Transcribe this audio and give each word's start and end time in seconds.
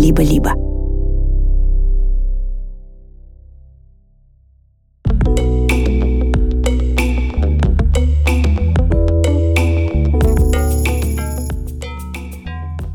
«Либо-либо». 0.00 0.54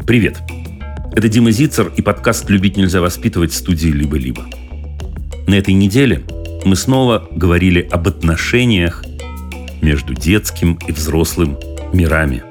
Привет! 0.08 0.40
Это 1.12 1.30
Дима 1.30 1.52
Зицер 1.52 1.92
и 1.96 2.02
подкаст 2.02 2.50
«Любить 2.50 2.76
нельзя 2.76 3.02
воспитывать» 3.02 3.54
студии 3.54 3.90
«Либо-либо». 3.90 4.44
На 5.46 5.54
этой 5.54 5.76
неделе 5.76 6.24
мы 6.66 6.76
снова 6.76 7.28
говорили 7.30 7.88
об 7.92 8.08
отношениях 8.08 9.06
между 9.84 10.16
детским 10.16 10.80
и 10.88 10.92
взрослым 10.92 11.60
мирами. 11.94 12.42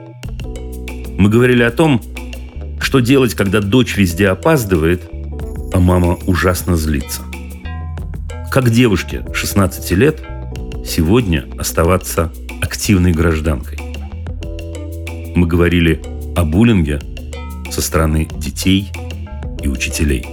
Мы 1.19 1.29
говорили 1.29 1.65
о 1.65 1.73
том, 1.73 2.01
что 2.85 3.01
делать, 3.01 3.35
когда 3.35 3.61
дочь 3.61 3.97
везде 3.97 4.29
опаздывает, 4.29 5.03
а 5.73 5.81
мама 5.81 6.17
ужасно 6.27 6.77
злится. 6.77 7.23
Как 8.53 8.71
девушке 8.71 9.25
16 9.35 9.91
лет 9.93 10.23
сегодня 10.87 11.49
оставаться 11.59 12.33
активной 12.63 13.11
гражданкой. 13.11 13.79
Мы 15.35 15.49
говорили 15.49 16.01
о 16.37 16.45
буллинге– 16.45 17.01
со 17.75 17.83
стороны 17.83 18.29
детей 18.37 18.93
и 19.61 19.69
учителей. 19.69 20.25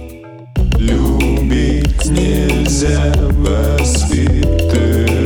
Любить 0.78 2.04
нельзя 2.06 3.12
воспитывать, 3.32 5.21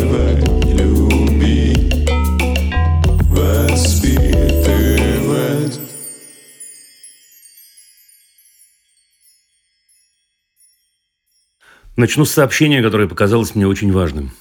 Начну 11.96 12.26
с 12.26 12.30
сообщения, 12.30 12.82
которое 12.82 13.08
показалось 13.08 13.54
мне 13.54 13.66
очень 13.66 13.90
важным. 13.90 14.32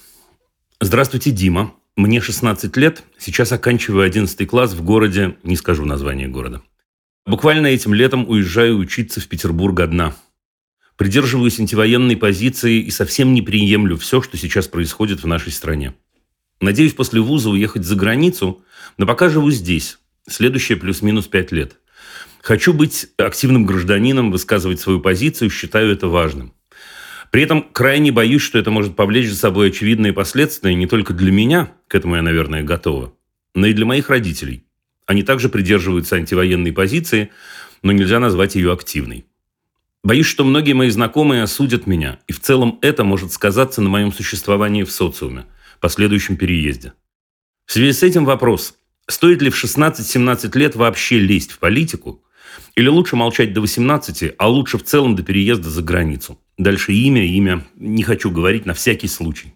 Здравствуйте, 0.78 1.30
Дима. 1.30 1.72
Мне 1.96 2.20
16 2.20 2.76
лет. 2.76 3.02
Сейчас 3.16 3.50
оканчиваю 3.50 4.04
11 4.04 4.46
класс 4.46 4.74
в 4.74 4.84
городе, 4.84 5.38
не 5.42 5.56
скажу 5.56 5.86
название 5.86 6.28
города. 6.28 6.60
Буквально 7.24 7.68
этим 7.68 7.94
летом 7.94 8.28
уезжаю 8.28 8.76
учиться 8.76 9.22
в 9.22 9.28
Петербург 9.28 9.80
одна. 9.80 10.14
Придерживаюсь 10.98 11.58
антивоенной 11.58 12.18
позиции 12.18 12.78
и 12.82 12.90
совсем 12.90 13.32
не 13.32 13.40
приемлю 13.40 13.96
все, 13.96 14.20
что 14.20 14.36
сейчас 14.36 14.68
происходит 14.68 15.22
в 15.22 15.26
нашей 15.26 15.50
стране. 15.50 15.94
Надеюсь 16.60 16.92
после 16.92 17.22
вуза 17.22 17.48
уехать 17.48 17.84
за 17.84 17.96
границу, 17.96 18.62
но 18.98 19.06
пока 19.06 19.30
живу 19.30 19.50
здесь. 19.50 19.98
Следующие 20.28 20.76
плюс-минус 20.76 21.26
пять 21.26 21.52
лет. 21.52 21.76
Хочу 22.42 22.74
быть 22.74 23.08
активным 23.16 23.64
гражданином, 23.64 24.30
высказывать 24.30 24.78
свою 24.78 25.00
позицию, 25.00 25.48
считаю 25.48 25.90
это 25.90 26.08
важным. 26.08 26.52
При 27.30 27.42
этом 27.42 27.62
крайне 27.72 28.12
боюсь, 28.12 28.42
что 28.42 28.58
это 28.58 28.70
может 28.70 28.96
повлечь 28.96 29.28
за 29.28 29.36
собой 29.36 29.68
очевидные 29.68 30.12
последствия 30.12 30.74
не 30.74 30.86
только 30.86 31.12
для 31.12 31.32
меня, 31.32 31.72
к 31.88 31.94
этому 31.94 32.16
я, 32.16 32.22
наверное, 32.22 32.62
готова, 32.62 33.14
но 33.54 33.66
и 33.66 33.72
для 33.72 33.86
моих 33.86 34.10
родителей. 34.10 34.64
Они 35.06 35.22
также 35.22 35.48
придерживаются 35.48 36.16
антивоенной 36.16 36.72
позиции, 36.72 37.30
но 37.82 37.92
нельзя 37.92 38.18
назвать 38.18 38.54
ее 38.54 38.72
активной. 38.72 39.26
Боюсь, 40.02 40.26
что 40.26 40.44
многие 40.44 40.72
мои 40.72 40.90
знакомые 40.90 41.42
осудят 41.42 41.86
меня, 41.86 42.20
и 42.28 42.32
в 42.32 42.40
целом 42.40 42.78
это 42.82 43.04
может 43.04 43.32
сказаться 43.32 43.80
на 43.82 43.88
моем 43.88 44.12
существовании 44.12 44.84
в 44.84 44.90
социуме, 44.92 45.46
последующем 45.80 46.36
переезде. 46.36 46.92
В 47.64 47.72
связи 47.72 47.92
с 47.92 48.02
этим 48.02 48.24
вопрос, 48.24 48.74
стоит 49.08 49.42
ли 49.42 49.50
в 49.50 49.62
16-17 49.62 50.56
лет 50.56 50.76
вообще 50.76 51.18
лезть 51.18 51.52
в 51.52 51.58
политику, 51.58 52.22
или 52.76 52.88
лучше 52.88 53.16
молчать 53.16 53.52
до 53.52 53.60
18, 53.60 54.34
а 54.38 54.48
лучше 54.48 54.78
в 54.78 54.84
целом 54.84 55.16
до 55.16 55.22
переезда 55.22 55.70
за 55.70 55.82
границу. 55.82 56.38
Дальше 56.58 56.92
имя, 56.92 57.24
имя, 57.24 57.64
не 57.74 58.02
хочу 58.02 58.30
говорить 58.30 58.64
на 58.64 58.72
всякий 58.72 59.08
случай. 59.08 59.54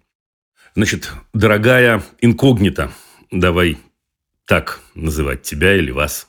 Значит, 0.74 1.12
дорогая 1.32 2.02
инкогнита, 2.20 2.92
давай 3.30 3.78
так 4.44 4.80
называть 4.94 5.42
тебя 5.42 5.76
или 5.76 5.90
вас. 5.90 6.28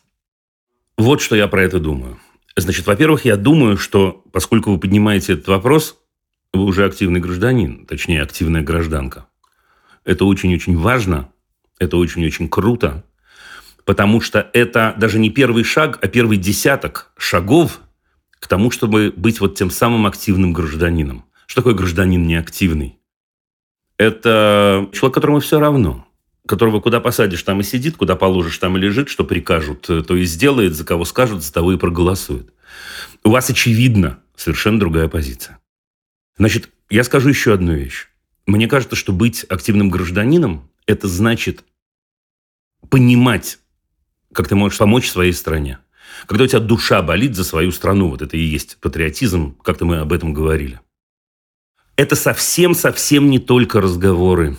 Вот 0.97 1.22
что 1.22 1.35
я 1.35 1.47
про 1.47 1.63
это 1.63 1.79
думаю. 1.79 2.19
Значит, 2.56 2.85
во-первых, 2.88 3.25
я 3.25 3.35
думаю, 3.35 3.78
что 3.78 4.23
поскольку 4.31 4.72
вы 4.72 4.79
поднимаете 4.79 5.34
этот 5.34 5.47
вопрос, 5.47 5.97
вы 6.53 6.63
уже 6.63 6.85
активный 6.85 7.19
гражданин, 7.19 7.85
точнее, 7.85 8.22
активная 8.22 8.62
гражданка. 8.62 9.28
Это 10.03 10.25
очень-очень 10.25 10.78
важно, 10.78 11.29
это 11.79 11.97
очень-очень 11.97 12.50
круто, 12.50 13.06
потому 13.85 14.22
что 14.22 14.50
это 14.53 14.94
даже 14.97 15.19
не 15.19 15.29
первый 15.29 15.63
шаг, 15.63 16.00
а 16.01 16.07
первый 16.07 16.38
десяток 16.38 17.12
шагов 17.17 17.81
к 18.41 18.47
тому, 18.47 18.72
чтобы 18.72 19.13
быть 19.16 19.40
вот 19.40 19.56
тем 19.56 19.72
самым 19.72 20.06
активным 20.06 20.52
гражданином. 20.52 21.24
Что 21.46 21.62
такое 21.62 21.75
гражданин 21.75 22.28
неактивный? 22.28 23.00
Это 23.97 24.90
человек, 24.91 25.13
которому 25.13 25.40
все 25.40 25.59
равно– 25.59 26.06
которого 26.47 26.79
куда 26.79 27.00
посадишь, 27.00 27.44
там 27.44 27.59
и 27.59 27.63
сидит, 27.63 27.97
куда 27.97 28.16
положишь, 28.16 28.57
там 28.57 28.78
и 28.78 28.79
лежит, 28.79 29.09
что 29.09 29.24
прикажут, 29.24 29.90
э, 29.90 30.03
то 30.03 30.16
и 30.16 30.25
сделает, 30.25 30.74
за 30.74 30.84
кого 30.84 31.06
скажут, 31.06 31.44
за 31.44 31.53
того 31.53 31.74
и 31.74 31.78
проголосует. 31.78 32.52
У 33.24 33.29
вас, 33.29 33.50
очевидно, 33.50 34.19
совершенно 34.35 34.79
другая 34.79 35.08
позиция. 35.08 35.59
Значит, 36.38 36.69
я 36.90 37.03
скажу 37.03 37.29
еще 37.29 37.53
одну 37.53 37.73
вещь. 37.73 38.08
Мне 38.47 38.68
кажется, 38.68 38.96
что 38.96 39.13
быть 39.13 39.46
активным 39.47 39.90
гражданином– 39.90 40.69
это 40.88 41.08
значит 41.08 41.63
понимать, 42.90 43.59
как 44.34 44.47
ты 44.47 44.56
можешь 44.56 44.79
помочь 44.79 45.09
своей 45.09 45.34
стране. 45.34 45.79
Когда 46.27 46.44
у 46.44 46.47
тебя 46.47 46.59
душа 46.59 47.01
болит 47.01 47.35
за 47.35 47.44
свою 47.44 47.72
страну, 47.72 48.09
вот 48.09 48.22
это 48.22 48.38
и 48.38 48.41
есть 48.41 48.77
патриотизм, 48.81 49.55
как-то 49.63 49.85
мы 49.85 49.97
об 49.97 50.13
этом 50.13 50.33
говорили. 50.33 50.79
Это 51.95 52.16
совсем-совсем 52.16 53.29
не 53.29 53.39
только 53.39 53.81
разговоры 53.81 54.57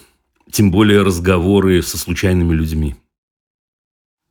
тем 0.52 0.70
более 0.70 1.02
разговоры 1.02 1.82
со 1.82 1.98
случайными 1.98 2.54
людьми. 2.54 2.94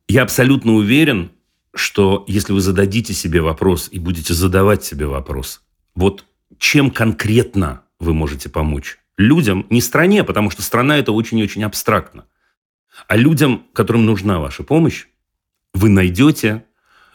Я 0.08 0.22
абсолютно 0.22 0.74
уверен, 0.74 1.32
что 1.74 2.24
если 2.28 2.52
вы 2.52 2.60
зададите 2.60 3.12
себе 3.12 3.40
вопрос 3.40 3.88
и 3.90 3.98
будете 3.98 4.32
задавать 4.34 4.84
себе 4.84 5.06
вопрос, 5.06 5.62
вот 5.94 6.24
чем 6.58 6.90
конкретно 6.90 7.82
вы 7.98 8.14
можете 8.14 8.48
помочь 8.48 8.98
людям, 9.18 9.66
не 9.68 9.80
стране, 9.80 10.24
потому 10.24 10.50
что 10.50 10.62
страна 10.62 10.98
это 10.98 11.12
очень 11.12 11.38
и 11.38 11.42
очень 11.42 11.64
абстрактно, 11.64 12.26
а 13.08 13.16
людям, 13.16 13.66
которым 13.72 14.06
нужна 14.06 14.38
ваша 14.38 14.62
помощь, 14.62 15.06
вы 15.74 15.88
найдете 15.88 16.64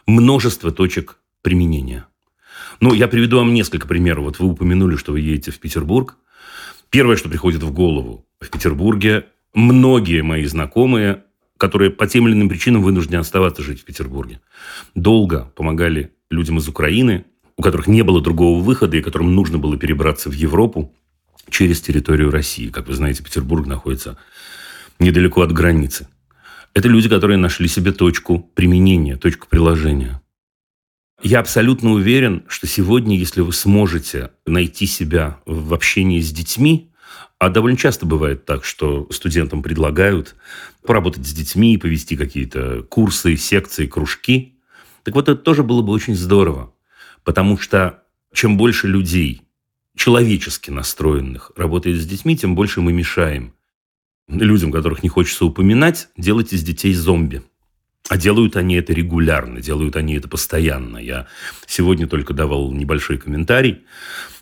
множество 0.07 0.71
точек 0.71 1.19
применения. 1.41 2.07
Ну, 2.79 2.93
я 2.93 3.07
приведу 3.07 3.37
вам 3.37 3.53
несколько 3.53 3.87
примеров. 3.87 4.25
Вот 4.25 4.39
вы 4.39 4.49
упомянули, 4.49 4.95
что 4.95 5.11
вы 5.11 5.19
едете 5.19 5.51
в 5.51 5.59
Петербург. 5.59 6.17
Первое, 6.89 7.17
что 7.17 7.29
приходит 7.29 7.63
в 7.63 7.71
голову, 7.71 8.25
в 8.39 8.49
Петербурге 8.49 9.25
многие 9.53 10.21
мои 10.21 10.45
знакомые, 10.45 11.23
которые 11.57 11.91
по 11.91 12.07
тем 12.07 12.27
или 12.27 12.33
иным 12.35 12.49
причинам 12.49 12.83
вынуждены 12.83 13.17
оставаться 13.17 13.61
жить 13.61 13.81
в 13.81 13.85
Петербурге, 13.85 14.41
долго 14.95 15.51
помогали 15.55 16.13
людям 16.29 16.57
из 16.59 16.67
Украины, 16.67 17.25
у 17.57 17.61
которых 17.61 17.87
не 17.87 18.03
было 18.03 18.21
другого 18.21 18.61
выхода 18.61 18.95
и 18.95 19.01
которым 19.01 19.35
нужно 19.35 19.57
было 19.57 19.77
перебраться 19.77 20.29
в 20.29 20.33
Европу 20.33 20.93
через 21.49 21.81
территорию 21.81 22.29
России. 22.29 22.69
Как 22.69 22.87
вы 22.87 22.93
знаете, 22.93 23.23
Петербург 23.23 23.65
находится 23.65 24.17
недалеко 24.99 25.41
от 25.41 25.51
границы. 25.51 26.07
Это 26.77 26.89
люди, 26.89 27.09
которые 27.09 27.37
нашли 27.37 27.67
себе 27.67 27.91
точку 27.91 28.37
применения, 28.53 29.15
точку 29.15 29.47
приложения. 29.47 30.21
Я 31.23 31.39
абсолютно 31.39 31.89
уверен, 31.89 32.43
что 32.47 32.67
сегодня, 32.67 33.17
если 33.17 33.41
вы 33.41 33.51
сможете 33.51 34.29
найти 34.45 34.85
себя 34.85 35.39
в 35.47 35.73
общении 35.73 36.21
с 36.21 36.31
детьми, 36.31 36.91
а 37.39 37.49
довольно 37.49 37.79
часто 37.79 38.05
бывает 38.05 38.45
так, 38.45 38.63
что 38.63 39.07
студентам 39.09 39.63
предлагают 39.63 40.35
поработать 40.83 41.25
с 41.25 41.33
детьми, 41.33 41.79
повести 41.79 42.15
какие-то 42.15 42.83
курсы, 42.83 43.37
секции, 43.37 43.87
кружки. 43.87 44.59
Так 45.01 45.15
вот, 45.15 45.29
это 45.29 45.41
тоже 45.41 45.63
было 45.63 45.81
бы 45.81 45.91
очень 45.91 46.13
здорово. 46.13 46.75
Потому 47.23 47.57
что 47.57 48.03
чем 48.33 48.55
больше 48.55 48.87
людей, 48.87 49.41
человечески 49.95 50.69
настроенных, 50.69 51.51
работает 51.55 51.99
с 51.99 52.05
детьми, 52.05 52.37
тем 52.37 52.53
больше 52.53 52.81
мы 52.81 52.93
мешаем 52.93 53.55
людям, 54.27 54.71
которых 54.71 55.03
не 55.03 55.09
хочется 55.09 55.45
упоминать, 55.45 56.09
делать 56.17 56.53
из 56.53 56.63
детей 56.63 56.93
зомби. 56.93 57.43
А 58.09 58.17
делают 58.17 58.55
они 58.55 58.75
это 58.75 58.93
регулярно, 58.93 59.61
делают 59.61 59.95
они 59.95 60.15
это 60.15 60.27
постоянно. 60.27 60.97
Я 60.97 61.27
сегодня 61.65 62.07
только 62.07 62.33
давал 62.33 62.71
небольшой 62.71 63.17
комментарий 63.17 63.83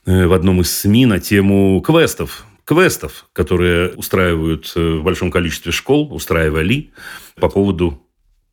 э, 0.06 0.28
в 0.28 0.34
одном 0.34 0.62
из 0.62 0.72
СМИ 0.72 1.06
на 1.08 1.20
тему 1.20 1.82
квестов 1.82 2.46
квестов, 2.66 3.28
которые 3.32 3.92
устраивают 3.92 4.74
э, 4.76 4.96
в 4.96 5.04
большом 5.04 5.32
количестве 5.32 5.72
школ, 5.72 6.14
устраивали 6.14 6.92
по 7.36 7.48
поводу 7.48 8.02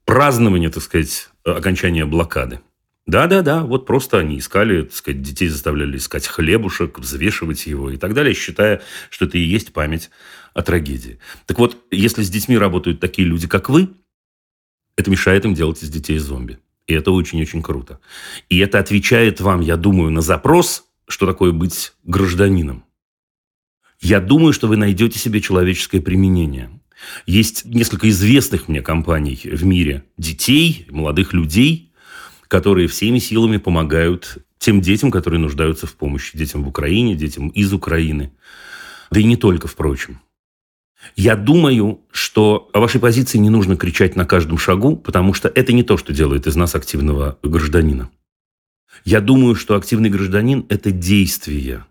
празднования, 0.05 0.71
так 0.71 0.83
сказать, 0.83 1.31
окончания 1.45 2.05
блокады. 2.05 2.61
Да-да-да, 3.07 3.63
вот 3.63 3.85
просто 3.85 4.19
они 4.19 4.39
искали, 4.39 4.83
так 4.83 4.95
сказать, 4.95 5.23
детей 5.23 5.49
заставляли 5.49 5.97
искать 5.97 6.29
хлебушек, 6.29 7.01
взвешивать 7.01 7.67
его 7.67 7.91
и 7.91 7.97
так 7.97 8.15
далее, 8.15 8.33
считая, 8.33 8.81
что 9.11 9.25
это 9.25 9.39
и 9.39 9.43
есть 9.43 9.73
память 9.73 10.11
о 10.55 10.63
трагедии. 10.63 11.19
Так 11.47 11.59
вот, 11.59 11.79
если 11.91 12.23
с 12.23 12.31
детьми 12.31 12.59
работают 12.59 13.01
такие 13.01 13.27
люди, 13.27 13.49
как 13.49 13.69
вы, 13.69 13.91
это 14.97 15.11
мешает 15.11 15.45
им 15.45 15.55
делать 15.55 15.83
из 15.83 15.89
детей 15.89 16.19
зомби. 16.19 16.59
И 16.87 16.95
это 16.95 17.13
очень-очень 17.13 17.63
круто. 17.63 18.01
И 18.49 18.59
это 18.59 18.79
отвечает 18.79 19.41
вам, 19.41 19.61
я 19.61 19.77
думаю, 19.77 20.11
на 20.11 20.21
запрос, 20.21 20.85
что 21.09 21.27
такое 21.27 21.53
быть 21.53 21.93
гражданином. 22.05 22.85
Я 24.01 24.21
думаю, 24.21 24.53
что 24.53 24.67
вы 24.67 24.77
найдете 24.77 25.19
себе 25.19 25.41
человеческое 25.41 26.01
применение. 26.01 26.71
Есть 27.27 27.65
несколько 27.65 28.09
известных 28.09 28.69
мне 28.69 28.83
компаний 28.83 29.41
в 29.45 29.65
мире 29.65 30.05
детей, 30.19 30.87
молодых 30.91 31.33
людей, 31.33 31.93
которые 32.49 32.89
всеми 32.89 33.19
силами 33.19 33.57
помогают 33.57 34.39
тем 34.59 34.81
детям, 34.81 35.11
которые 35.11 35.41
нуждаются 35.41 35.87
в 35.87 35.95
помощи. 35.95 36.37
Детям 36.37 36.65
в 36.65 36.69
Украине, 36.69 37.15
детям 37.15 37.49
из 37.49 37.73
Украины. 37.73 38.33
Да 39.11 39.21
и 39.21 39.25
не 39.25 39.37
только, 39.37 39.69
впрочем. 39.69 40.21
Я 41.17 41.37
думаю, 41.37 42.01
что 42.11 42.71
о 42.73 42.81
вашей 42.81 43.01
позиции 43.01 43.39
не 43.39 43.51
нужно 43.51 43.77
кричать 43.77 44.17
на 44.17 44.25
каждом 44.25 44.59
шагу, 44.59 44.97
потому 44.97 45.35
что 45.35 45.49
это 45.49 45.73
не 45.73 45.83
то, 45.83 45.97
что 45.97 46.13
делает 46.13 46.47
из 46.47 46.57
нас 46.57 46.75
активного 46.75 47.39
гражданина. 47.43 48.11
Я 49.05 49.21
думаю, 49.21 49.55
что 49.55 49.77
активный 49.77 50.11
гражданин– 50.11 50.65
это 50.69 50.91
действие. 50.91 51.87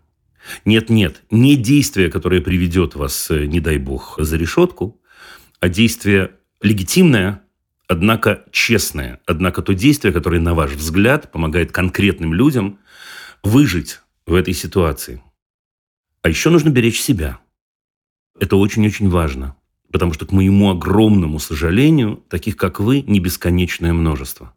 Нет-нет, 0.64 1.22
не 1.30 1.56
действие, 1.56 2.10
которое 2.10 2.40
приведет 2.40 2.94
вас, 2.94 3.30
э, 3.30 3.46
не 3.46 3.60
дай 3.60 3.78
бог, 3.78 4.16
за 4.18 4.36
решетку, 4.36 5.00
а 5.60 5.68
действие 5.68 6.32
легитимное, 6.60 7.42
однако 7.86 8.44
честное. 8.50 9.20
Однако 9.26 9.62
то 9.62 9.74
действие, 9.74 10.12
которое, 10.12 10.40
на 10.40 10.54
ваш 10.54 10.72
взгляд, 10.72 11.30
помогает 11.30 11.70
конкретным 11.70 12.34
людям 12.34 12.78
выжить 13.42 14.00
в 14.26 14.34
этой 14.34 14.54
ситуации. 14.54 15.22
А 16.22 16.28
еще 16.28 16.50
нужно 16.50 16.70
беречь 16.70 17.00
себя. 17.00 17.38
Это 18.38 18.56
очень-очень 18.56 19.08
важно. 19.08 19.56
Потому 19.92 20.14
что, 20.14 20.26
к 20.26 20.32
моему 20.32 20.70
огромному 20.70 21.38
сожалению, 21.38 22.22
таких, 22.28 22.56
как 22.56 22.80
вы, 22.80 23.02
не 23.02 23.20
бесконечное 23.20 23.92
множество. 23.92 24.54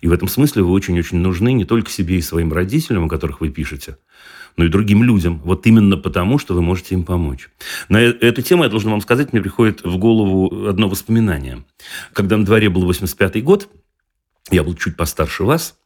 И 0.00 0.08
в 0.08 0.12
этом 0.12 0.28
смысле 0.28 0.62
вы 0.62 0.72
очень-очень 0.72 1.18
нужны 1.18 1.52
не 1.52 1.64
только 1.64 1.90
себе 1.90 2.16
и 2.18 2.22
своим 2.22 2.52
родителям, 2.52 3.04
о 3.04 3.08
которых 3.08 3.40
вы 3.40 3.50
пишете, 3.50 3.98
но 4.56 4.64
и 4.64 4.68
другим 4.68 5.02
людям. 5.02 5.40
Вот 5.44 5.66
именно 5.66 5.96
потому, 5.96 6.38
что 6.38 6.54
вы 6.54 6.62
можете 6.62 6.94
им 6.94 7.04
помочь. 7.04 7.48
На 7.88 8.02
э, 8.02 8.10
эту 8.20 8.42
тему, 8.42 8.64
я 8.64 8.68
должен 8.68 8.90
вам 8.90 9.00
сказать, 9.00 9.32
мне 9.32 9.40
приходит 9.40 9.84
в 9.84 9.96
голову 9.96 10.68
одно 10.68 10.88
воспоминание. 10.88 11.64
Когда 12.12 12.36
на 12.36 12.44
дворе 12.44 12.68
был 12.68 12.88
85-й 12.90 13.40
год, 13.40 13.68
я 14.50 14.62
был 14.62 14.74
чуть 14.74 14.96
постарше 14.96 15.44
вас. 15.44 15.78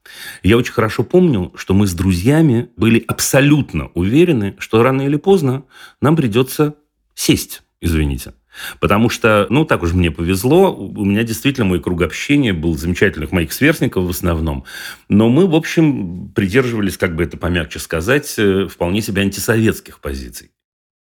Я 0.43 0.57
очень 0.57 0.73
хорошо 0.73 1.05
помню, 1.05 1.53
что 1.55 1.75
мы 1.75 1.87
с 1.87 1.95
друзьями 1.95 2.71
были 2.77 3.05
абсолютно 3.07 3.89
уверены, 3.95 4.57
что 4.59 4.83
рано 4.83 5.03
или 5.03 5.17
поздно 5.17 5.65
нам 6.01 6.17
придется 6.17 6.75
сесть, 7.19 7.63
извините. 7.81 8.33
Потому 8.81 9.09
что, 9.11 9.47
ну, 9.51 9.65
так 9.65 9.83
уж 9.83 9.93
мне 9.93 10.11
повезло, 10.11 10.75
у 10.75 11.05
меня 11.05 11.23
действительно 11.23 11.67
мой 11.67 11.81
круг 11.81 12.03
общения 12.03 12.53
был 12.53 12.77
замечательных 12.77 13.33
моих 13.33 13.53
сверстников 13.53 14.05
в 14.05 14.11
основном, 14.11 14.65
но 15.09 15.29
мы, 15.29 15.47
в 15.47 15.55
общем, 15.55 16.31
придерживались, 16.35 16.97
как 16.97 17.15
бы 17.15 17.23
это 17.23 17.37
помягче 17.37 17.79
сказать, 17.79 18.35
э, 18.39 18.67
вполне 18.67 19.01
себе 19.01 19.23
антисоветских 19.23 20.01
позиций. 20.01 20.51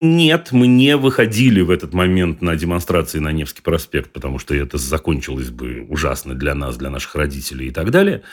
Нет, 0.03 0.49
мы 0.51 0.65
не 0.65 0.97
выходили 0.97 1.61
в 1.61 1.69
этот 1.69 1.93
момент 1.93 2.41
на 2.41 2.55
демонстрации 2.55 3.19
на 3.19 3.31
Невский 3.31 3.61
проспект, 3.61 4.11
потому 4.11 4.39
что 4.39 4.55
это 4.55 4.77
закончилось 4.79 5.51
бы 5.51 5.85
ужасно 5.89 6.33
для 6.33 6.55
нас, 6.55 6.77
для 6.77 6.89
наших 6.89 7.15
родителей 7.15 7.67
и 7.67 7.71
так 7.71 7.91
далее. 7.91 8.23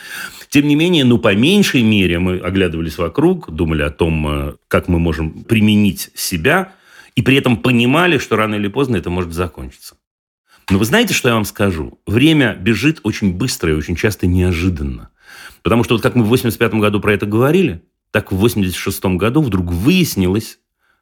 Тем 0.49 0.67
не 0.67 0.75
менее, 0.75 1.05
ну, 1.05 1.19
по 1.19 1.35
меньшей 1.35 1.83
мере 1.83 2.17
мы 2.19 2.39
оглядывались 2.39 2.97
вокруг, 2.97 3.51
думали 3.51 3.83
о 3.83 3.91
том, 3.91 4.27
э, 4.27 4.53
как 4.67 4.87
мы 4.87 4.99
можем 4.99 5.43
применить 5.43 6.09
себя– 6.15 6.73
и 7.15 7.21
при 7.21 7.35
этом 7.35 7.57
понимали, 7.57 8.17
что 8.17 8.35
рано 8.35 8.55
или 8.55 8.67
поздно 8.67 8.97
это 8.97 9.09
может 9.09 9.33
закончиться. 9.33 9.95
Но 10.69 10.77
вы 10.77 10.85
знаете, 10.85 11.13
что 11.13 11.29
я 11.29 11.35
вам 11.35 11.45
скажу? 11.45 11.99
Время 12.05 12.55
бежит 12.55 12.99
очень 13.03 13.33
быстро 13.33 13.71
и 13.71 13.75
очень 13.75 13.95
часто 13.95 14.27
неожиданно. 14.27 15.09
Потому 15.63 15.83
что 15.83 15.95
вот 15.95 16.03
как 16.03 16.15
мы 16.15 16.23
в 16.23 16.27
85 16.27 16.75
году 16.75 17.01
про 17.01 17.13
это 17.13 17.25
говорили, 17.25 17.83
так 18.11 18.31
в 18.31 18.35
86 18.35 19.05
году 19.17 19.41
вдруг 19.41 19.71
выяснилось, 19.71 20.59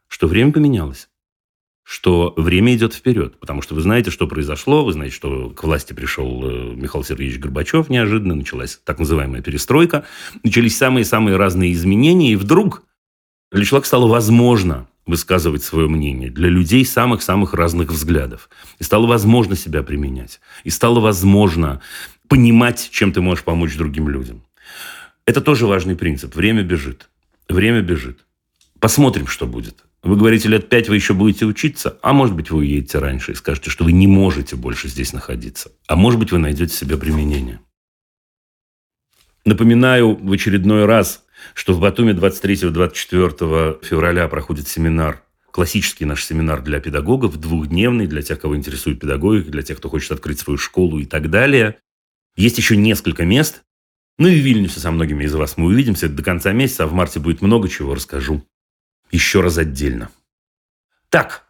что 0.08 0.28
время 0.28 0.52
поменялось. 0.52 1.10
Что 1.84 2.34
время 2.36 2.76
идет 2.76 2.94
вперед. 2.94 3.40
Потому 3.40 3.62
что 3.62 3.76
вы 3.76 3.82
знаете, 3.82 4.12
что 4.12 4.28
произошло. 4.28 4.84
Вы 4.84 4.94
знаете, 4.94 5.16
что 5.16 5.50
к 5.52 5.64
власти 5.64 5.94
пришел 5.94 6.42
э, 6.44 6.74
Михаил 6.76 7.04
Сергеевич 7.06 7.40
Горбачев 7.40 7.90
неожиданно. 7.90 8.36
Началась 8.36 8.82
так 8.84 9.00
называемая 9.00 9.42
перестройка. 9.42 10.06
Начались 10.44 10.78
самые-самые 10.78 11.38
разные 11.38 11.72
изменения. 11.72 12.34
И 12.34 12.36
вдруг 12.36 12.84
для 13.52 13.64
человека 13.64 13.88
стало 13.88 14.08
возможно 14.08 14.88
высказывать 15.08 15.64
свое 15.64 15.88
мнение 15.88 16.30
для 16.30 16.50
людей 16.50 16.86
самых-самых 16.86 17.54
разных 17.54 17.92
взглядов. 17.92 18.50
И 18.80 18.84
стало 18.84 19.08
возможно 19.08 19.56
себя 19.56 19.82
применять. 19.82 20.40
И 20.64 20.70
стало 20.70 21.00
возможно 21.00 21.82
понимать, 22.28 22.90
чем 22.92 23.12
ты 23.14 23.22
можешь 23.22 23.44
помочь 23.44 23.76
другим 23.76 24.10
людям. 24.10 24.44
Это 25.26 25.42
тоже 25.42 25.66
важный 25.66 25.96
принцип. 25.96 26.36
Время 26.36 26.64
бежит. 26.64 27.10
Время 27.50 27.82
бежит. 27.82 28.26
Посмотрим, 28.80 29.28
что 29.28 29.48
будет. 29.48 29.84
Вы 30.04 30.16
говорите, 30.16 30.48
лет 30.48 30.70
пять 30.70 30.90
вы 30.90 30.96
еще 30.96 31.14
будете 31.14 31.46
учиться, 31.46 31.98
а 32.02 32.14
может 32.14 32.36
быть, 32.36 32.52
вы 32.52 32.60
уедете 32.60 33.00
раньше 33.00 33.32
и 33.32 33.36
скажете, 33.36 33.70
что 33.70 33.84
вы 33.84 33.92
не 33.92 34.08
можете 34.08 34.56
больше 34.56 34.88
здесь 34.88 35.12
находиться. 35.12 35.72
А 35.88 35.96
может 35.96 36.20
быть, 36.20 36.32
вы 36.32 36.38
найдете 36.38 36.74
себе 36.74 36.98
применение. 36.98 37.60
Напоминаю 39.44 40.16
в 40.16 40.32
очередной 40.32 40.86
раз, 40.86 41.24
что 41.58 41.74
в 41.74 41.80
Батуме 41.80 42.14
23-24 42.14 43.84
февраля 43.84 44.28
проходит 44.28 44.68
семинар 44.68 45.24
классический 45.50 46.06
наш 46.06 46.24
семинар 46.24 46.62
для 46.62 46.80
педагогов, 46.80 47.40
двухдневный, 47.40 48.06
для 48.06 48.22
тех, 48.22 48.40
кого 48.40 48.56
интересует 48.56 49.00
педагогика, 49.00 49.50
для 49.50 49.64
тех, 49.64 49.80
кто 49.80 49.90
хочет 49.90 50.12
открыть 50.12 50.40
свою 50.40 50.60
школу 50.60 51.00
и 51.00 51.06
так 51.06 51.32
далее. 51.32 51.80
Есть 52.36 52.60
еще 52.60 52.78
несколько 52.78 53.26
мест. 53.26 53.64
Ну 54.20 54.28
и 54.28 54.40
в 54.40 54.44
Вильнюсе 54.44 54.80
со 54.80 54.92
многими 54.92 55.24
из 55.24 55.34
вас 55.34 55.58
мы 55.58 55.66
увидимся 55.66 56.08
до 56.08 56.22
конца 56.22 56.52
месяца, 56.52 56.84
а 56.84 56.88
в 56.88 56.94
марте 56.94 57.20
будет 57.20 57.42
много 57.42 57.70
чего, 57.70 57.96
расскажу 57.96 58.46
еще 59.10 59.42
раз 59.42 59.58
отдельно. 59.58 60.12
Так, 61.10 61.48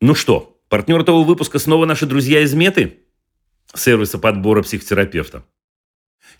ну 0.00 0.14
что, 0.14 0.56
партнер 0.68 1.00
этого 1.00 1.24
выпуска 1.24 1.58
снова 1.58 1.84
наши 1.84 2.06
друзья 2.06 2.42
из 2.42 2.54
Меты, 2.54 3.00
сервиса 3.74 4.18
подбора 4.18 4.62
психотерапевта. 4.62 5.42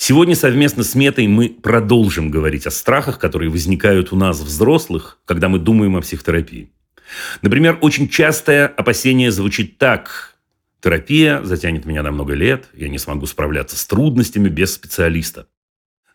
Сегодня 0.01 0.37
совместно 0.37 0.85
с 0.85 0.95
Метой 0.95 1.27
мы 1.27 1.51
продолжим 1.51 2.31
говорить 2.31 2.67
о 2.67 2.71
страхах, 2.71 3.19
которые 3.19 3.51
возникают 3.51 4.13
у 4.13 4.17
нас, 4.17 4.41
взрослых, 4.41 5.19
когда 5.25 5.49
мы 5.49 5.59
думаем 5.59 5.97
о 5.97 6.01
психотерапии. 6.01 6.71
Например, 7.43 7.77
очень 7.81 8.09
частое 8.09 8.69
опасение 8.69 9.33
звучит 9.33 9.77
так. 9.77 10.37
Терапия 10.81 11.43
затянет 11.43 11.85
меня 11.85 12.03
на 12.03 12.13
много 12.13 12.35
лет, 12.35 12.69
я 12.75 12.89
не 12.89 12.99
смогу 12.99 13.27
справляться 13.27 13.77
с 13.77 13.85
трудностями 13.87 14.49
без 14.49 14.73
специалиста. 14.73 15.49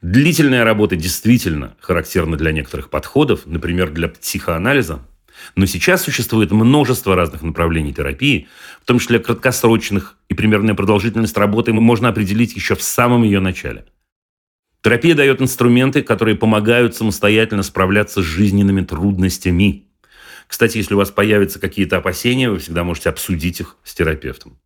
Длительная 0.02 0.64
работа 0.64 0.96
действительно 0.96 1.76
характерна 1.80 2.38
для 2.38 2.52
некоторых 2.52 2.90
подходов, 2.90 3.46
например, 3.46 3.92
для 3.92 4.08
психоанализа, 4.08 5.06
но 5.56 5.66
сейчас 5.66 6.04
существует 6.04 6.52
множество 6.52 7.16
разных 7.16 7.42
направлений 7.42 7.94
терапии, 7.94 8.48
в 8.82 8.86
том 8.86 9.00
числе 9.00 9.20
краткосрочных, 9.20 10.18
и 10.30 10.34
примерная 10.34 10.76
продолжительность 10.76 11.38
работы 11.38 11.74
можно 11.74 12.10
определить 12.10 12.56
еще 12.56 12.76
в 12.76 12.82
самом 12.82 13.24
ее 13.24 13.40
начале. 13.40 13.86
Терапия 14.84 15.16
дает 15.16 15.42
инструменты, 15.42 16.02
которые 16.02 16.36
помогают 16.36 16.96
самостоятельно 16.96 17.64
справляться 17.64 18.22
с 18.22 18.26
жизненными 18.26 18.82
трудностями. 18.82 19.86
Кстати, 20.48 20.78
если 20.78 20.94
у 20.94 20.98
вас 20.98 21.10
появятся 21.10 21.60
какие-то 21.60 21.98
опасения, 21.98 22.50
вы 22.50 22.60
всегда 22.60 22.84
можете 22.84 23.10
обсудить 23.10 23.62
их 23.62 23.78
с 23.84 23.94
терапевтом. 23.94 24.58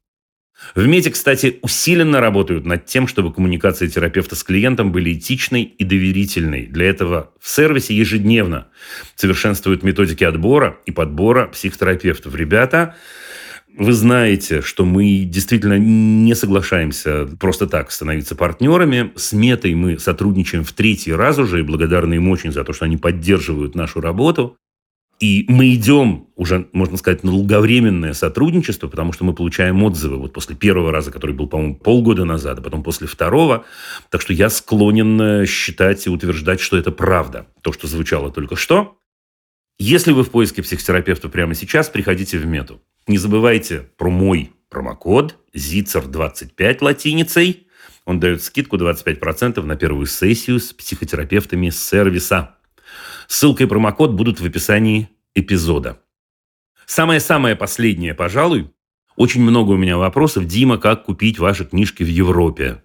В 0.76 0.86
МЕТе, 0.86 1.12
кстати, 1.12 1.60
усиленно 1.62 2.20
работают 2.20 2.66
над 2.66 2.86
тем, 2.86 3.08
чтобы 3.08 3.34
коммуникация 3.34 3.88
терапевта 3.88 4.36
с 4.36 4.44
клиентом 4.44 4.92
были 4.92 5.14
этичной 5.14 5.64
и 5.64 5.84
доверительной. 5.84 6.66
Для 6.66 6.88
этого 6.90 7.32
в 7.40 7.48
сервисе 7.48 7.96
ежедневно 7.96 8.68
совершенствуют 9.16 9.84
методики 9.84 10.24
отбора 10.24 10.80
и 10.86 10.92
подбора 10.92 11.48
психотерапевтов. 11.48 12.36
Ребята, 12.36 12.96
вы 13.78 13.94
знаете, 13.94 14.62
что 14.62 14.86
мы 14.86 15.20
действительно 15.20 15.78
не 15.78 16.34
соглашаемся 16.34 17.28
просто 17.40 17.68
так 17.68 17.92
становиться 17.92 18.36
партнерами. 18.36 19.12
С 19.16 19.34
Метой 19.34 19.76
мы 19.76 20.00
сотрудничаем 20.00 20.64
в 20.64 20.72
третий 20.74 21.14
раз 21.14 21.38
уже 21.38 21.60
и 21.60 21.64
благодарны 21.64 22.16
им 22.16 22.28
очень 22.30 22.52
за 22.52 22.64
то, 22.64 22.74
что 22.74 22.86
они 22.86 22.98
поддерживают 22.98 23.76
нашу 23.76 24.02
работу. 24.02 24.58
И 25.20 25.46
мы 25.48 25.74
идем 25.74 26.28
уже, 26.36 26.68
можно 26.74 26.96
сказать, 26.98 27.24
на 27.24 27.32
долговременное 27.32 28.14
сотрудничество, 28.14 28.88
потому 28.88 29.14
что 29.14 29.24
мы 29.26 29.34
получаем 29.34 29.82
отзывы 29.84 30.18
вот 30.18 30.34
после 30.34 30.56
первого 30.56 30.92
раза, 30.92 31.12
который 31.12 31.36
был, 31.36 31.48
по-моему, 31.48 31.76
полгода 31.76 32.24
назад, 32.24 32.60
а 32.60 32.62
потом 32.62 32.84
после 32.84 33.08
второго. 33.08 33.66
Так 34.12 34.22
что 34.22 34.34
я 34.34 34.50
склонен 34.50 35.20
э, 35.20 35.46
считать 35.48 36.06
и 36.06 36.12
утверждать, 36.12 36.60
что 36.60 36.78
это 36.78 36.92
правда. 36.92 37.48
То, 37.62 37.74
что 37.74 37.88
звучало 37.88 38.32
только 38.32 38.56
что. 38.56 39.00
Если 39.80 40.12
вы 40.12 40.24
в 40.24 40.30
поиске 40.30 40.62
психотерапевта 40.62 41.30
прямо 41.30 41.56
сейчас, 41.56 41.90
приходите 41.90 42.38
в 42.38 42.46
Мету. 42.46 42.82
Не 43.08 43.18
забывайте 43.18 43.90
про 43.98 44.10
мой 44.10 44.52
промокод 44.70 45.38
ZICER25 45.56 46.78
латиницей. 46.82 47.68
Он 48.06 48.20
дает 48.20 48.44
скидку 48.44 48.78
25% 48.78 49.62
на 49.64 49.76
первую 49.76 50.06
сессию 50.06 50.60
с 50.60 50.74
психотерапевтами 50.74 51.70
сервиса. 51.70 52.57
Ссылка 53.28 53.64
и 53.64 53.68
промокод 53.68 54.12
будут 54.14 54.40
в 54.40 54.46
описании 54.46 55.10
эпизода. 55.36 56.00
Самое-самое 56.86 57.56
последнее, 57.56 58.14
пожалуй. 58.14 58.72
Очень 59.16 59.42
много 59.42 59.72
у 59.72 59.78
меня 59.78 59.98
вопросов. 59.98 60.46
Дима, 60.46 60.78
как 60.78 61.06
купить 61.06 61.40
ваши 61.40 61.66
книжки 61.66 62.04
в 62.04 62.08
Европе? 62.08 62.82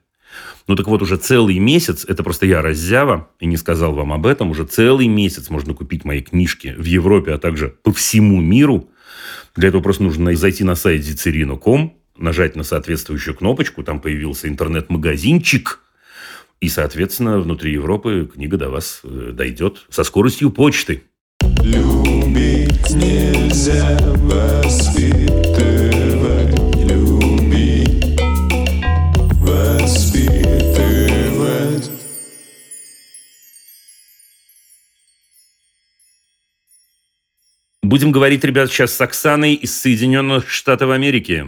Ну 0.67 0.77
так 0.77 0.87
вот, 0.87 1.03
уже 1.03 1.17
целый 1.17 1.59
месяц, 1.59 2.05
это 2.05 2.23
просто 2.23 2.47
я 2.47 2.63
раззява 2.63 3.29
и 3.41 3.47
не 3.47 3.57
сказал 3.57 3.95
вам 3.95 4.13
об 4.13 4.27
этом, 4.27 4.51
уже 4.51 4.65
целый 4.65 5.09
месяц 5.09 5.51
можно 5.51 5.75
купить 5.75 6.05
мои 6.05 6.23
книжки 6.23 6.75
в 6.77 6.85
Европе, 6.85 7.33
а 7.33 7.39
также 7.39 7.69
по 7.83 7.93
всему 7.93 8.41
миру. 8.41 8.89
Для 9.55 9.69
этого 9.69 9.83
просто 9.83 10.05
нужно 10.05 10.35
зайти 10.35 10.65
на 10.65 10.75
сайт 10.75 11.03
zicерino.com, 11.03 11.95
нажать 12.17 12.57
на 12.57 12.63
соответствующую 12.63 13.37
кнопочку, 13.37 13.83
там 13.83 14.01
появился 14.01 14.49
интернет-магазинчик, 14.49 15.81
и, 16.63 16.69
соответственно, 16.69 17.39
внутри 17.41 17.73
Европы 17.73 18.31
книга 18.33 18.57
до 18.57 18.71
вас 18.71 19.01
э, 19.03 19.33
дойдет 19.33 19.85
со 19.91 20.05
скоростью 20.05 20.51
почты. 20.53 21.03
Любить 21.61 22.89
нельзя 22.91 23.99
воспитывать, 24.15 25.35
любить, 26.89 28.21
воспитывать. 29.41 30.31
Будем 37.83 38.13
говорить, 38.13 38.45
ребят, 38.45 38.71
сейчас 38.71 38.93
с 38.93 39.01
Оксаной 39.01 39.55
из 39.55 39.77
Соединенных 39.77 40.49
Штатов 40.49 40.91
Америки. 40.91 41.45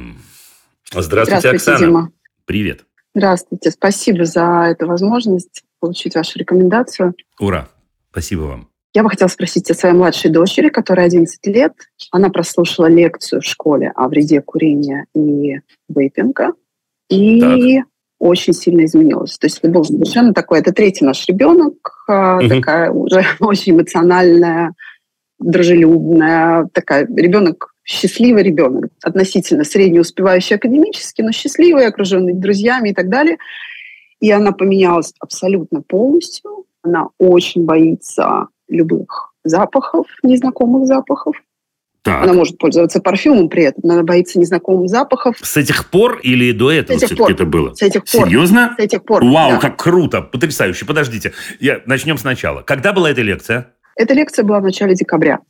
Здравствуйте, 0.90 1.38
Здравствуйте 1.38 1.48
Оксана. 1.50 1.78
Дима. 1.78 2.12
Привет. 2.46 2.84
Здравствуйте. 3.14 3.70
Спасибо 3.70 4.24
за 4.24 4.68
эту 4.70 4.86
возможность 4.86 5.62
получить 5.78 6.16
вашу 6.16 6.38
рекомендацию. 6.38 7.14
Ура. 7.38 7.68
Спасибо 8.10 8.42
вам. 8.42 8.68
Я 8.92 9.02
бы 9.02 9.10
хотела 9.10 9.28
спросить 9.28 9.70
о 9.70 9.74
своей 9.74 9.94
младшей 9.94 10.30
дочери, 10.30 10.68
которая 10.68 11.06
11 11.06 11.46
лет. 11.46 11.72
Она 12.10 12.30
прослушала 12.30 12.86
лекцию 12.86 13.40
в 13.40 13.44
школе 13.44 13.92
о 13.94 14.08
вреде 14.08 14.40
курения 14.40 15.06
и 15.14 15.60
вейпинга. 15.88 16.52
И 17.08 17.40
так. 17.78 17.86
очень 18.18 18.52
сильно 18.52 18.84
изменилась. 18.84 19.36
То 19.38 19.46
есть 19.46 19.58
это 19.58 19.68
был 19.68 19.84
совершенно 19.84 20.32
такой, 20.32 20.60
это 20.60 20.72
третий 20.72 21.04
наш 21.04 21.26
ребенок, 21.26 21.74
угу. 22.08 22.48
такая 22.48 22.90
уже 22.90 23.24
очень 23.40 23.72
эмоциональная, 23.72 24.74
дружелюбная, 25.38 26.68
такая 26.72 27.06
ребенок 27.06 27.73
счастливый 27.84 28.42
ребенок, 28.42 28.90
относительно 29.02 29.64
среднеуспевающий 29.64 30.56
академически, 30.56 31.22
но 31.22 31.32
счастливый, 31.32 31.86
окруженный 31.86 32.32
друзьями 32.32 32.90
и 32.90 32.94
так 32.94 33.08
далее. 33.08 33.36
И 34.20 34.30
она 34.30 34.52
поменялась 34.52 35.12
абсолютно 35.20 35.82
полностью. 35.82 36.64
Она 36.82 37.08
очень 37.18 37.64
боится 37.64 38.48
любых 38.68 39.34
запахов, 39.44 40.06
незнакомых 40.22 40.86
запахов. 40.86 41.36
Так. 42.02 42.24
Она 42.24 42.34
может 42.34 42.58
пользоваться 42.58 43.00
парфюмом 43.00 43.48
при 43.48 43.64
этом, 43.64 43.80
но 43.84 43.94
она 43.94 44.02
боится 44.02 44.38
незнакомых 44.38 44.90
запахов. 44.90 45.36
С 45.40 45.56
этих 45.56 45.88
пор 45.90 46.18
или 46.22 46.52
до 46.52 46.70
этого 46.70 46.98
все-таки 46.98 47.32
это 47.32 47.46
было? 47.46 47.72
С 47.74 47.80
этих 47.80 48.04
пор. 48.04 48.26
Серьезно? 48.26 48.74
С 48.76 48.82
этих 48.82 49.04
пор, 49.04 49.24
Вау, 49.24 49.52
да. 49.52 49.58
как 49.58 49.78
круто, 49.82 50.20
потрясающе. 50.20 50.84
Подождите, 50.84 51.32
я, 51.60 51.80
начнем 51.86 52.18
сначала. 52.18 52.60
Когда 52.60 52.92
была 52.92 53.10
эта 53.10 53.22
лекция? 53.22 53.72
Эта 53.96 54.12
лекция 54.12 54.44
была 54.44 54.60
в 54.60 54.64
начале 54.64 54.94
декабря. 54.94 55.40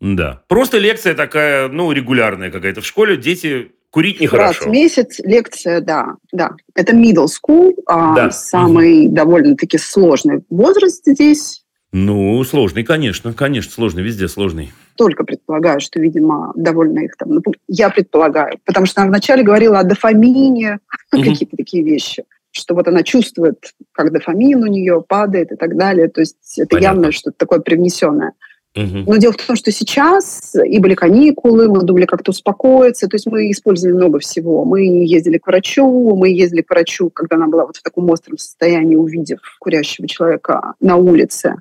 Да. 0.00 0.42
Просто 0.48 0.78
лекция 0.78 1.14
такая, 1.14 1.68
ну, 1.68 1.92
регулярная 1.92 2.50
какая-то. 2.50 2.80
В 2.80 2.86
школе 2.86 3.16
дети 3.16 3.72
курить 3.90 4.20
нехорошо. 4.20 4.60
Раз 4.60 4.66
в 4.66 4.70
месяц 4.70 5.18
лекция, 5.20 5.80
да, 5.80 6.16
да. 6.32 6.52
Это 6.74 6.94
middle 6.94 7.26
school, 7.26 7.74
а 7.86 8.14
да. 8.14 8.30
самый 8.30 9.06
угу. 9.06 9.14
довольно-таки 9.14 9.78
сложный 9.78 10.42
возраст 10.48 11.02
здесь. 11.04 11.64
Ну, 11.92 12.42
сложный, 12.44 12.84
конечно, 12.84 13.32
конечно, 13.32 13.72
сложный, 13.72 14.04
везде 14.04 14.28
сложный. 14.28 14.72
Только 14.96 15.24
предполагаю, 15.24 15.80
что, 15.80 15.98
видимо, 15.98 16.52
довольно 16.54 17.00
их 17.00 17.16
там... 17.16 17.30
Я 17.66 17.90
предполагаю, 17.90 18.58
потому 18.64 18.86
что 18.86 19.00
она 19.00 19.10
вначале 19.10 19.42
говорила 19.42 19.80
о 19.80 19.82
дофамине, 19.84 20.78
угу. 21.12 21.22
какие-то 21.22 21.56
такие 21.56 21.84
вещи 21.84 22.24
что 22.52 22.74
вот 22.74 22.88
она 22.88 23.02
чувствует, 23.02 23.74
как 23.92 24.12
дофамин 24.12 24.62
у 24.62 24.66
нее 24.66 25.04
падает 25.06 25.52
и 25.52 25.56
так 25.56 25.76
далее. 25.76 26.08
То 26.08 26.20
есть 26.20 26.58
это 26.58 26.76
Понятно. 26.76 26.96
явно 26.96 27.12
что-то 27.12 27.36
такое 27.38 27.60
привнесенное. 27.60 28.32
Но 28.74 29.16
дело 29.16 29.32
в 29.32 29.36
том, 29.36 29.56
что 29.56 29.72
сейчас 29.72 30.54
и 30.54 30.78
были 30.78 30.94
каникулы, 30.94 31.68
мы 31.68 31.82
думали 31.82 32.06
как-то 32.06 32.30
успокоиться, 32.30 33.08
то 33.08 33.16
есть 33.16 33.26
мы 33.26 33.50
использовали 33.50 33.96
много 33.96 34.20
всего. 34.20 34.64
Мы 34.64 34.82
ездили 34.82 35.38
к 35.38 35.46
врачу, 35.46 36.14
мы 36.14 36.28
ездили 36.30 36.62
к 36.62 36.70
врачу, 36.70 37.10
когда 37.10 37.36
она 37.36 37.48
была 37.48 37.66
вот 37.66 37.76
в 37.76 37.82
таком 37.82 38.08
остром 38.10 38.38
состоянии, 38.38 38.94
увидев 38.94 39.40
курящего 39.58 40.06
человека 40.06 40.74
на 40.80 40.96
улице. 40.96 41.56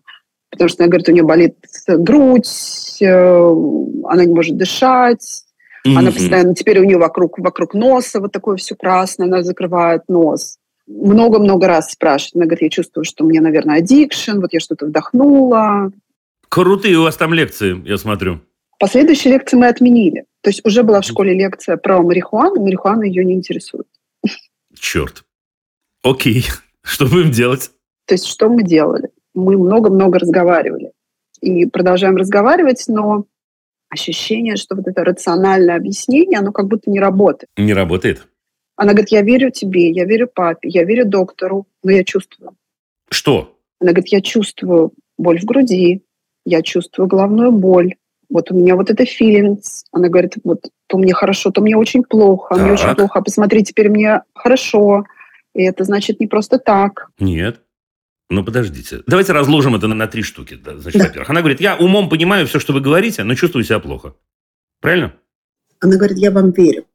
Потому 0.51 0.69
что 0.69 0.83
она 0.83 0.89
говорит, 0.89 1.09
у 1.09 1.11
нее 1.11 1.23
болит 1.23 1.55
грудь, 1.87 3.01
э, 3.01 3.55
она 4.05 4.25
не 4.25 4.33
может 4.33 4.57
дышать, 4.57 5.45
mm-hmm. 5.87 5.95
она 5.95 6.11
постоянно, 6.11 6.55
теперь 6.55 6.79
у 6.79 6.83
нее 6.83 6.97
вокруг, 6.97 7.39
вокруг 7.39 7.73
носа 7.73 8.19
вот 8.19 8.31
такое 8.31 8.57
все 8.57 8.75
красное, 8.75 9.27
она 9.27 9.43
закрывает 9.43 10.03
нос 10.07 10.57
много-много 10.91 11.67
раз 11.67 11.91
спрашивает. 11.91 12.35
Она 12.35 12.45
говорит, 12.45 12.63
я 12.63 12.69
чувствую, 12.69 13.05
что 13.05 13.23
мне, 13.23 13.41
наверное, 13.41 13.77
аддикшн, 13.77 14.39
вот 14.39 14.53
я 14.53 14.59
что-то 14.59 14.87
вдохнула, 14.87 15.91
Крутые 16.49 16.97
у 16.97 17.03
вас 17.03 17.15
там 17.15 17.33
лекции, 17.33 17.81
я 17.87 17.97
смотрю. 17.97 18.41
Последующие 18.79 19.33
лекции 19.33 19.57
мы 19.57 19.67
отменили. 19.67 20.25
То 20.41 20.49
есть 20.49 20.65
уже 20.65 20.83
была 20.83 21.01
в 21.01 21.05
школе 21.05 21.33
лекция 21.33 21.77
про 21.77 22.01
марихуану, 22.01 22.61
марихуана 22.61 23.03
ее 23.03 23.23
не 23.25 23.33
интересует. 23.33 23.87
Черт. 24.73 25.23
Окей. 26.03 26.45
Что 26.81 27.05
будем 27.05 27.31
делать? 27.31 27.71
То 28.05 28.15
есть 28.15 28.25
что 28.25 28.49
мы 28.49 28.63
делали? 28.63 29.09
Мы 29.35 29.57
много-много 29.57 30.17
разговаривали. 30.17 30.93
И 31.41 31.67
продолжаем 31.67 32.15
разговаривать, 32.15 32.85
но 32.87 33.25
ощущение, 33.89 34.55
что 34.55 34.75
вот 34.75 34.87
это 34.87 35.03
рациональное 35.03 35.75
объяснение, 35.75 36.39
оно 36.39 36.51
как 36.51 36.67
будто 36.67 36.89
не 36.89 36.99
работает. 36.99 37.49
Не 37.57 37.73
работает? 37.73 38.27
Она 38.75 38.93
говорит, 38.93 39.11
я 39.11 39.21
верю 39.21 39.51
тебе, 39.51 39.91
я 39.91 40.05
верю 40.05 40.27
папе, 40.33 40.69
я 40.69 40.83
верю 40.83 41.05
доктору, 41.05 41.67
но 41.83 41.91
я 41.91 42.03
чувствую. 42.03 42.55
Что? 43.11 43.55
Она 43.79 43.91
говорит, 43.91 44.11
я 44.11 44.21
чувствую 44.21 44.93
боль 45.17 45.39
в 45.39 45.43
груди, 45.43 46.01
я 46.49 46.61
чувствую 46.61 47.07
головную 47.07 47.51
боль. 47.51 47.95
Вот 48.29 48.51
у 48.51 48.55
меня 48.55 48.75
вот 48.75 48.89
это 48.89 49.03
feelings. 49.03 49.83
Она 49.91 50.09
говорит, 50.09 50.35
вот 50.43 50.69
то 50.87 50.97
мне 50.97 51.13
хорошо, 51.13 51.51
то 51.51 51.61
мне 51.61 51.77
очень 51.77 52.03
плохо. 52.03 52.55
Так. 52.55 52.63
Мне 52.63 52.73
очень 52.73 52.95
плохо. 52.95 53.19
А 53.19 53.21
посмотри, 53.21 53.63
теперь 53.63 53.89
мне 53.89 54.21
хорошо. 54.33 55.05
И 55.53 55.63
это 55.63 55.83
значит 55.83 56.19
не 56.19 56.27
просто 56.27 56.57
так. 56.59 57.09
Нет. 57.19 57.61
Ну, 58.29 58.43
подождите. 58.43 59.01
Давайте 59.07 59.33
разложим 59.33 59.75
это 59.75 59.87
на, 59.87 59.95
на 59.95 60.07
три 60.07 60.21
штуки. 60.21 60.59
Значит, 60.63 60.99
да. 60.99 61.07
во-первых, 61.07 61.29
она 61.29 61.41
говорит, 61.41 61.61
я 61.61 61.75
умом 61.75 62.09
понимаю 62.09 62.45
все, 62.47 62.59
что 62.59 62.73
вы 62.73 62.81
говорите, 62.81 63.23
но 63.23 63.35
чувствую 63.35 63.63
себя 63.63 63.79
плохо. 63.79 64.13
Правильно? 64.81 65.13
Она 65.79 65.97
говорит, 65.97 66.17
я 66.17 66.31
вам 66.31 66.51
верю. 66.51 66.85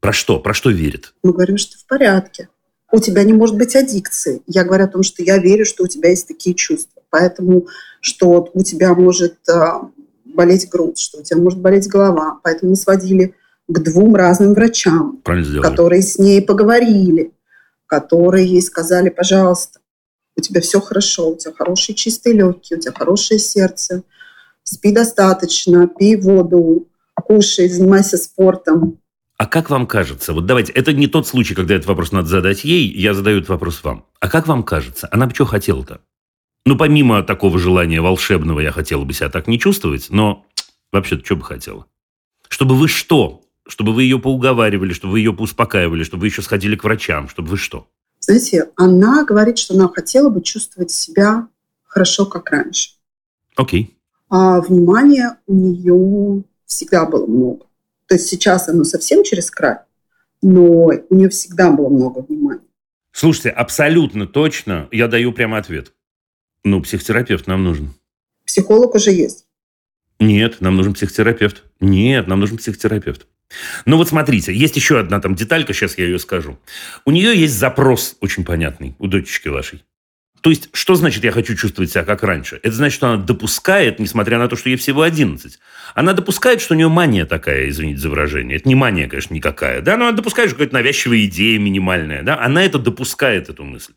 Про 0.00 0.12
что? 0.12 0.38
Про 0.38 0.52
что 0.52 0.70
верит? 0.70 1.14
Мы 1.22 1.32
говорим, 1.32 1.56
что 1.56 1.78
в 1.78 1.86
порядке. 1.86 2.48
У 2.90 2.98
тебя 2.98 3.24
не 3.24 3.32
может 3.32 3.56
быть 3.56 3.74
аддикции. 3.74 4.42
Я 4.46 4.64
говорю 4.64 4.84
о 4.84 4.88
том, 4.88 5.02
что 5.02 5.22
я 5.22 5.38
верю, 5.38 5.64
что 5.64 5.84
у 5.84 5.86
тебя 5.86 6.10
есть 6.10 6.28
такие 6.28 6.54
чувства. 6.54 7.01
Поэтому, 7.12 7.66
что 8.00 8.50
у 8.54 8.62
тебя 8.62 8.94
может 8.94 9.36
а, 9.46 9.90
болеть 10.24 10.70
грудь, 10.70 10.98
что 10.98 11.18
у 11.18 11.22
тебя 11.22 11.38
может 11.38 11.60
болеть 11.60 11.86
голова. 11.86 12.40
Поэтому 12.42 12.70
мы 12.70 12.76
сводили 12.76 13.34
к 13.68 13.78
двум 13.80 14.16
разным 14.16 14.54
врачам, 14.54 15.20
которые 15.62 16.00
с 16.00 16.18
ней 16.18 16.40
поговорили, 16.40 17.32
которые 17.86 18.46
ей 18.46 18.62
сказали, 18.62 19.10
пожалуйста, 19.10 19.80
у 20.36 20.40
тебя 20.40 20.62
все 20.62 20.80
хорошо, 20.80 21.32
у 21.32 21.36
тебя 21.36 21.52
хорошие 21.52 21.94
чистые 21.94 22.34
легкие, 22.34 22.78
у 22.78 22.80
тебя 22.80 22.94
хорошее 22.96 23.38
сердце, 23.38 24.02
спи 24.64 24.90
достаточно, 24.90 25.86
пей 25.86 26.16
воду, 26.16 26.88
кушай, 27.14 27.68
занимайся 27.68 28.16
спортом. 28.16 28.98
А 29.36 29.46
как 29.46 29.68
вам 29.68 29.86
кажется, 29.86 30.32
вот 30.32 30.46
давайте, 30.46 30.72
это 30.72 30.94
не 30.94 31.08
тот 31.08 31.28
случай, 31.28 31.54
когда 31.54 31.74
этот 31.74 31.88
вопрос 31.88 32.12
надо 32.12 32.28
задать 32.28 32.64
ей, 32.64 32.90
я 32.90 33.12
задаю 33.12 33.38
этот 33.38 33.50
вопрос 33.50 33.84
вам. 33.84 34.06
А 34.18 34.30
как 34.30 34.48
вам 34.48 34.62
кажется, 34.62 35.08
она 35.10 35.26
бы 35.26 35.34
что 35.34 35.44
хотела-то? 35.44 36.00
Ну, 36.64 36.76
помимо 36.76 37.22
такого 37.22 37.58
желания 37.58 38.00
волшебного, 38.00 38.60
я 38.60 38.70
хотела 38.70 39.04
бы 39.04 39.12
себя 39.12 39.28
так 39.28 39.48
не 39.48 39.58
чувствовать, 39.58 40.08
но 40.10 40.46
вообще-то 40.92 41.24
что 41.24 41.36
бы 41.36 41.44
хотела? 41.44 41.86
Чтобы 42.48 42.76
вы 42.76 42.88
что? 42.88 43.42
Чтобы 43.66 43.92
вы 43.92 44.04
ее 44.04 44.18
поуговаривали, 44.18 44.92
чтобы 44.92 45.12
вы 45.12 45.20
ее 45.20 45.32
поуспокаивали, 45.32 46.04
чтобы 46.04 46.22
вы 46.22 46.26
еще 46.28 46.42
сходили 46.42 46.76
к 46.76 46.84
врачам, 46.84 47.28
чтобы 47.28 47.48
вы 47.48 47.56
что? 47.56 47.88
Знаете, 48.20 48.70
она 48.76 49.24
говорит, 49.24 49.58
что 49.58 49.74
она 49.74 49.88
хотела 49.88 50.28
бы 50.28 50.42
чувствовать 50.42 50.92
себя 50.92 51.48
хорошо, 51.82 52.26
как 52.26 52.50
раньше. 52.50 52.90
Окей. 53.56 53.96
А 54.28 54.60
внимания 54.60 55.38
у 55.46 55.54
нее 55.54 56.44
всегда 56.64 57.04
было 57.06 57.26
много. 57.26 57.66
То 58.06 58.14
есть 58.14 58.28
сейчас 58.28 58.68
оно 58.68 58.84
совсем 58.84 59.24
через 59.24 59.50
край, 59.50 59.78
но 60.40 60.62
у 60.62 61.14
нее 61.14 61.28
всегда 61.28 61.70
было 61.70 61.88
много 61.88 62.20
внимания. 62.20 62.62
Слушайте, 63.12 63.50
абсолютно 63.50 64.26
точно 64.26 64.88
я 64.90 65.08
даю 65.08 65.32
прямо 65.32 65.58
ответ. 65.58 65.92
Ну, 66.64 66.80
психотерапевт 66.80 67.46
нам 67.46 67.64
нужен. 67.64 67.94
Психолог 68.46 68.94
уже 68.94 69.10
есть. 69.10 69.46
Нет, 70.20 70.60
нам 70.60 70.76
нужен 70.76 70.94
психотерапевт. 70.94 71.64
Нет, 71.80 72.28
нам 72.28 72.40
нужен 72.40 72.58
психотерапевт. 72.58 73.26
Ну 73.84 73.96
вот 73.96 74.08
смотрите, 74.08 74.54
есть 74.54 74.76
еще 74.76 74.98
одна 74.98 75.20
там 75.20 75.34
деталька, 75.34 75.74
сейчас 75.74 75.98
я 75.98 76.04
ее 76.04 76.18
скажу. 76.18 76.58
У 77.04 77.10
нее 77.10 77.36
есть 77.36 77.54
запрос 77.54 78.16
очень 78.20 78.44
понятный, 78.44 78.94
у 78.98 79.06
дочечки 79.06 79.48
вашей. 79.48 79.82
То 80.42 80.50
есть, 80.50 80.70
что 80.72 80.96
значит 80.96 81.22
«я 81.22 81.30
хочу 81.30 81.54
чувствовать 81.54 81.92
себя 81.92 82.02
как 82.02 82.24
раньше»? 82.24 82.58
Это 82.64 82.74
значит, 82.74 82.96
что 82.96 83.08
она 83.08 83.22
допускает, 83.22 84.00
несмотря 84.00 84.38
на 84.38 84.48
то, 84.48 84.56
что 84.56 84.70
ей 84.70 84.76
всего 84.76 85.02
11, 85.02 85.60
она 85.94 86.14
допускает, 86.14 86.60
что 86.60 86.74
у 86.74 86.76
нее 86.76 86.88
мания 86.88 87.26
такая, 87.26 87.68
извините 87.68 88.00
за 88.00 88.10
выражение. 88.10 88.56
Это 88.56 88.68
не 88.68 88.74
мания, 88.74 89.08
конечно, 89.08 89.34
никакая. 89.34 89.82
Да, 89.82 89.96
но 89.96 90.08
она 90.08 90.16
допускает, 90.16 90.50
что 90.50 90.56
какая-то 90.56 90.74
навязчивая 90.74 91.24
идея 91.26 91.60
минимальная. 91.60 92.24
Да? 92.24 92.40
Она 92.40 92.64
это 92.64 92.80
допускает, 92.80 93.50
эту 93.50 93.62
мысль. 93.62 93.92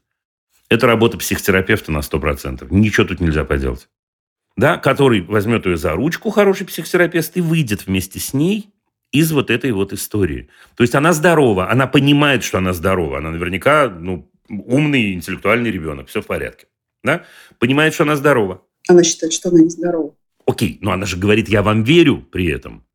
Это 0.69 0.87
работа 0.87 1.17
психотерапевта 1.17 1.91
на 1.91 1.99
100%. 1.99 2.67
Ничего 2.69 3.05
тут 3.05 3.19
нельзя 3.19 3.45
поделать. 3.45 3.87
Да, 4.57 4.77
который 4.77 5.21
возьмет 5.21 5.65
ее 5.65 5.77
за 5.77 5.91
ручку, 5.93 6.29
хороший 6.29 6.65
психотерапевт, 6.65 7.35
и 7.35 7.41
выйдет 7.41 7.85
вместе 7.85 8.19
с 8.19 8.33
ней 8.33 8.69
из 9.11 9.31
вот 9.31 9.49
этой 9.49 9.71
вот 9.71 9.93
истории. 9.93 10.49
То 10.75 10.83
есть 10.83 10.95
она 10.95 11.13
здорова, 11.13 11.69
она 11.69 11.87
понимает, 11.87 12.43
что 12.43 12.57
она 12.57 12.73
здорова. 12.73 13.17
Она 13.17 13.31
наверняка 13.31 13.89
ну, 13.89 14.29
умный, 14.49 15.13
интеллектуальный 15.13 15.71
ребенок, 15.71 16.07
все 16.07 16.21
в 16.21 16.25
порядке. 16.25 16.67
Да? 17.03 17.23
Понимает, 17.59 17.93
что 17.93 18.03
она 18.03 18.15
здорова. 18.15 18.61
Она 18.87 19.03
считает, 19.03 19.33
что 19.33 19.49
она 19.49 19.59
нездорова. 19.59 20.15
Окей, 20.45 20.77
но 20.81 20.91
она 20.91 21.05
же 21.05 21.17
говорит, 21.17 21.49
я 21.49 21.61
вам 21.61 21.83
верю 21.83 22.17
при 22.31 22.47
этом. 22.47 22.85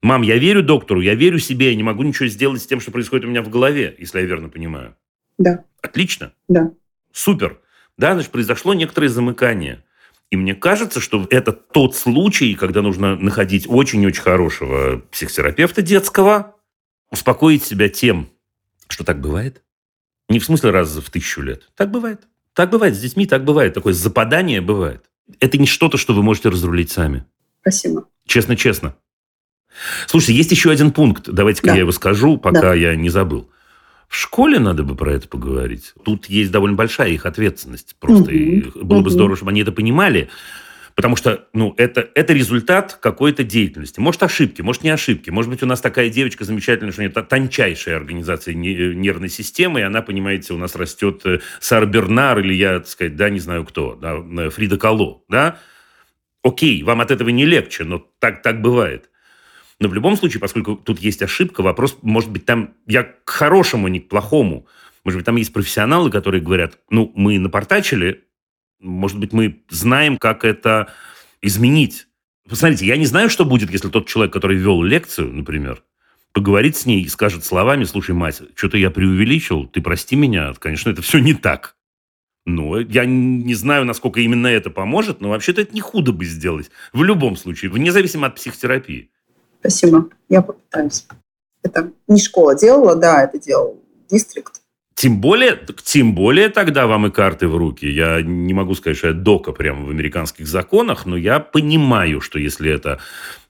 Мам, 0.00 0.22
я 0.22 0.38
верю 0.38 0.62
доктору, 0.62 1.00
я 1.00 1.14
верю 1.14 1.38
себе, 1.38 1.70
я 1.70 1.76
не 1.76 1.82
могу 1.82 2.02
ничего 2.02 2.28
сделать 2.28 2.62
с 2.62 2.66
тем, 2.66 2.80
что 2.80 2.92
происходит 2.92 3.26
у 3.26 3.28
меня 3.28 3.42
в 3.42 3.50
голове, 3.50 3.94
если 3.98 4.20
я 4.20 4.26
верно 4.26 4.48
понимаю. 4.48 4.96
Да. 5.38 5.64
Отлично. 5.82 6.32
Да. 6.48 6.72
Супер. 7.18 7.58
Да, 7.96 8.14
значит, 8.14 8.30
произошло 8.30 8.74
некоторое 8.74 9.08
замыкание. 9.08 9.82
И 10.30 10.36
мне 10.36 10.54
кажется, 10.54 11.00
что 11.00 11.26
это 11.30 11.50
тот 11.50 11.96
случай, 11.96 12.54
когда 12.54 12.80
нужно 12.80 13.16
находить 13.16 13.66
очень-очень 13.68 14.22
хорошего 14.22 15.02
психотерапевта 15.10 15.82
детского, 15.82 16.54
успокоить 17.10 17.64
себя 17.64 17.88
тем, 17.88 18.28
что 18.86 19.02
так 19.02 19.20
бывает. 19.20 19.62
Не 20.28 20.38
в 20.38 20.44
смысле 20.44 20.70
раз 20.70 20.94
в 20.94 21.10
тысячу 21.10 21.40
лет. 21.40 21.68
Так 21.74 21.90
бывает. 21.90 22.20
Так 22.52 22.70
бывает 22.70 22.94
с 22.94 23.00
детьми, 23.00 23.26
так 23.26 23.44
бывает. 23.44 23.74
Такое 23.74 23.94
западание 23.94 24.60
бывает. 24.60 25.10
Это 25.40 25.58
не 25.58 25.66
что-то, 25.66 25.96
что 25.96 26.14
вы 26.14 26.22
можете 26.22 26.50
разрулить 26.50 26.92
сами. 26.92 27.26
Спасибо. 27.62 28.06
Честно-честно. 28.28 28.94
Слушайте, 30.06 30.34
есть 30.34 30.52
еще 30.52 30.70
один 30.70 30.92
пункт. 30.92 31.28
Давайте-ка 31.28 31.68
да. 31.68 31.74
я 31.74 31.80
его 31.80 31.90
скажу, 31.90 32.38
пока 32.38 32.60
да. 32.60 32.74
я 32.74 32.94
не 32.94 33.08
забыл. 33.08 33.50
В 34.08 34.16
школе 34.16 34.58
надо 34.58 34.82
бы 34.82 34.96
про 34.96 35.12
это 35.12 35.28
поговорить. 35.28 35.92
Тут 36.04 36.26
есть 36.26 36.50
довольно 36.50 36.76
большая 36.76 37.10
их 37.10 37.26
ответственность. 37.26 37.94
Просто 38.00 38.32
угу. 38.32 38.84
было 38.84 39.02
бы 39.02 39.10
здорово, 39.10 39.36
чтобы 39.36 39.50
они 39.50 39.60
это 39.60 39.72
понимали. 39.72 40.28
Потому 40.98 41.14
что 41.14 41.46
ну, 41.52 41.74
это, 41.76 42.08
это 42.16 42.32
результат 42.32 42.98
какой-то 43.00 43.44
деятельности. 43.44 44.00
Может, 44.00 44.20
ошибки, 44.24 44.62
может, 44.62 44.82
не 44.82 44.90
ошибки. 44.90 45.30
Может 45.30 45.48
быть, 45.48 45.62
у 45.62 45.66
нас 45.66 45.80
такая 45.80 46.08
девочка 46.08 46.44
замечательная, 46.44 46.90
что 46.90 47.02
у 47.02 47.04
нее 47.04 47.12
тончайшая 47.12 47.96
организация 47.96 48.54
нервной 48.54 49.28
системы, 49.28 49.78
и 49.78 49.84
она, 49.84 50.02
понимаете, 50.02 50.54
у 50.54 50.56
нас 50.56 50.74
растет 50.74 51.20
э, 51.24 51.38
Сар 51.60 51.86
Бернар 51.86 52.40
или 52.40 52.52
я, 52.52 52.80
так 52.80 52.88
сказать, 52.88 53.14
да, 53.14 53.30
не 53.30 53.38
знаю 53.38 53.64
кто, 53.64 53.94
да, 53.94 54.16
э, 54.16 54.50
Фрида 54.50 54.76
Кало, 54.76 55.22
да? 55.28 55.60
Окей, 56.42 56.82
вам 56.82 57.00
от 57.00 57.12
этого 57.12 57.28
не 57.28 57.44
легче, 57.44 57.84
но 57.84 58.04
так, 58.18 58.42
так 58.42 58.60
бывает. 58.60 59.08
Но 59.80 59.88
в 59.88 59.94
любом 59.94 60.16
случае, 60.16 60.40
поскольку 60.40 60.76
тут 60.76 60.98
есть 60.98 61.22
ошибка, 61.22 61.62
вопрос, 61.62 61.98
может 62.02 62.30
быть, 62.30 62.44
там 62.44 62.74
я 62.86 63.04
к 63.04 63.28
хорошему, 63.28 63.88
не 63.88 64.00
к 64.00 64.08
плохому. 64.08 64.66
Может 65.04 65.18
быть, 65.18 65.26
там 65.26 65.36
есть 65.36 65.52
профессионалы, 65.52 66.10
которые 66.10 66.42
говорят, 66.42 66.78
ну, 66.90 67.12
мы 67.14 67.38
напортачили, 67.38 68.24
может 68.80 69.18
быть, 69.18 69.32
мы 69.32 69.62
знаем, 69.68 70.18
как 70.18 70.44
это 70.44 70.92
изменить. 71.40 72.08
Посмотрите, 72.48 72.86
я 72.86 72.96
не 72.96 73.06
знаю, 73.06 73.30
что 73.30 73.44
будет, 73.44 73.70
если 73.70 73.88
тот 73.88 74.08
человек, 74.08 74.32
который 74.32 74.56
вел 74.56 74.82
лекцию, 74.82 75.32
например, 75.32 75.82
поговорит 76.32 76.76
с 76.76 76.86
ней 76.86 77.02
и 77.02 77.08
скажет 77.08 77.44
словами, 77.44 77.84
слушай, 77.84 78.14
мать, 78.14 78.42
что-то 78.54 78.76
я 78.78 78.90
преувеличил, 78.90 79.66
ты 79.66 79.80
прости 79.80 80.16
меня, 80.16 80.52
конечно, 80.54 80.90
это 80.90 81.02
все 81.02 81.18
не 81.18 81.34
так. 81.34 81.76
Ну, 82.46 82.78
я 82.78 83.04
не 83.04 83.54
знаю, 83.54 83.84
насколько 83.84 84.20
именно 84.20 84.46
это 84.46 84.70
поможет, 84.70 85.20
но 85.20 85.28
вообще-то 85.28 85.60
это 85.60 85.74
не 85.74 85.82
худо 85.82 86.12
бы 86.12 86.24
сделать. 86.24 86.70
В 86.94 87.02
любом 87.02 87.36
случае, 87.36 87.70
вне 87.70 87.92
зависимости 87.92 88.30
от 88.30 88.36
психотерапии. 88.36 89.10
Спасибо, 89.68 90.08
я 90.28 90.40
попытаюсь. 90.40 91.06
Это 91.62 91.92
не 92.06 92.20
школа 92.20 92.54
делала, 92.54 92.96
да, 92.96 93.22
это 93.22 93.38
делал 93.38 93.78
дистрикт. 94.10 94.62
Тем 94.94 95.20
более, 95.20 95.60
тем 95.84 96.14
более 96.14 96.48
тогда 96.48 96.86
вам 96.86 97.06
и 97.06 97.10
карты 97.10 97.46
в 97.46 97.56
руки. 97.56 97.86
Я 97.86 98.22
не 98.22 98.54
могу 98.54 98.74
сказать, 98.74 98.96
что 98.96 99.08
я 99.08 99.12
дока 99.12 99.52
прямо 99.52 99.84
в 99.84 99.90
американских 99.90 100.46
законах, 100.46 101.06
но 101.06 101.16
я 101.16 101.38
понимаю, 101.38 102.20
что 102.20 102.38
если 102.38 102.70
это 102.72 102.98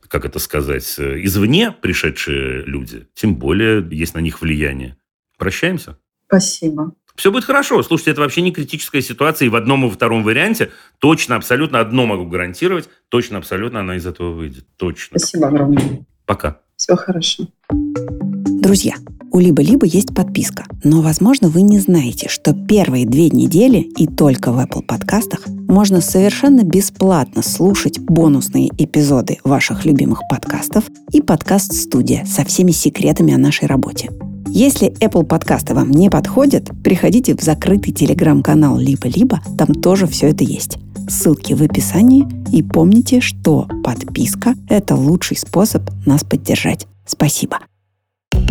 как 0.08 0.24
это 0.24 0.38
сказать, 0.38 0.98
извне 0.98 1.70
пришедшие 1.70 2.62
люди, 2.64 3.06
тем 3.14 3.36
более 3.36 3.86
есть 3.90 4.14
на 4.14 4.20
них 4.20 4.40
влияние. 4.40 4.96
Прощаемся? 5.36 5.98
Спасибо. 6.26 6.94
Все 7.18 7.32
будет 7.32 7.44
хорошо. 7.44 7.82
Слушайте, 7.82 8.12
это 8.12 8.20
вообще 8.20 8.42
не 8.42 8.52
критическая 8.52 9.02
ситуация. 9.02 9.46
И 9.46 9.48
в 9.48 9.56
одном 9.56 9.84
и 9.84 9.88
во 9.88 9.90
втором 9.90 10.22
варианте 10.22 10.70
точно, 11.00 11.34
абсолютно 11.34 11.80
одно 11.80 12.06
могу 12.06 12.24
гарантировать. 12.26 12.88
Точно, 13.08 13.38
абсолютно 13.38 13.80
она 13.80 13.96
из 13.96 14.06
этого 14.06 14.30
выйдет. 14.30 14.64
Точно. 14.76 15.18
Спасибо 15.18 15.48
огромное. 15.48 16.06
Пока. 16.26 16.60
Все 16.76 16.94
хорошо. 16.94 17.48
Друзья, 17.72 18.94
у 19.32 19.40
«Либо-либо» 19.40 19.84
есть 19.84 20.14
подписка, 20.14 20.64
но, 20.84 21.02
возможно, 21.02 21.48
вы 21.48 21.62
не 21.62 21.80
знаете, 21.80 22.28
что 22.28 22.54
первые 22.54 23.04
две 23.04 23.30
недели 23.30 23.78
и 23.78 24.06
только 24.06 24.52
в 24.52 24.58
Apple 24.58 24.82
подкастах 24.82 25.44
можно 25.48 26.00
совершенно 26.00 26.62
бесплатно 26.62 27.42
слушать 27.42 27.98
бонусные 27.98 28.68
эпизоды 28.78 29.38
ваших 29.42 29.84
любимых 29.84 30.20
подкастов 30.30 30.84
и 31.12 31.20
подкаст-студия 31.20 32.24
со 32.26 32.44
всеми 32.44 32.70
секретами 32.70 33.34
о 33.34 33.38
нашей 33.38 33.66
работе. 33.66 34.08
Если 34.50 34.90
Apple 35.00 35.24
подкасты 35.24 35.74
вам 35.74 35.90
не 35.90 36.10
подходят, 36.10 36.70
приходите 36.82 37.36
в 37.36 37.40
закрытый 37.40 37.92
телеграм-канал 37.92 38.78
«Либо-либо», 38.78 39.40
там 39.56 39.74
тоже 39.74 40.06
все 40.06 40.28
это 40.28 40.44
есть. 40.44 40.78
Ссылки 41.08 41.52
в 41.52 41.62
описании. 41.62 42.26
И 42.52 42.62
помните, 42.62 43.20
что 43.20 43.68
подписка– 43.84 44.54
это 44.68 44.96
лучший 44.96 45.36
способ 45.36 45.82
нас 46.06 46.24
поддержать. 46.24 46.86
Спасибо. 47.06 47.58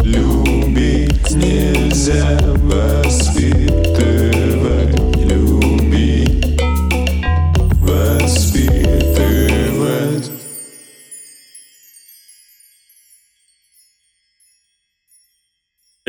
Любить 0.04 1.32
нельзя 1.36 2.40
воспитывать, 2.56 4.47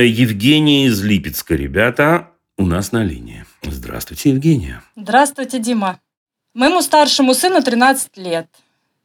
Евгения 0.04 0.86
из 0.86 1.02
Липецка, 1.02 1.56
ребята, 1.56 2.28
у 2.56 2.66
нас 2.66 2.92
на 2.92 3.02
линии. 3.02 3.44
Здравствуйте, 3.62 4.30
Евгения. 4.30 4.80
Здравствуйте, 4.94 5.58
Дима. 5.58 5.98
Моему 6.54 6.82
старшему 6.82 7.34
сыну 7.34 7.62
13 7.62 8.16
лет, 8.16 8.46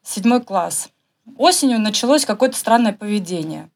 седьмой 0.03 0.41
класс. 0.41 0.89
Осенью 1.35 1.79
началось 1.79 2.25
какое-то 2.25 2.57
странное 2.57 2.93
поведение. 2.93 3.69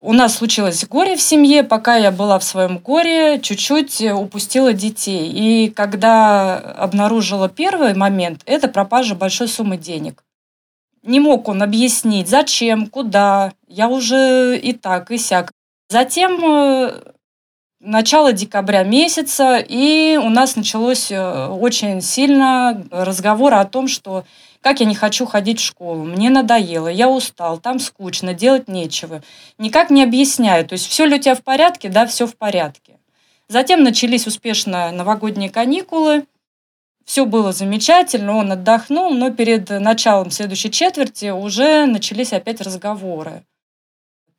У 0.00 0.12
нас 0.12 0.36
случилось 0.36 0.84
горе 0.86 1.16
в 1.16 1.22
семье, 1.22 1.62
пока 1.62 1.96
я 1.96 2.10
была 2.10 2.40
в 2.40 2.44
своем 2.44 2.78
горе, 2.78 3.40
чуть-чуть 3.40 4.02
упустила 4.12 4.72
детей. 4.72 5.30
И 5.30 5.70
когда 5.70 6.58
обнаружила 6.58 7.48
первый 7.48 7.94
момент, 7.94 8.42
это 8.46 8.66
пропажа 8.66 9.14
большой 9.14 9.46
суммы 9.46 9.76
денег. 9.76 10.24
Не 11.04 11.20
мог 11.20 11.48
он 11.48 11.62
объяснить, 11.62 12.28
зачем, 12.28 12.88
куда. 12.88 13.52
Я 13.68 13.88
уже 13.88 14.58
и 14.58 14.72
так, 14.72 15.12
и 15.12 15.18
сяк. 15.18 15.52
Затем 15.94 16.44
э, 16.44 17.02
начало 17.78 18.32
декабря 18.32 18.82
месяца, 18.82 19.58
и 19.58 20.16
у 20.16 20.28
нас 20.28 20.56
началось 20.56 21.12
э, 21.12 21.46
очень 21.46 22.00
сильно 22.00 22.84
разговор 22.90 23.54
о 23.54 23.64
том, 23.64 23.86
что 23.86 24.24
как 24.60 24.80
я 24.80 24.86
не 24.86 24.96
хочу 24.96 25.24
ходить 25.24 25.60
в 25.60 25.64
школу, 25.64 26.02
мне 26.02 26.30
надоело, 26.30 26.88
я 26.88 27.08
устал, 27.08 27.58
там 27.58 27.78
скучно, 27.78 28.34
делать 28.34 28.66
нечего. 28.66 29.22
Никак 29.56 29.90
не 29.90 30.02
объясняю, 30.02 30.66
то 30.66 30.72
есть 30.72 30.88
все 30.88 31.04
ли 31.04 31.14
у 31.14 31.18
тебя 31.20 31.36
в 31.36 31.44
порядке? 31.44 31.88
Да, 31.88 32.06
все 32.06 32.26
в 32.26 32.36
порядке. 32.36 32.98
Затем 33.46 33.84
начались 33.84 34.26
успешно 34.26 34.90
новогодние 34.90 35.48
каникулы, 35.48 36.24
все 37.04 37.24
было 37.24 37.52
замечательно, 37.52 38.34
он 38.34 38.50
отдохнул, 38.50 39.14
но 39.14 39.30
перед 39.30 39.70
началом 39.70 40.32
следующей 40.32 40.72
четверти 40.72 41.30
уже 41.30 41.86
начались 41.86 42.32
опять 42.32 42.60
разговоры. 42.60 43.44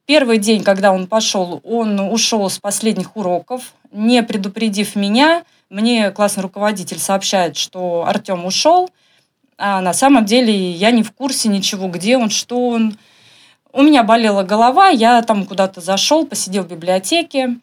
Первый 0.05 0.37
день, 0.37 0.63
когда 0.63 0.91
он 0.91 1.07
пошел, 1.07 1.61
он 1.63 1.99
ушел 1.99 2.49
с 2.49 2.59
последних 2.59 3.15
уроков, 3.15 3.73
не 3.91 4.21
предупредив 4.23 4.95
меня. 4.95 5.43
Мне 5.69 6.11
классный 6.11 6.43
руководитель 6.43 6.99
сообщает, 6.99 7.57
что 7.57 8.05
Артем 8.07 8.45
ушел– 8.45 8.89
а 9.57 9.81
на 9.81 9.93
самом 9.93 10.25
деле 10.25 10.53
я 10.71 10.91
не 10.91 11.03
в 11.03 11.11
курсе 11.11 11.49
ничего, 11.49 11.87
где 11.87 12.17
он, 12.17 12.29
что 12.29 12.69
он. 12.69 12.97
У 13.71 13.81
меня 13.81 14.03
болела 14.03 14.43
голова, 14.43 14.89
я 14.89 15.21
там 15.21 15.45
куда-то 15.45 15.81
зашел, 15.81 16.25
посидел 16.25 16.63
в 16.63 16.67
библиотеке. 16.67 17.57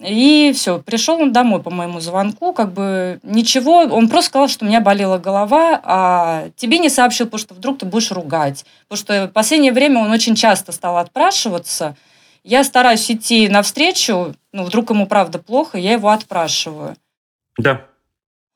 И 0.00 0.52
все, 0.54 0.78
пришел 0.78 1.20
он 1.20 1.32
домой 1.32 1.60
по 1.60 1.70
моему 1.70 1.98
звонку, 1.98 2.52
как 2.52 2.72
бы 2.72 3.18
ничего, 3.24 3.78
он 3.78 4.08
просто 4.08 4.28
сказал, 4.28 4.48
что 4.48 4.64
у 4.64 4.68
меня 4.68 4.80
болела 4.80 5.18
голова, 5.18 5.80
а 5.82 6.50
тебе 6.54 6.78
не 6.78 6.88
сообщил, 6.88 7.26
потому 7.26 7.40
что 7.40 7.54
вдруг 7.54 7.78
ты 7.80 7.86
будешь 7.86 8.12
ругать. 8.12 8.64
Потому 8.86 9.04
что 9.04 9.26
в 9.26 9.32
последнее 9.32 9.72
время 9.72 10.00
он 10.00 10.12
очень 10.12 10.36
часто 10.36 10.70
стал 10.70 10.98
отпрашиваться. 10.98 11.96
Я 12.44 12.62
стараюсь 12.62 13.10
идти 13.10 13.48
навстречу, 13.48 14.36
ну, 14.52 14.64
вдруг 14.64 14.90
ему 14.90 15.06
правда 15.06 15.40
плохо, 15.40 15.78
я 15.78 15.92
его 15.92 16.10
отпрашиваю. 16.10 16.96
Да, 17.58 17.82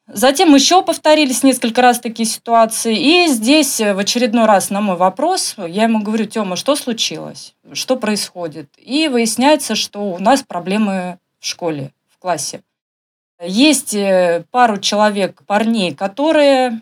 Затем 0.09 0.55
еще 0.55 0.83
повторились 0.83 1.43
несколько 1.43 1.81
раз 1.81 2.01
такие 2.01 2.29
ситуации. 2.29 2.97
И 2.97 3.29
здесь 3.29 3.81
в 3.81 3.99
очередной 3.99 4.47
раз 4.47 4.69
на 4.69 4.81
мой 4.81 4.97
вопрос 4.97 5.55
я 5.57 5.85
ему 5.85 6.03
говорю, 6.03 6.27
Тёма, 6.27 6.57
что 6.57 6.75
случилось? 6.75 7.55
Что 7.73 7.97
происходит? 7.97 8.69
И 8.77 9.09
выясняется, 9.09 9.75
что 9.75 10.01
у 10.01 10.19
нас 10.19 10.43
проблемы 10.43 11.19
в 11.43 11.47
школе, 11.47 11.91
в 12.09 12.19
классе. 12.19 12.63
Есть 13.45 13.95
э, 13.95 14.45
пару 14.53 14.79
человек, 14.79 15.43
парней, 15.47 15.93
которые, 15.93 16.81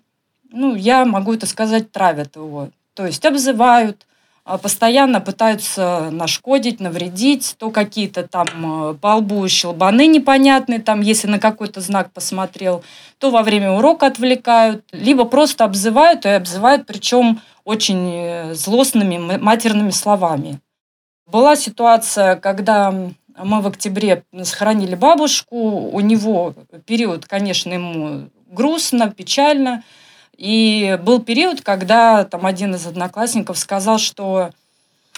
ну, 0.52 0.74
я 0.74 1.06
могу 1.06 1.32
это 1.32 1.46
сказать, 1.46 1.90
травят 1.90 2.36
его. 2.36 2.68
То 2.92 3.06
есть 3.06 3.24
обзывают, 3.24 4.06
а, 4.44 4.58
постоянно 4.58 5.20
пытаются 5.20 6.10
нашкодить, 6.10 6.78
навредить, 6.78 7.56
то 7.58 7.70
какие-то 7.70 8.28
там 8.28 8.90
э, 8.90 8.94
по 8.94 9.16
лбу 9.16 9.48
щелбаны 9.48 10.06
непонятные, 10.06 10.80
там, 10.80 11.00
если 11.00 11.28
на 11.28 11.38
какой-то 11.38 11.80
знак 11.80 12.10
посмотрел, 12.12 12.84
то 13.18 13.30
во 13.30 13.42
время 13.42 13.72
урока 13.72 14.06
отвлекают, 14.06 14.84
либо 14.92 15.24
просто 15.24 15.64
обзывают, 15.64 16.26
и 16.26 16.28
обзывают, 16.28 16.84
причем 16.86 17.40
очень 17.64 18.10
э, 18.12 18.54
злостными 18.54 19.38
матерными 19.38 19.90
словами. 19.90 20.60
Была 21.26 21.56
ситуация, 21.56 22.36
когда 22.36 22.92
мы 23.36 23.60
в 23.60 23.66
октябре 23.66 24.24
сохранили 24.42 24.94
бабушку, 24.94 25.56
у 25.56 26.00
него 26.00 26.54
период, 26.86 27.26
конечно, 27.26 27.72
ему 27.72 28.28
грустно, 28.50 29.10
печально– 29.10 29.82
и 30.40 30.98
был 31.04 31.20
период, 31.20 31.60
когда 31.60 32.24
там 32.24 32.46
один 32.46 32.74
из 32.74 32.86
одноклассников 32.86 33.58
сказал, 33.58 33.98
что 33.98 34.52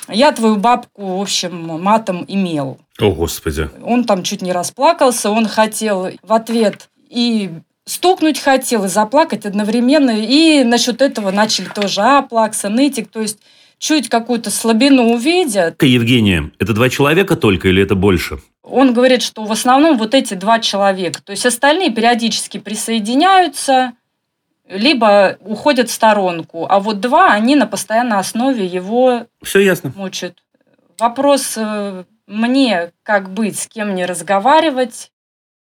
я 0.08 0.32
твою 0.32 0.56
бабку, 0.56 1.18
в 1.18 1.20
общем, 1.20 1.80
матом 1.80 2.24
имел. 2.26 2.78
О, 2.98 3.12
Господи. 3.12 3.70
Он 3.84 4.02
там 4.02 4.24
чуть 4.24 4.42
не 4.42 4.52
расплакался, 4.52 5.30
он 5.30 5.46
хотел 5.46 6.08
в 6.22 6.32
ответ 6.32 6.88
и 7.08 7.52
стукнуть 7.84 8.40
хотел, 8.40 8.84
и 8.84 8.88
заплакать 8.88 9.46
одновременно. 9.46 10.10
И 10.10 10.64
насчет 10.64 11.00
этого 11.00 11.30
начали 11.30 11.66
тоже 11.66 12.00
аплакса, 12.00 12.68
нытик, 12.68 13.08
то 13.08 13.20
есть 13.20 13.38
чуть 13.82 14.08
какую-то 14.08 14.50
слабину 14.50 15.12
увидят. 15.12 15.82
Евгения, 15.82 16.52
это 16.60 16.72
два 16.72 16.88
человека 16.88 17.34
только 17.34 17.68
или 17.68 17.82
это 17.82 17.96
больше? 17.96 18.38
Он 18.62 18.94
говорит, 18.94 19.22
что 19.22 19.44
в 19.44 19.50
основном 19.50 19.98
вот 19.98 20.14
эти 20.14 20.34
два 20.34 20.60
человека. 20.60 21.20
То 21.20 21.32
есть 21.32 21.44
остальные 21.44 21.90
периодически 21.90 22.58
присоединяются, 22.58 23.94
либо 24.68 25.36
уходят 25.40 25.90
в 25.90 25.92
сторонку, 25.92 26.66
а 26.70 26.78
вот 26.78 27.00
два, 27.00 27.32
они 27.32 27.56
на 27.56 27.66
постоянной 27.66 28.18
основе 28.18 28.64
его 28.64 29.26
Все 29.42 29.58
ясно. 29.58 29.92
мучают. 29.96 30.44
Вопрос 31.00 31.54
э, 31.56 32.04
мне, 32.28 32.92
как 33.02 33.30
быть, 33.30 33.58
с 33.58 33.66
кем 33.66 33.90
мне 33.90 34.06
разговаривать, 34.06 35.10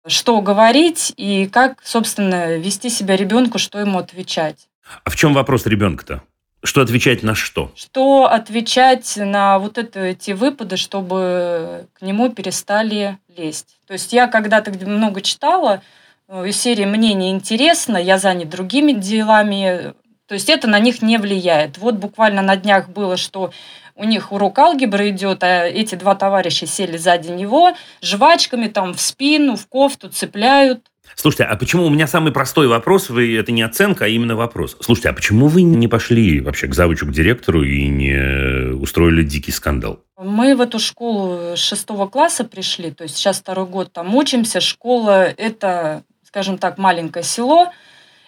что 0.07 0.41
говорить 0.41 1.13
и 1.17 1.49
как, 1.49 1.81
собственно, 1.83 2.57
вести 2.59 2.91
себя 2.91 3.17
ребенку, 3.17 3.59
что 3.59 3.81
ему 3.81 3.99
отвечать. 3.99 4.69
А 5.03 5.11
в 5.11 5.17
чем 5.17 5.35
вопрос 5.35 5.67
ребенка-то? 5.67 6.23
Что 6.65 6.81
отвечать 6.81 7.23
на 7.23 7.35
что? 7.35 7.71
Что 7.77 8.25
отвечать 8.25 9.15
на 9.17 9.59
вот 9.59 9.79
это, 9.79 10.01
эти 10.01 10.33
выпады, 10.33 10.77
чтобы 10.77 11.87
к 11.93 12.03
нему 12.03 12.31
перестали 12.31 13.19
лезть. 13.37 13.77
То 13.87 13.93
есть 13.93 14.13
я 14.13 14.27
когда-то 14.27 14.73
много 14.87 15.21
читала, 15.21 15.83
Э, 16.29 16.47
из 16.47 16.61
серии 16.61 16.85
«Мне 16.85 17.15
не 17.15 17.31
интересно, 17.31 17.97
я 17.97 18.19
занят 18.19 18.49
другими 18.49 18.93
делами». 18.93 19.95
То 20.27 20.35
есть 20.35 20.49
это 20.49 20.69
на 20.69 20.79
них 20.79 21.03
не 21.03 21.19
влияет. 21.19 21.77
Вот 21.79 21.97
буквально 21.97 22.41
на 22.41 22.57
днях 22.57 22.89
было, 22.89 23.17
что 23.17 23.53
у 23.95 24.05
них 24.05 24.33
урок 24.33 24.59
алгебры 24.59 25.11
идет, 25.11 25.45
а 25.45 25.67
эти 25.67 25.95
два 25.95 26.15
товарища 26.15 26.67
сели 26.67 26.97
сзади 26.97 27.31
него, 27.31 27.75
жвачками 28.01 28.69
там 28.69 28.95
в 28.95 29.01
спину, 29.01 29.57
в 29.57 29.67
кофту 29.67 30.09
цепляют. 30.09 30.87
Слушайте, 31.17 31.45
а 31.45 31.57
почему 31.57 31.87
у 31.87 31.91
меня 31.91 32.07
самый 32.07 32.33
простой 32.33 32.67
вопрос, 32.67 33.11
вы 33.11 33.37
это 33.37 33.53
не 33.53 33.63
оценка, 33.63 34.07
а 34.07 34.09
именно 34.09 34.37
вопрос. 34.37 34.77
Слушайте, 34.81 35.11
а 35.11 35.13
почему 35.13 35.49
вы 35.49 35.63
не 35.63 35.89
пошли 35.89 36.41
вообще 36.41 36.67
к 36.67 36.75
завучу, 36.75 37.07
к 37.07 37.13
директору 37.13 37.63
и 37.63 37.87
не 37.89 38.75
устроили 38.75 39.23
дикий 39.23 39.53
скандал? 39.53 40.01
Мы 40.17 40.57
в 40.57 40.61
эту 40.61 40.79
школу 40.79 41.57
с 41.57 41.59
шестого 41.59 42.07
класса 42.07 42.45
пришли, 42.45 42.91
то 42.91 43.05
есть 43.05 43.17
сейчас 43.17 43.39
второй 43.39 43.67
год 43.67 43.93
там 43.93 44.15
учимся. 44.15 44.61
Школа– 44.61 45.25
это 45.37 46.05
скажем 46.35 46.59
так, 46.59 46.79
маленькое 46.79 47.25
село. 47.25 47.71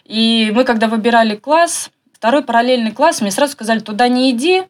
И 0.05 0.53
мы, 0.55 0.63
когда 0.63 0.87
выбирали 0.87 1.35
класс, 1.35 1.91
второй 2.13 2.45
параллельный 2.45 2.93
класс, 2.93 3.21
мне 3.21 3.33
сразу 3.33 3.55
сказали, 3.55 3.81
туда 3.81 4.07
не 4.07 4.31
иди, 4.31 4.63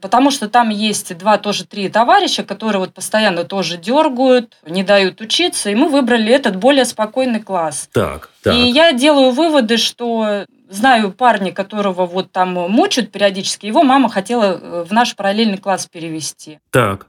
потому 0.00 0.30
что 0.30 0.48
там 0.48 0.70
есть 0.70 1.16
два, 1.16 1.38
тоже 1.38 1.64
три 1.64 1.88
товарища, 1.88 2.42
которые 2.42 2.80
вот 2.80 2.94
постоянно 2.94 3.44
тоже 3.44 3.76
дергают, 3.76 4.56
не 4.66 4.82
дают 4.82 5.20
учиться, 5.20 5.70
и 5.70 5.74
мы 5.74 5.88
выбрали 5.88 6.32
этот 6.32 6.56
более 6.56 6.84
спокойный 6.84 7.40
класс. 7.40 7.88
Так, 7.92 8.30
так. 8.42 8.54
И 8.54 8.58
я 8.58 8.92
делаю 8.92 9.30
выводы, 9.30 9.76
что 9.76 10.46
знаю 10.70 11.12
парня, 11.12 11.52
которого 11.52 12.06
вот 12.06 12.32
там 12.32 12.54
мучают 12.70 13.12
периодически, 13.12 13.66
его 13.66 13.82
мама 13.82 14.08
хотела 14.08 14.44
э, 14.44 14.84
в 14.88 14.92
наш 14.92 15.16
параллельный 15.16 15.58
класс 15.58 15.86
перевести. 15.86 16.60
Так. 16.70 17.08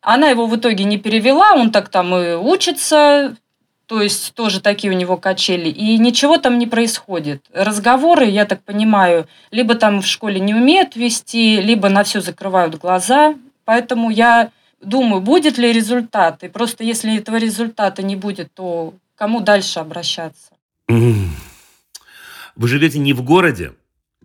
Она 0.00 0.28
его 0.28 0.46
в 0.46 0.56
итоге 0.56 0.84
не 0.84 0.98
перевела, 0.98 1.52
он 1.54 1.70
так 1.70 1.88
там 1.88 2.14
и 2.14 2.34
учится, 2.34 3.36
то 3.86 4.00
есть 4.00 4.34
тоже 4.34 4.60
такие 4.60 4.92
у 4.92 4.96
него 4.96 5.16
качели, 5.16 5.68
и 5.68 5.98
ничего 5.98 6.38
там 6.38 6.58
не 6.58 6.66
происходит. 6.66 7.44
Разговоры, 7.52 8.26
я 8.26 8.44
так 8.44 8.62
понимаю, 8.62 9.26
либо 9.50 9.74
там 9.74 10.00
в 10.00 10.06
школе 10.06 10.40
не 10.40 10.54
умеют 10.54 10.96
вести, 10.96 11.60
либо 11.60 11.88
на 11.88 12.02
все 12.04 12.20
закрывают 12.20 12.78
глаза. 12.78 13.34
Поэтому 13.64 14.10
я 14.10 14.50
думаю, 14.80 15.20
будет 15.20 15.58
ли 15.58 15.72
результат. 15.72 16.42
И 16.42 16.48
просто 16.48 16.84
если 16.84 17.16
этого 17.16 17.36
результата 17.36 18.02
не 18.02 18.16
будет, 18.16 18.52
то 18.54 18.94
кому 19.16 19.40
дальше 19.40 19.78
обращаться? 19.78 20.52
Вы 20.88 22.68
живете 22.68 22.98
не 22.98 23.12
в 23.12 23.22
городе, 23.22 23.72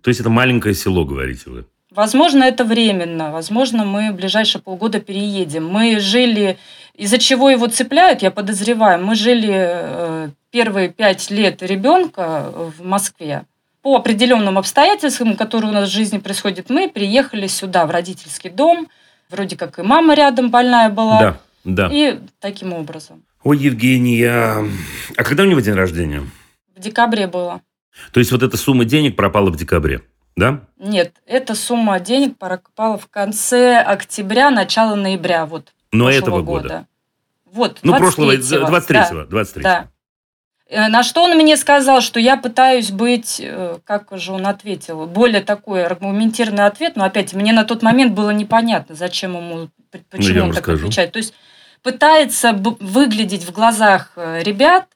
то 0.01 0.09
есть 0.09 0.19
это 0.19 0.29
маленькое 0.29 0.75
село, 0.75 1.05
говорите 1.05 1.49
вы? 1.49 1.65
Возможно, 1.91 2.43
это 2.43 2.63
временно. 2.65 3.31
Возможно, 3.31 3.85
мы 3.85 4.11
в 4.11 4.15
ближайшие 4.15 4.61
полгода 4.61 4.99
переедем. 4.99 5.67
Мы 5.67 5.99
жили 5.99 6.57
из-за 6.97 7.19
чего 7.19 7.49
его 7.49 7.67
цепляют, 7.67 8.23
я 8.23 8.31
подозреваю. 8.31 9.05
Мы 9.05 9.15
жили 9.15 9.53
э, 9.53 10.29
первые 10.49 10.89
пять 10.89 11.29
лет 11.29 11.61
ребенка 11.61 12.51
в 12.77 12.83
Москве. 12.83 13.45
По 13.83 13.95
определенным 13.95 14.57
обстоятельствам, 14.57 15.35
которые 15.35 15.71
у 15.71 15.73
нас 15.73 15.89
в 15.89 15.93
жизни 15.93 16.17
происходят, 16.17 16.69
мы 16.69 16.89
приехали 16.89 17.47
сюда, 17.47 17.85
в 17.85 17.91
родительский 17.91 18.49
дом. 18.49 18.87
Вроде 19.29 19.55
как 19.55 19.77
и 19.77 19.83
мама 19.83 20.15
рядом 20.15 20.49
больная 20.49 20.89
была. 20.89 21.19
Да, 21.19 21.37
да. 21.63 21.89
И 21.91 22.19
таким 22.39 22.73
образом. 22.73 23.23
Ой, 23.43 23.57
Евгения, 23.59 24.65
а 25.15 25.23
когда 25.23 25.43
у 25.43 25.45
него 25.45 25.59
день 25.59 25.75
рождения? 25.75 26.23
В 26.75 26.79
декабре 26.79 27.27
было. 27.27 27.61
То 28.11 28.19
есть 28.19 28.31
вот 28.31 28.41
эта 28.41 28.57
сумма 28.57 28.85
денег 28.85 29.15
пропала 29.15 29.49
в 29.49 29.55
декабре, 29.55 30.01
да? 30.35 30.61
Нет, 30.77 31.13
эта 31.25 31.55
сумма 31.55 31.99
денег 31.99 32.37
пропала 32.37 32.97
в 32.97 33.07
конце 33.07 33.77
октября, 33.77 34.49
начало 34.49 34.95
ноября. 34.95 35.45
Вот 35.45 35.73
но 35.91 36.09
этого 36.09 36.41
года. 36.41 36.63
года. 36.63 36.87
Вот, 37.45 37.79
Ну, 37.81 37.95
прошлого, 37.97 38.33
23-го. 38.33 39.25
23 39.25 39.63
да. 39.63 39.87
Э, 40.69 40.87
на 40.89 41.03
что 41.03 41.23
он 41.23 41.37
мне 41.37 41.55
сказал, 41.57 42.01
что 42.01 42.19
я 42.19 42.37
пытаюсь 42.37 42.91
быть, 42.91 43.39
э, 43.43 43.77
как 43.85 44.09
же 44.17 44.33
он 44.33 44.45
ответил, 44.47 45.05
более 45.05 45.41
такой 45.41 45.85
аргументированный 45.85 46.65
ответ, 46.65 46.95
но 46.95 47.05
опять 47.05 47.33
мне 47.33 47.53
на 47.53 47.63
тот 47.63 47.81
момент 47.81 48.13
было 48.13 48.31
непонятно, 48.31 48.95
зачем 48.95 49.35
ему, 49.35 49.69
почему 50.09 50.39
ну, 50.39 50.45
он 50.45 50.53
так 50.53 50.67
отвечает. 50.67 51.13
То 51.13 51.19
есть 51.19 51.33
пытается 51.83 52.53
выглядеть 52.53 53.43
в 53.43 53.51
глазах 53.51 54.11
э, 54.17 54.43
ребят, 54.43 54.87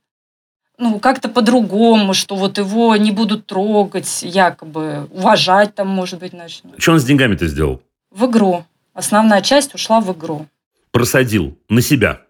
ну, 0.77 0.99
как-то 0.99 1.29
по-другому, 1.29 2.13
что 2.13 2.35
вот 2.35 2.57
его 2.57 2.95
не 2.95 3.11
будут 3.11 3.45
трогать, 3.45 4.23
якобы 4.23 5.07
уважать 5.11 5.75
там, 5.75 5.87
может 5.87 6.19
быть, 6.19 6.33
начнут. 6.33 6.81
Что 6.81 6.93
он 6.93 6.99
с 6.99 7.05
деньгами-то 7.05 7.47
сделал? 7.47 7.81
В 8.09 8.25
игру. 8.25 8.65
Основная 8.93 9.41
часть 9.41 9.73
ушла 9.73 10.01
в 10.01 10.11
игру 10.11 10.47
просадил 10.91 11.57
на 11.69 11.81
себя. 11.81 12.21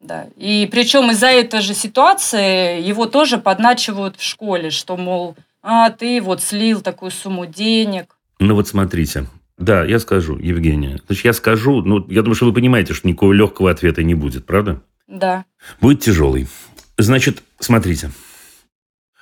Да. 0.00 0.28
И 0.36 0.68
причем 0.70 1.10
из-за 1.10 1.28
этой 1.28 1.60
же 1.60 1.74
ситуации 1.74 2.80
его 2.80 3.06
тоже 3.06 3.38
подначивают 3.38 4.16
в 4.16 4.22
школе, 4.22 4.70
что, 4.70 4.96
мол, 4.96 5.36
а 5.62 5.90
ты 5.90 6.22
вот 6.22 6.42
слил 6.42 6.80
такую 6.80 7.10
сумму 7.10 7.46
денег. 7.46 8.16
Ну 8.38 8.54
вот 8.54 8.66
смотрите, 8.66 9.26
да, 9.58 9.84
я 9.84 9.98
скажу, 9.98 10.38
Евгения. 10.38 11.00
Значит, 11.06 11.24
я 11.26 11.32
скажу, 11.34 11.82
ну, 11.82 12.04
я 12.08 12.22
думаю, 12.22 12.34
что 12.34 12.46
вы 12.46 12.54
понимаете, 12.54 12.94
что 12.94 13.06
никакого 13.06 13.34
легкого 13.34 13.70
ответа 13.70 14.02
не 14.02 14.14
будет, 14.14 14.46
правда? 14.46 14.82
Да. 15.06 15.44
Будет 15.82 16.00
тяжелый. 16.00 16.48
Значит, 16.96 17.42
смотрите. 17.58 18.10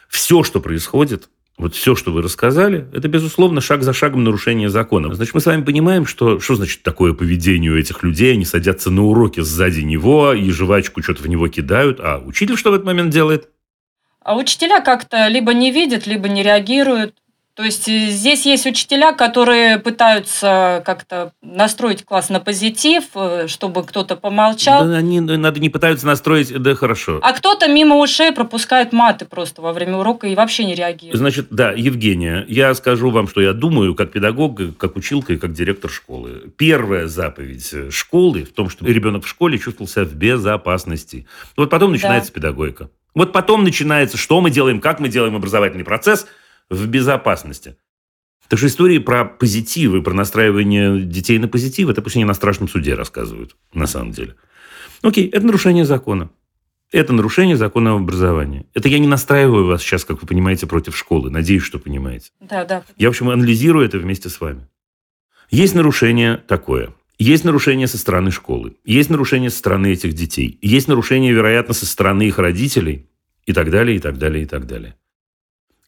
Все, 0.09 0.45
что 0.45 0.61
происходит, 0.61 1.29
вот 1.59 1.75
все, 1.75 1.97
что 1.97 2.13
вы 2.13 2.23
рассказали, 2.23 2.87
это, 2.93 3.09
безусловно, 3.09 3.61
шаг 3.61 3.83
за 3.83 3.93
шагом 3.93 4.23
нарушение 4.23 4.71
закона. 4.71 5.13
Значит, 5.13 5.35
мы 5.35 5.41
с 5.41 5.47
вами 5.47 5.63
понимаем, 5.63 6.07
что, 6.07 6.39
что 6.39 6.55
значит 6.55 6.83
такое 6.83 7.15
поведение 7.15 7.73
у 7.73 7.77
этих 7.77 8.03
людей. 8.03 8.33
Они 8.33 8.45
садятся 8.45 8.91
на 8.91 9.05
уроке 9.05 9.43
сзади 9.43 9.81
него 9.81 10.33
и 10.33 10.51
жвачку 10.51 11.03
что-то 11.03 11.25
в 11.25 11.29
него 11.29 11.49
кидают. 11.49 11.99
А 12.01 12.23
учитель 12.25 12.57
что 12.57 12.71
в 12.71 12.75
этот 12.75 12.87
момент 12.87 13.11
делает? 13.11 13.49
А 14.23 14.37
учителя 14.37 14.81
как-то 14.81 15.27
либо 15.27 15.53
не 15.53 15.73
видят, 15.73 16.07
либо 16.07 16.29
не 16.29 16.43
реагируют. 16.43 17.15
То 17.59 17.65
есть 17.65 17.89
э, 17.89 18.11
здесь 18.11 18.47
есть 18.47 18.67
учителя, 18.67 19.11
которые 19.11 19.81
пытаются 19.81 20.81
как-то 20.87 21.33
настроить 21.43 22.05
класс 22.05 22.29
на 22.29 22.39
позитив, 22.39 23.03
э, 23.17 23.49
чтобы 23.49 23.83
кто-то 23.83 24.15
помолчал. 24.15 24.87
Да, 24.87 24.99
они, 24.99 25.19
надо 25.19 25.59
не 25.59 25.69
пытаются 25.69 26.07
настроить, 26.07 26.57
да 26.57 26.77
хорошо. 26.77 27.19
А 27.21 27.33
кто-то 27.33 27.67
мимо 27.67 27.97
ушей 27.97 28.31
пропускает 28.31 28.93
маты 28.93 29.25
просто 29.25 29.61
во 29.61 29.73
время 29.73 29.97
урока 29.97 30.29
и 30.29 30.37
вообще 30.37 30.67
не 30.67 30.77
реагирует. 30.77 31.19
Значит, 31.19 31.49
да, 31.51 31.73
Евгения, 31.73 32.45
я 32.47 32.73
скажу 32.75 33.11
вам, 33.11 33.27
что 33.27 33.41
я 33.41 33.53
думаю, 33.53 33.97
как 33.97 34.13
педагог, 34.13 34.61
как 34.77 34.95
училка 34.95 35.33
и 35.33 35.37
как 35.37 35.53
директор 35.53 35.91
школы. 35.91 36.53
Первая 36.57 37.09
заповедь 37.09 37.93
школы 37.93 38.45
в 38.45 38.53
том, 38.53 38.71
чтобы 38.71 38.93
ребенок 38.93 39.25
в 39.25 39.29
школе 39.29 39.59
чувствовал 39.59 39.89
себя 39.89 40.05
в 40.05 40.15
безопасности. 40.15 41.27
Вот 41.57 41.71
потом 41.71 41.91
начинается 41.91 42.31
да. 42.31 42.35
педагогика. 42.37 42.89
Вот 43.17 43.33
потом 43.33 43.65
начинается, 43.65 44.17
что 44.17 44.41
мы 44.41 44.53
делаем, 44.53 44.81
как 44.81 45.01
мы 45.01 45.09
делаем 45.09 45.35
образовательный 45.35 45.85
процесс– 45.85 46.29
в 46.71 46.87
безопасности. 46.87 47.77
Так 48.49 48.59
что 48.59 48.69
истории 48.69 48.99
про 48.99 49.25
позитивы, 49.25 50.03
про 50.03 50.15
настраивание 50.15 51.03
детей 51.03 51.39
на 51.39 51.49
позитив, 51.49 51.89
это 51.91 52.01
пусть 52.01 52.17
они 52.17 52.25
на 52.25 52.35
страшном 52.35 52.69
суде 52.69 52.95
рассказывают, 52.95 53.57
на 53.75 53.87
самом 53.87 54.13
деле. 54.13 54.37
Окей, 55.03 55.29
это 55.29 55.47
нарушение 55.47 55.85
закона. 55.85 56.31
Это 56.91 57.13
нарушение 57.13 57.57
закона 57.59 57.93
об 57.93 58.03
образовании. 58.03 58.67
Это 58.73 58.89
я 58.89 58.99
не 58.99 59.07
настраиваю 59.07 59.67
вас 59.67 59.83
сейчас, 59.83 60.07
как 60.07 60.23
вы 60.23 60.27
понимаете, 60.27 60.67
против 60.67 60.97
школы. 60.97 61.31
Надеюсь, 61.31 61.63
что 61.63 61.79
понимаете. 61.79 62.31
Да, 62.41 62.65
да. 62.65 62.83
Я, 62.97 63.09
в 63.09 63.11
общем, 63.11 63.29
анализирую 63.29 63.85
это 63.85 63.99
вместе 63.99 64.31
с 64.31 64.41
вами. 64.41 64.67
Есть 65.51 65.75
нарушение 65.75 66.39
такое. 66.39 66.95
Есть 67.19 67.45
нарушение 67.45 67.89
со 67.89 67.99
стороны 67.99 68.31
школы. 68.31 68.77
Есть 68.85 69.11
нарушение 69.11 69.51
со 69.51 69.59
стороны 69.59 69.93
этих 69.93 70.15
детей. 70.15 70.59
Есть 70.63 70.89
нарушение, 70.89 71.33
вероятно, 71.33 71.75
со 71.75 71.85
стороны 71.85 72.23
их 72.23 72.39
родителей. 72.39 73.07
И 73.45 73.53
так 73.53 73.71
далее, 73.71 73.97
и 73.97 74.01
так 74.01 74.19
далее, 74.19 74.45
и 74.45 74.47
так 74.47 74.67
далее. 74.67 74.97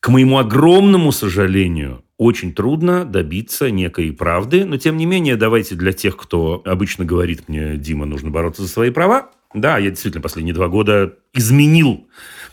К 0.00 0.08
моему 0.08 0.38
огромному 0.38 1.12
сожалению, 1.12 2.04
очень 2.16 2.54
трудно 2.54 3.04
добиться 3.04 3.70
некой 3.70 4.12
правды, 4.12 4.64
но 4.64 4.78
тем 4.78 4.96
не 4.96 5.06
менее, 5.06 5.36
давайте 5.36 5.74
для 5.74 5.92
тех, 5.92 6.16
кто 6.16 6.62
обычно 6.64 7.04
говорит 7.04 7.48
мне, 7.48 7.76
Дима, 7.76 8.06
нужно 8.06 8.30
бороться 8.30 8.62
за 8.62 8.68
свои 8.68 8.90
права, 8.90 9.30
да, 9.54 9.78
я 9.78 9.90
действительно 9.90 10.22
последние 10.22 10.54
два 10.54 10.68
года 10.68 11.16
изменил 11.34 12.08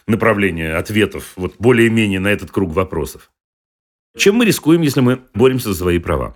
направление 0.07 0.75
ответов 0.75 1.33
вот 1.35 1.55
более-менее 1.59 2.19
на 2.19 2.29
этот 2.29 2.51
круг 2.51 2.73
вопросов. 2.73 3.31
Чем 4.17 4.35
мы 4.35 4.45
рискуем, 4.45 4.81
если 4.81 5.01
мы 5.01 5.21
боремся 5.33 5.69
за 5.69 5.75
свои 5.75 5.99
права? 5.99 6.35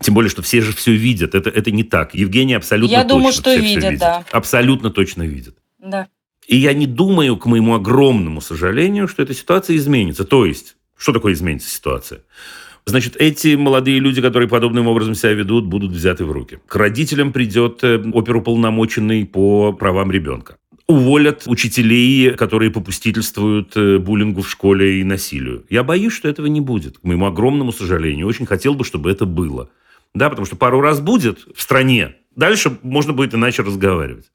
Тем 0.00 0.14
более, 0.14 0.28
что 0.28 0.42
все 0.42 0.60
же 0.60 0.74
все 0.74 0.92
видят. 0.92 1.34
Это, 1.34 1.50
это 1.50 1.70
не 1.70 1.84
так. 1.84 2.14
Евгений 2.14 2.54
абсолютно 2.54 2.92
Я 2.92 3.02
точно 3.02 3.16
думаю, 3.16 3.32
что 3.32 3.42
все 3.42 3.60
видят, 3.60 3.78
все 3.78 3.90
видит. 3.90 4.00
да. 4.00 4.24
Абсолютно 4.32 4.90
точно 4.90 5.22
видят. 5.22 5.56
Да. 5.78 6.08
И 6.46 6.56
я 6.56 6.74
не 6.74 6.86
думаю, 6.86 7.36
к 7.36 7.46
моему 7.46 7.74
огромному 7.74 8.40
сожалению, 8.40 9.08
что 9.08 9.22
эта 9.22 9.34
ситуация 9.34 9.76
изменится. 9.76 10.24
То 10.24 10.44
есть, 10.44 10.76
что 10.96 11.12
такое 11.12 11.32
изменится 11.32 11.70
ситуация? 11.70 12.20
Значит, 12.86 13.16
эти 13.16 13.54
молодые 13.54 13.98
люди, 13.98 14.20
которые 14.20 14.48
подобным 14.48 14.86
образом 14.88 15.14
себя 15.14 15.32
ведут, 15.32 15.64
будут 15.64 15.92
взяты 15.92 16.24
в 16.26 16.32
руки. 16.32 16.58
К 16.66 16.76
родителям 16.76 17.32
придет 17.32 17.82
э, 17.82 18.02
оперуполномоченный 18.12 19.24
по 19.24 19.72
правам 19.72 20.10
ребенка. 20.10 20.58
Уволят 20.86 21.44
учителей, 21.46 22.32
которые 22.32 22.70
попустительствуют 22.70 23.74
э, 23.74 23.98
буллингу 23.98 24.42
в 24.42 24.50
школе 24.50 25.00
и 25.00 25.04
насилию. 25.04 25.64
Я 25.70 25.82
боюсь, 25.82 26.12
что 26.12 26.28
этого 26.28 26.44
не 26.44 26.60
будет. 26.60 26.98
К 26.98 27.04
моему 27.04 27.24
огромному 27.24 27.72
сожалению. 27.72 28.26
Очень 28.26 28.44
хотел 28.44 28.74
бы, 28.74 28.84
чтобы 28.84 29.10
это 29.10 29.24
было. 29.24 29.70
Да, 30.14 30.28
потому 30.28 30.44
что 30.44 30.56
пару 30.56 30.82
раз 30.82 31.00
будет 31.00 31.46
в 31.56 31.62
стране. 31.62 32.16
Дальше 32.36 32.78
можно 32.82 33.14
будет 33.14 33.34
иначе 33.34 33.62
разговаривать. 33.62 34.26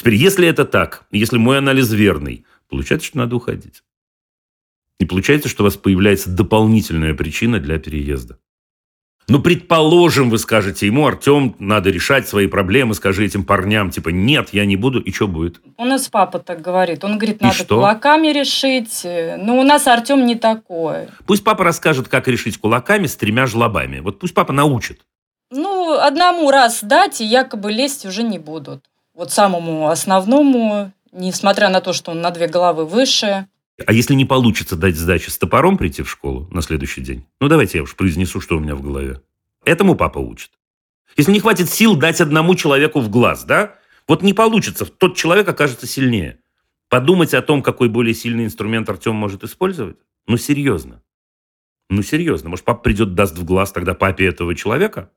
Теперь, 0.00 0.14
если 0.14 0.48
это 0.48 0.64
так, 0.64 1.04
если 1.10 1.36
мой 1.36 1.58
анализ 1.58 1.92
верный, 1.92 2.46
получается, 2.70 3.06
что 3.06 3.18
надо 3.18 3.36
уходить. 3.36 3.82
И 4.98 5.04
получается, 5.04 5.50
что 5.50 5.62
у 5.62 5.66
вас 5.66 5.76
появляется 5.76 6.30
дополнительная 6.30 7.12
причина 7.12 7.60
для 7.60 7.78
переезда. 7.78 8.38
Ну, 9.28 9.42
предположим, 9.42 10.30
вы 10.30 10.38
скажете 10.38 10.86
ему, 10.86 11.06
Артем, 11.06 11.54
надо 11.58 11.90
решать 11.90 12.26
свои 12.26 12.46
проблемы, 12.46 12.94
скажи 12.94 13.26
этим 13.26 13.44
парням, 13.44 13.90
типа, 13.90 14.08
нет, 14.08 14.54
я 14.54 14.64
не 14.64 14.76
буду, 14.76 15.00
и 15.00 15.12
что 15.12 15.28
будет? 15.28 15.60
У 15.76 15.84
нас 15.84 16.08
папа 16.08 16.38
так 16.38 16.62
говорит. 16.62 17.04
Он 17.04 17.18
говорит, 17.18 17.42
надо 17.42 17.62
кулаками 17.66 18.28
решить. 18.28 19.02
Но 19.04 19.60
у 19.60 19.64
нас 19.64 19.86
Артем 19.86 20.24
не 20.24 20.34
такой. 20.34 21.08
Пусть 21.26 21.44
папа 21.44 21.62
расскажет, 21.62 22.08
как 22.08 22.26
решить 22.26 22.56
кулаками 22.56 23.06
с 23.06 23.16
тремя 23.16 23.46
жлобами. 23.46 24.00
Вот 24.00 24.18
пусть 24.18 24.32
папа 24.32 24.54
научит. 24.54 25.02
Ну, 25.50 25.92
одному 25.92 26.50
раз 26.50 26.82
дать, 26.82 27.20
и 27.20 27.26
якобы 27.26 27.70
лезть 27.70 28.06
уже 28.06 28.22
не 28.22 28.38
будут 28.38 28.89
вот 29.20 29.30
самому 29.30 29.90
основному, 29.90 30.94
несмотря 31.12 31.68
на 31.68 31.82
то, 31.82 31.92
что 31.92 32.12
он 32.12 32.22
на 32.22 32.30
две 32.30 32.46
головы 32.46 32.86
выше. 32.86 33.46
А 33.86 33.92
если 33.92 34.14
не 34.14 34.24
получится 34.24 34.76
дать 34.76 34.96
сдачи 34.96 35.28
с 35.28 35.36
топором 35.36 35.76
прийти 35.76 36.02
в 36.02 36.10
школу 36.10 36.48
на 36.50 36.62
следующий 36.62 37.02
день? 37.02 37.26
Ну, 37.38 37.48
давайте 37.48 37.76
я 37.78 37.84
уж 37.84 37.94
произнесу, 37.96 38.40
что 38.40 38.56
у 38.56 38.60
меня 38.60 38.74
в 38.74 38.80
голове. 38.80 39.20
Этому 39.66 39.94
папа 39.94 40.20
учит. 40.20 40.52
Если 41.18 41.32
не 41.32 41.40
хватит 41.40 41.68
сил 41.68 41.96
дать 41.96 42.22
одному 42.22 42.54
человеку 42.54 43.00
в 43.00 43.10
глаз, 43.10 43.44
да? 43.44 43.74
Вот 44.08 44.22
не 44.22 44.32
получится, 44.32 44.86
тот 44.86 45.16
человек 45.16 45.46
окажется 45.46 45.86
сильнее. 45.86 46.38
Подумать 46.88 47.34
о 47.34 47.42
том, 47.42 47.62
какой 47.62 47.90
более 47.90 48.14
сильный 48.14 48.46
инструмент 48.46 48.88
Артем 48.88 49.16
может 49.16 49.44
использовать? 49.44 49.98
Ну, 50.28 50.38
серьезно. 50.38 51.02
Ну, 51.90 52.02
серьезно. 52.02 52.48
Может, 52.48 52.64
папа 52.64 52.80
придет, 52.80 53.14
даст 53.14 53.36
в 53.36 53.44
глаз 53.44 53.70
тогда 53.70 53.92
папе 53.92 54.26
этого 54.28 54.54
человека? 54.54 55.10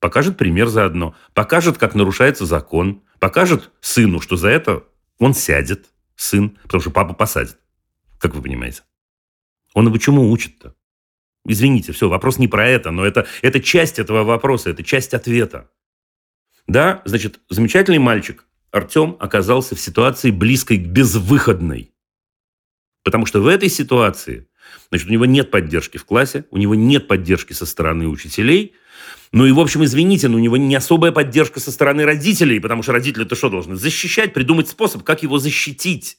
Покажет 0.00 0.38
пример 0.38 0.68
заодно. 0.68 1.14
Покажет, 1.34 1.78
как 1.78 1.94
нарушается 1.94 2.46
закон 2.46 3.02
покажет 3.20 3.70
сыну, 3.82 4.20
что 4.20 4.36
за 4.36 4.48
это 4.48 4.84
он 5.18 5.34
сядет, 5.34 5.90
сын, 6.16 6.58
потому 6.62 6.80
что 6.80 6.90
папа 6.90 7.12
посадит. 7.12 7.58
Как 8.18 8.34
вы 8.34 8.42
понимаете? 8.42 8.82
Он 9.74 9.86
его 9.86 9.98
чему 9.98 10.30
учит-то? 10.30 10.74
Извините, 11.46 11.92
все, 11.92 12.08
вопрос 12.08 12.38
не 12.38 12.48
про 12.48 12.66
это, 12.66 12.90
но 12.90 13.04
это, 13.04 13.26
это 13.42 13.60
часть 13.60 13.98
этого 13.98 14.24
вопроса, 14.24 14.70
это 14.70 14.82
часть 14.82 15.14
ответа. 15.14 15.70
Да, 16.66 17.02
значит, 17.04 17.40
замечательный 17.50 17.98
мальчик 17.98 18.46
Артем 18.70 19.16
оказался 19.20 19.74
в 19.74 19.80
ситуации 19.80 20.30
близкой 20.30 20.78
к 20.78 20.86
безвыходной. 20.86 21.92
Потому 23.04 23.26
что 23.26 23.40
в 23.40 23.46
этой 23.46 23.68
ситуации, 23.68 24.48
значит, 24.90 25.08
у 25.08 25.12
него 25.12 25.26
нет 25.26 25.50
поддержки 25.50 25.98
в 25.98 26.04
классе, 26.04 26.44
у 26.50 26.58
него 26.58 26.74
нет 26.74 27.06
поддержки 27.06 27.52
со 27.52 27.66
стороны 27.66 28.08
учителей– 28.08 28.74
ну 29.32 29.46
и, 29.46 29.52
в 29.52 29.60
общем, 29.60 29.84
извините, 29.84 30.28
но 30.28 30.36
у 30.36 30.40
него 30.40 30.56
не 30.56 30.74
особая 30.74 31.12
поддержка 31.12 31.60
со 31.60 31.70
стороны 31.70 32.04
родителей, 32.04 32.58
потому 32.58 32.82
что 32.82 32.92
родители-то 32.92 33.36
что 33.36 33.48
должны? 33.48 33.76
Защищать, 33.76 34.32
придумать 34.34 34.68
способ, 34.68 35.04
как 35.04 35.22
его 35.22 35.38
защитить. 35.38 36.18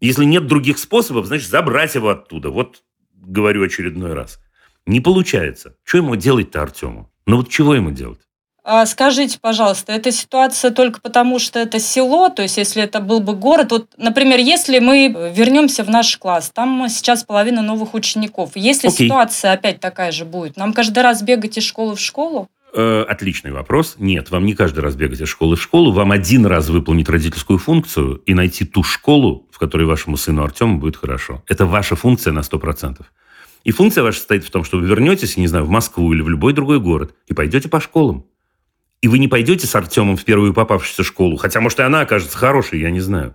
Если 0.00 0.24
нет 0.24 0.46
других 0.46 0.78
способов, 0.78 1.26
значит, 1.26 1.50
забрать 1.50 1.94
его 1.96 2.10
оттуда. 2.10 2.50
Вот 2.50 2.84
говорю 3.12 3.64
очередной 3.64 4.14
раз. 4.14 4.38
Не 4.86 5.00
получается. 5.00 5.76
Что 5.82 5.98
ему 5.98 6.16
делать-то 6.16 6.62
Артему? 6.62 7.12
Ну 7.26 7.38
вот 7.38 7.48
чего 7.48 7.74
ему 7.74 7.90
делать? 7.90 8.20
А 8.62 8.84
скажите, 8.86 9.38
пожалуйста, 9.40 9.92
эта 9.92 10.12
ситуация 10.12 10.70
только 10.70 11.00
потому, 11.00 11.38
что 11.38 11.58
это 11.58 11.78
село, 11.78 12.28
то 12.28 12.42
есть 12.42 12.56
если 12.58 12.82
это 12.82 13.00
был 13.00 13.20
бы 13.20 13.34
город, 13.34 13.72
вот, 13.72 13.88
например, 13.96 14.38
если 14.38 14.78
мы 14.80 15.32
вернемся 15.34 15.82
в 15.82 15.88
наш 15.88 16.16
класс, 16.18 16.50
там 16.54 16.86
сейчас 16.88 17.24
половина 17.24 17.62
новых 17.62 17.94
учеников, 17.94 18.52
если 18.54 18.90
okay. 18.90 19.04
ситуация 19.04 19.52
опять 19.52 19.80
такая 19.80 20.12
же 20.12 20.24
будет, 20.24 20.56
нам 20.56 20.72
каждый 20.72 21.02
раз 21.02 21.22
бегать 21.22 21.56
из 21.56 21.64
школы 21.64 21.96
в 21.96 22.00
школу? 22.00 22.48
Э, 22.72 23.04
отличный 23.08 23.50
вопрос. 23.50 23.96
Нет, 23.98 24.30
вам 24.30 24.46
не 24.46 24.54
каждый 24.54 24.80
раз 24.80 24.94
бегать 24.94 25.20
из 25.20 25.28
школы 25.28 25.56
в 25.56 25.62
школу, 25.62 25.90
вам 25.90 26.12
один 26.12 26.46
раз 26.46 26.68
выполнить 26.68 27.08
родительскую 27.08 27.58
функцию 27.58 28.22
и 28.26 28.34
найти 28.34 28.64
ту 28.64 28.82
школу, 28.82 29.48
в 29.50 29.58
которой 29.58 29.84
вашему 29.84 30.16
сыну 30.16 30.44
Артему 30.44 30.78
будет 30.78 30.96
хорошо. 30.96 31.42
Это 31.48 31.66
ваша 31.66 31.96
функция 31.96 32.32
на 32.32 32.40
100%. 32.40 33.02
И 33.64 33.72
функция 33.72 34.02
ваша 34.02 34.18
состоит 34.18 34.44
в 34.44 34.50
том, 34.50 34.64
что 34.64 34.78
вы 34.78 34.86
вернетесь, 34.86 35.36
не 35.36 35.46
знаю, 35.46 35.64
в 35.64 35.70
Москву 35.70 36.12
или 36.12 36.22
в 36.22 36.28
любой 36.28 36.52
другой 36.52 36.80
город 36.80 37.14
и 37.26 37.34
пойдете 37.34 37.68
по 37.68 37.80
школам. 37.80 38.24
И 39.02 39.08
вы 39.08 39.18
не 39.18 39.28
пойдете 39.28 39.66
с 39.66 39.74
Артемом 39.74 40.16
в 40.16 40.24
первую 40.24 40.52
попавшуюся 40.52 41.02
школу, 41.02 41.36
хотя, 41.36 41.60
может, 41.60 41.78
и 41.78 41.82
она 41.82 42.00
окажется 42.00 42.36
хорошей, 42.36 42.80
я 42.80 42.90
не 42.90 43.00
знаю. 43.00 43.34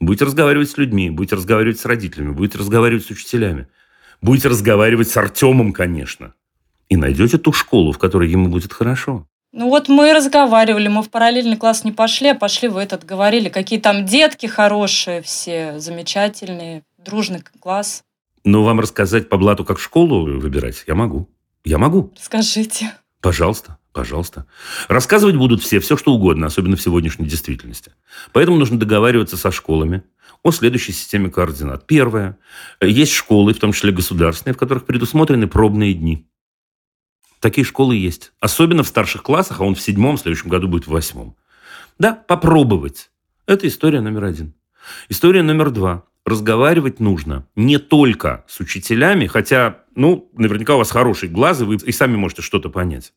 Будете 0.00 0.24
разговаривать 0.24 0.70
с 0.70 0.76
людьми, 0.76 1.10
будете 1.10 1.36
разговаривать 1.36 1.80
с 1.80 1.86
родителями, 1.86 2.32
будете 2.32 2.58
разговаривать 2.58 3.06
с 3.06 3.10
учителями. 3.10 3.68
Будете 4.20 4.48
разговаривать 4.48 5.08
с 5.08 5.16
Артемом, 5.16 5.72
конечно. 5.72 6.34
И 6.88 6.96
найдете 6.96 7.38
ту 7.38 7.52
школу, 7.52 7.92
в 7.92 7.98
которой 7.98 8.28
ему 8.28 8.48
будет 8.48 8.72
хорошо. 8.72 9.26
Ну 9.52 9.68
вот 9.68 9.88
мы 9.88 10.14
разговаривали, 10.14 10.88
мы 10.88 11.02
в 11.02 11.10
параллельный 11.10 11.56
класс 11.56 11.84
не 11.84 11.92
пошли, 11.92 12.28
а 12.28 12.34
пошли 12.34 12.68
в 12.68 12.76
этот, 12.76 13.04
говорили, 13.04 13.48
какие 13.48 13.78
там 13.78 14.06
детки 14.06 14.46
хорошие 14.46 15.22
все, 15.22 15.78
замечательные, 15.78 16.84
дружный 16.98 17.42
класс. 17.60 18.02
Ну, 18.44 18.62
вам 18.62 18.80
рассказать 18.80 19.28
по 19.28 19.36
блату, 19.36 19.64
как 19.64 19.78
школу 19.78 20.24
выбирать, 20.38 20.84
я 20.86 20.94
могу. 20.94 21.28
Я 21.64 21.78
могу. 21.78 22.12
Скажите. 22.18 22.92
Пожалуйста. 23.20 23.78
Пожалуйста. 23.92 24.46
Рассказывать 24.88 25.36
будут 25.36 25.62
все, 25.62 25.78
все 25.78 25.98
что 25.98 26.14
угодно, 26.14 26.46
особенно 26.46 26.76
в 26.76 26.82
сегодняшней 26.82 27.26
действительности. 27.26 27.92
Поэтому 28.32 28.56
нужно 28.56 28.78
договариваться 28.78 29.36
со 29.36 29.50
школами 29.50 30.02
о 30.42 30.50
следующей 30.50 30.92
системе 30.92 31.30
координат. 31.30 31.86
Первое. 31.86 32.38
Есть 32.80 33.12
школы, 33.12 33.52
в 33.52 33.58
том 33.58 33.72
числе 33.72 33.92
государственные, 33.92 34.54
в 34.54 34.58
которых 34.58 34.86
предусмотрены 34.86 35.46
пробные 35.46 35.92
дни. 35.92 36.26
Такие 37.38 37.64
школы 37.64 37.96
есть. 37.96 38.32
Особенно 38.40 38.82
в 38.82 38.88
старших 38.88 39.22
классах, 39.22 39.60
а 39.60 39.64
он 39.64 39.74
в 39.74 39.80
седьмом, 39.80 40.16
в 40.16 40.20
следующем 40.20 40.48
году 40.48 40.68
будет 40.68 40.86
в 40.86 40.90
восьмом. 40.90 41.36
Да, 41.98 42.14
попробовать. 42.14 43.10
Это 43.46 43.68
история 43.68 44.00
номер 44.00 44.24
один. 44.24 44.54
История 45.10 45.42
номер 45.42 45.70
два. 45.70 46.04
разговаривать 46.24 47.00
нужно 47.00 47.48
не 47.56 47.78
только 47.78 48.44
с 48.46 48.60
учителями, 48.60 49.26
хотя, 49.26 49.80
ну, 49.96 50.30
наверняка 50.34 50.76
у 50.76 50.78
вас 50.78 50.92
хороший 50.92 51.28
глаз, 51.28 51.60
и 51.60 51.64
вы 51.64 51.76
и 51.76 51.92
сами 51.92 52.16
можете 52.16 52.42
что-то 52.42 52.70
понять 52.70 53.12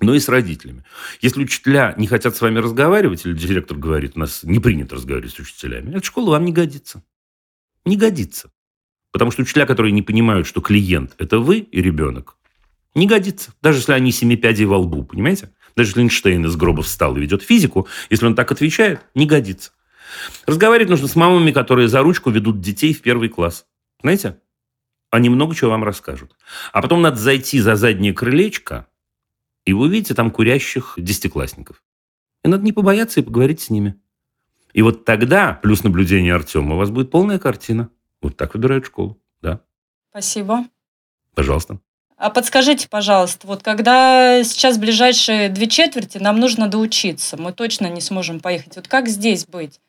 но 0.00 0.14
и 0.14 0.20
с 0.20 0.28
родителями. 0.28 0.84
Если 1.20 1.42
учителя 1.42 1.94
не 1.96 2.06
хотят 2.06 2.36
с 2.36 2.40
вами 2.40 2.58
разговаривать, 2.58 3.24
или 3.24 3.32
директор 3.32 3.76
говорит, 3.76 4.12
у 4.14 4.20
нас 4.20 4.42
не 4.42 4.58
принято 4.58 4.96
разговаривать 4.96 5.34
с 5.34 5.38
учителями, 5.38 5.90
эта 5.90 6.04
школа 6.04 6.32
вам 6.32 6.44
не 6.44 6.52
годится. 6.52 7.02
Не 7.84 7.96
годится. 7.96 8.50
Потому 9.12 9.30
что 9.30 9.42
учителя, 9.42 9.64
которые 9.64 9.92
не 9.92 10.02
понимают, 10.02 10.46
что 10.46 10.60
клиент– 10.60 11.14
это 11.18 11.38
вы 11.38 11.60
и 11.60 11.80
ребенок, 11.80 12.36
не 12.94 13.06
годится. 13.06 13.52
Даже 13.62 13.78
если 13.78 13.92
они 13.92 14.12
семи 14.12 14.36
пядей 14.36 14.66
во 14.66 14.78
лбу, 14.78 15.04
понимаете? 15.04 15.50
Даже 15.76 15.90
если 15.90 16.02
Эйнштейн 16.02 16.44
из 16.44 16.56
гроба 16.56 16.82
встал 16.82 17.16
и 17.16 17.20
ведет 17.20 17.42
физику, 17.42 17.88
если 18.10 18.26
он 18.26 18.34
так 18.34 18.50
отвечает, 18.52 19.00
не 19.14 19.26
годится. 19.26 19.72
Разговаривать 20.46 20.90
нужно 20.90 21.08
с 21.08 21.16
мамами, 21.16 21.52
которые 21.52 21.88
за 21.88 22.02
ручку 22.02 22.30
ведут 22.30 22.60
детей 22.60 22.94
в 22.94 23.02
первый 23.02 23.28
класс. 23.28 23.66
Знаете? 24.00 24.38
Они 25.10 25.28
много 25.28 25.54
чего 25.54 25.70
вам 25.70 25.84
расскажут. 25.84 26.36
А 26.72 26.82
потом 26.82 27.02
надо 27.02 27.16
зайти 27.16 27.60
за 27.60 27.76
заднее 27.76 28.12
крылечко, 28.12 28.86
и 29.66 29.72
вы 29.72 29.86
увидите 29.86 30.14
там 30.14 30.30
курящих 30.30 30.94
десятиклассников. 30.96 31.82
И 32.44 32.48
надо 32.48 32.64
не 32.64 32.72
побояться 32.72 33.20
и 33.20 33.22
поговорить 33.22 33.60
с 33.60 33.68
ними. 33.68 33.96
И 34.72 34.80
вот 34.80 35.04
тогда, 35.04 35.58
плюс 35.62 35.82
наблюдение 35.82 36.34
Артема, 36.34 36.74
у 36.74 36.78
вас 36.78 36.90
будет 36.90 37.10
полная 37.10 37.38
картина. 37.38 37.90
Вот 38.22 38.36
так 38.36 38.54
выбирают 38.54 38.86
школу, 38.86 39.18
да. 39.42 39.60
Спасибо. 40.10 40.66
Пожалуйста. 41.34 41.80
А 42.16 42.30
подскажите, 42.30 42.88
пожалуйста, 42.88 43.46
вот 43.46 43.62
когда 43.62 44.42
сейчас 44.42 44.78
ближайшие 44.78 45.50
две 45.50 45.66
четверти, 45.66 46.16
нам 46.16 46.40
нужно 46.40 46.68
доучиться, 46.68 47.36
мы 47.36 47.52
точно 47.52 47.90
не 47.90 48.00
сможем 48.00 48.40
поехать. 48.40 48.76
Вот 48.76 48.88
как 48.88 49.08
здесь 49.08 49.44
быть? 49.44 49.80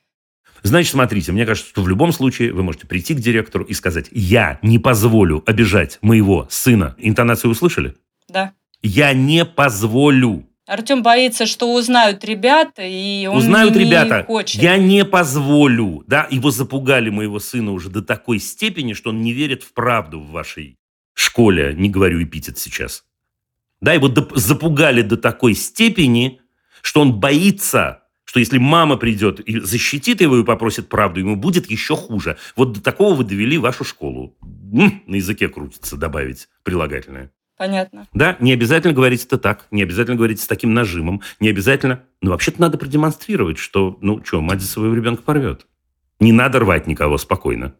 Значит, 0.64 0.92
смотрите, 0.92 1.32
мне 1.32 1.46
кажется, 1.46 1.70
что 1.70 1.82
в 1.82 1.88
любом 1.88 2.12
случае 2.12 2.52
вы 2.52 2.64
можете 2.64 2.88
прийти 2.88 3.14
к 3.14 3.20
директору 3.20 3.64
и 3.64 3.74
сказать, 3.74 4.08
я 4.12 4.60
не 4.62 4.80
позволю 4.80 5.44
обижать 5.46 6.00
моего 6.02 6.48
сына. 6.50 6.96
Интонацию 6.98 7.52
услышали? 7.52 7.96
Да. 8.28 8.54
Я 8.82 9.14
не 9.14 9.46
позволю. 9.46 10.48
Артем 10.66 11.02
боится, 11.02 11.46
что 11.46 11.74
узнают 11.74 12.24
ребята, 12.26 12.82
и 12.84 13.26
он 13.26 13.38
Узнают 13.38 13.74
не 13.76 13.86
ребята. 13.86 14.26
хочет. 14.26 14.62
Я 14.62 14.78
не 14.78 15.06
позволю. 15.06 16.04
Да, 16.08 16.28
его 16.30 16.52
запугали 16.52 17.10
моего 17.10 17.40
сына 17.40 17.72
уже 17.72 17.90
до 17.90 18.02
такой 18.02 18.40
степени, 18.40 18.92
что 18.94 19.12
он 19.12 19.22
не 19.22 19.32
верит 19.32 19.64
в 19.64 19.74
правду 19.74 20.20
в 20.20 20.30
вашей 20.32 20.76
школе. 21.14 21.74
Не 21.78 21.90
говорю 21.90 22.22
эпитет 22.22 22.58
сейчас. 22.60 23.06
Да, 23.80 23.94
его 23.94 24.10
доп- 24.10 24.36
запугали 24.36 25.04
до 25.04 25.16
такой 25.16 25.54
степени, 25.54 26.42
что 26.82 27.00
он 27.00 27.18
боится, 27.18 28.04
что 28.26 28.40
если 28.42 28.58
мама 28.58 28.98
придет 28.98 29.40
и 29.40 29.60
защитит 29.62 30.20
его 30.20 30.38
и 30.40 30.44
попросит 30.44 30.90
правду, 30.90 31.22
ему 31.22 31.38
будет 31.38 31.72
еще 31.72 31.96
хуже. 31.96 32.38
Вот 32.58 32.74
до 32.74 32.82
такого 32.82 33.16
вы 33.16 33.24
довели 33.24 33.58
вашу 33.58 33.86
школу. 33.86 34.36
М, 34.74 35.02
на 35.08 35.16
языке 35.16 35.48
крутится 35.48 35.96
добавить 35.96 36.50
прилагательное. 36.64 37.32
Понятно. 37.58 38.08
Да, 38.14 38.38
не 38.40 38.54
обязательно 38.54 38.94
говорить 38.94 39.26
это 39.26 39.38
так, 39.38 39.66
не 39.72 39.82
обязательно 39.82 40.16
говорить 40.16 40.40
с 40.40 40.48
таким 40.48 40.74
нажимом, 40.74 41.22
не 41.40 41.50
обязательно... 41.50 42.04
Но 42.22 42.32
вообще-то 42.32 42.62
надо 42.62 42.78
продемонстрировать, 42.78 43.58
что, 43.58 43.98
ну, 44.02 44.24
что, 44.24 44.42
мать 44.42 44.62
за 44.62 44.68
своего 44.68 44.94
ребенка 44.94 45.24
порвет. 45.24 45.66
Не 46.20 46.32
надо 46.32 46.60
рвать 46.60 46.88
никого 46.88 47.18
спокойно. 47.18 47.76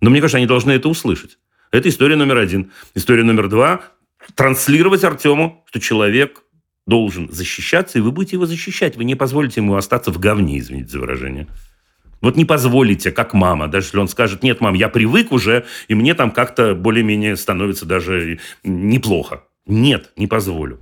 Но 0.00 0.10
мне 0.10 0.20
кажется, 0.20 0.38
они 0.38 0.46
должны 0.46 0.72
это 0.72 0.88
услышать. 0.88 1.38
Это 1.70 1.88
история 1.88 2.16
номер 2.16 2.38
один. 2.38 2.72
История 2.94 3.22
номер 3.22 3.48
два– 3.48 3.82
транслировать 4.34 5.04
Артему, 5.04 5.64
что 5.66 5.80
человек 5.80 6.42
должен 6.86 7.30
защищаться, 7.30 7.98
и 7.98 8.00
вы 8.00 8.10
будете 8.10 8.36
его 8.36 8.46
защищать. 8.46 8.96
Вы 8.96 9.04
не 9.04 9.14
позволите 9.14 9.60
ему 9.60 9.76
остаться 9.76 10.10
в 10.10 10.18
говне, 10.18 10.58
извините 10.58 10.90
за 10.90 10.98
выражение. 10.98 11.46
Вот 12.20 12.36
не 12.36 12.44
позволите, 12.44 13.10
как 13.10 13.32
мама, 13.32 13.68
даже 13.68 13.86
если 13.86 13.98
он 13.98 14.08
скажет, 14.08 14.42
нет, 14.42 14.60
мам, 14.60 14.74
я 14.74 14.88
привык 14.88 15.32
уже, 15.32 15.64
и 15.88 15.94
мне 15.94 16.14
там 16.14 16.30
как-то 16.30 16.74
более-менее 16.74 17.36
становится 17.36 17.86
даже 17.86 18.38
неплохо. 18.62 19.44
Нет, 19.66 20.10
не 20.16 20.26
позволю. 20.26 20.80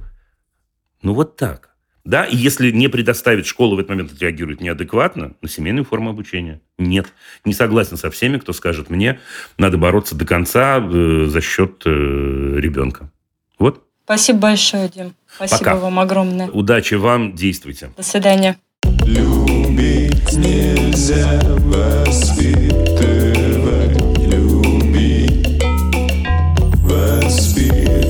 Ну 1.03 1.15
вот 1.15 1.37
так. 1.37 1.69
Да, 2.05 2.25
и 2.25 2.35
если 2.35 2.71
не 2.71 2.89
предоставить 2.89 3.47
школу 3.47 3.77
в 3.77 3.81
этот 3.81 3.91
момент 3.91 4.13
отреагирует 4.13 4.63
неадекватно 4.63 5.35
на 5.43 5.49
семейную 5.49 5.85
форму 5.85 6.09
обучения. 6.11 6.63
Нет. 6.79 7.13
Не 7.45 7.53
согласен 7.53 7.99
со 7.99 8.11
всеми, 8.11 8.39
кто 8.39 8.55
скажет 8.55 8.89
мне, 8.89 9.21
надо 9.59 9.77
бороться 9.77 10.15
до 10.15 10.25
конца 10.25 10.79
э, 10.79 11.27
за 11.27 11.41
счет 11.43 11.83
э, 11.85 11.91
ребенка. 11.91 13.11
Вот. 13.59 13.85
Спасибо 14.05 14.39
большое, 14.39 14.89
Дим. 14.89 15.15
Спасибо 15.37 15.59
Пока. 15.59 15.77
вам 15.77 15.99
огромное. 15.99 16.49
Удачи 16.49 16.95
вам, 16.95 17.35
действуйте. 17.35 17.91
До 17.95 18.03
свидания. 18.03 18.57
Любить 19.05 20.33
нельзя 20.89 21.41
воспитывать, 21.67 22.49
любить, 24.19 25.63
воспитывать. 26.83 28.09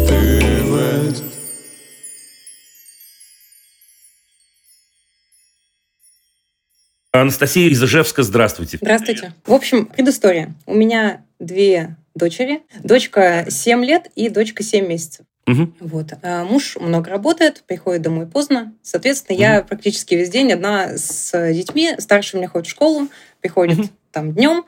Анастасия 7.13 7.69
из 7.69 7.83
здравствуйте. 8.23 8.79
Здравствуйте. 8.81 9.35
В 9.45 9.53
общем, 9.53 9.87
предыстория. 9.87 10.55
У 10.67 10.75
меня 10.75 11.25
две 11.41 11.97
дочери. 12.15 12.63
Дочка 12.85 13.47
7 13.49 13.85
лет 13.85 14.09
и 14.15 14.29
дочка 14.29 14.63
7 14.63 14.87
месяцев. 14.87 15.27
Мгм. 15.49 15.75
Вот. 15.81 16.09
А 16.23 16.45
муж 16.45 16.77
много 16.77 17.09
работает, 17.11 17.65
приходит 17.67 18.03
домой 18.03 18.27
поздно. 18.27 18.75
Соответственно, 18.83 19.37
я 19.37 19.63
практически 19.63 20.15
весь 20.15 20.29
день 20.29 20.53
одна 20.53 20.99
с 20.99 21.33
детьми. 21.55 21.95
Старший 21.99 22.37
у 22.37 22.41
меня 22.41 22.51
ходит 22.51 22.67
в 22.67 22.71
школу, 22.71 23.09
приходит 23.41 23.79
Мгм. 23.79 23.91
там 24.13 24.33
днем. 24.35 24.67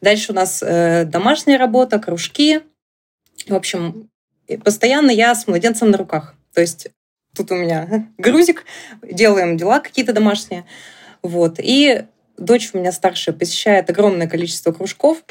Дальше 0.00 0.32
у 0.32 0.34
нас 0.34 0.64
э, 0.66 1.04
домашняя 1.04 1.58
работа, 1.58 2.00
кружки. 2.00 2.60
В 3.48 3.54
общем, 3.54 4.10
постоянно 4.64 5.12
я 5.12 5.32
с 5.32 5.46
младенцем 5.46 5.92
на 5.92 5.96
руках. 5.96 6.34
То 6.52 6.60
есть 6.60 6.88
тут 7.34 7.52
у 7.52 7.54
меня 7.54 8.08
грузик, 8.18 8.64
делаем 9.02 9.56
дела 9.56 9.78
какие-то 9.78 10.12
домашние. 10.12 10.64
Вот. 11.22 11.60
И 11.60 12.04
дочь 12.36 12.70
у 12.72 12.78
меня 12.78 12.90
старшая 12.90 13.32
посещает 13.32 13.88
огромное 13.90 14.26
количество 14.26 14.72
кружков. 14.72 15.22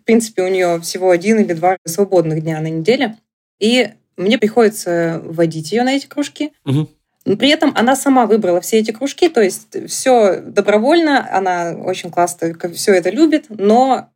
В 0.00 0.04
принципе, 0.04 0.42
у 0.42 0.48
нее 0.48 0.80
всего 0.80 1.10
один 1.10 1.38
или 1.38 1.52
два 1.52 1.76
свободных 1.86 2.42
дня 2.42 2.60
на 2.60 2.66
неделе. 2.68 3.16
И 3.60 3.90
мне 4.20 4.38
приходится 4.38 5.20
водить 5.24 5.72
ее 5.72 5.82
на 5.82 5.96
эти 5.96 6.06
кружки. 6.06 6.52
Но 7.26 7.36
при 7.36 7.50
этом 7.50 7.72
она 7.76 7.96
сама 7.96 8.26
выбрала 8.26 8.60
все 8.60 8.78
эти 8.78 8.92
кружки, 8.92 9.28
то 9.28 9.42
есть 9.42 9.76
все 9.88 10.40
добровольно, 10.40 11.28
она 11.30 11.72
очень 11.72 12.10
классно 12.10 12.54
все 12.72 12.94
это 12.94 13.10
любит, 13.10 13.46
но 13.50 14.10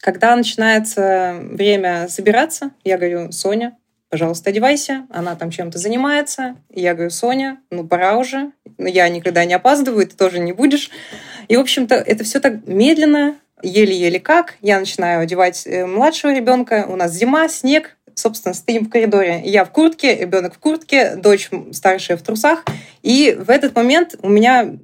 когда 0.00 0.36
начинается 0.36 1.38
время 1.40 2.06
собираться, 2.08 2.72
я 2.84 2.98
говорю, 2.98 3.32
Соня, 3.32 3.78
пожалуйста, 4.10 4.50
одевайся, 4.50 5.06
она 5.10 5.36
там 5.36 5.50
чем-то 5.50 5.78
занимается, 5.78 6.56
и 6.68 6.82
я 6.82 6.94
говорю, 6.94 7.10
Соня, 7.10 7.60
ну 7.70 7.86
пора 7.86 8.18
уже, 8.18 8.52
Ну, 8.76 8.86
я 8.86 9.08
никогда 9.08 9.44
не 9.44 9.54
опаздываю, 9.54 10.06
ты 10.06 10.16
тоже 10.16 10.38
не 10.38 10.52
будешь. 10.52 10.90
И, 11.48 11.56
в 11.56 11.60
общем-то, 11.60 11.94
это 11.94 12.24
все 12.24 12.40
так 12.40 12.66
медленно, 12.66 13.36
еле-еле 13.62 14.20
как. 14.20 14.54
Я 14.60 14.78
начинаю 14.78 15.20
одевать 15.20 15.66
э, 15.66 15.86
младшего 15.86 16.34
ребенка, 16.34 16.86
у 16.88 16.96
нас 16.96 17.12
зима, 17.12 17.48
снег, 17.48 17.96
собственно, 18.14 18.54
стоим 18.54 18.86
в 18.86 18.90
коридоре. 18.90 19.42
Я 19.44 19.64
в 19.64 19.70
куртке, 19.70 20.16
ребенок 20.16 20.54
в 20.54 20.58
куртке, 20.58 21.16
дочь 21.16 21.50
старшая 21.72 22.16
в 22.16 22.22
трусах. 22.22 22.64
И 23.02 23.36
в 23.38 23.50
этот 23.50 23.74
момент 23.74 24.14
у 24.22 24.28
меня 24.28 24.76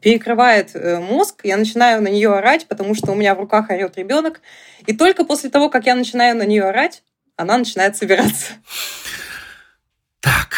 перекрывает 0.00 0.70
э, 0.74 1.00
мозг, 1.00 1.40
я 1.44 1.56
начинаю 1.56 2.02
на 2.02 2.08
нее 2.08 2.32
орать, 2.32 2.66
потому 2.68 2.94
что 2.94 3.12
у 3.12 3.14
меня 3.14 3.34
в 3.34 3.40
руках 3.40 3.70
орет 3.70 3.96
ребенок. 3.96 4.40
И 4.86 4.92
только 4.92 5.24
после 5.24 5.50
того, 5.50 5.70
как 5.70 5.86
я 5.86 5.94
начинаю 5.94 6.36
на 6.36 6.44
нее 6.44 6.64
орать, 6.64 7.02
она 7.36 7.58
начинает 7.58 7.96
собираться. 7.96 8.52
Так, 10.20 10.56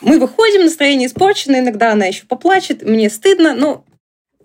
Мы 0.00 0.18
выходим, 0.18 0.62
настроение 0.62 1.08
испорчено, 1.08 1.58
иногда 1.58 1.92
она 1.92 2.06
еще 2.06 2.24
поплачет, 2.26 2.82
мне 2.82 3.10
стыдно, 3.10 3.54
но, 3.54 3.84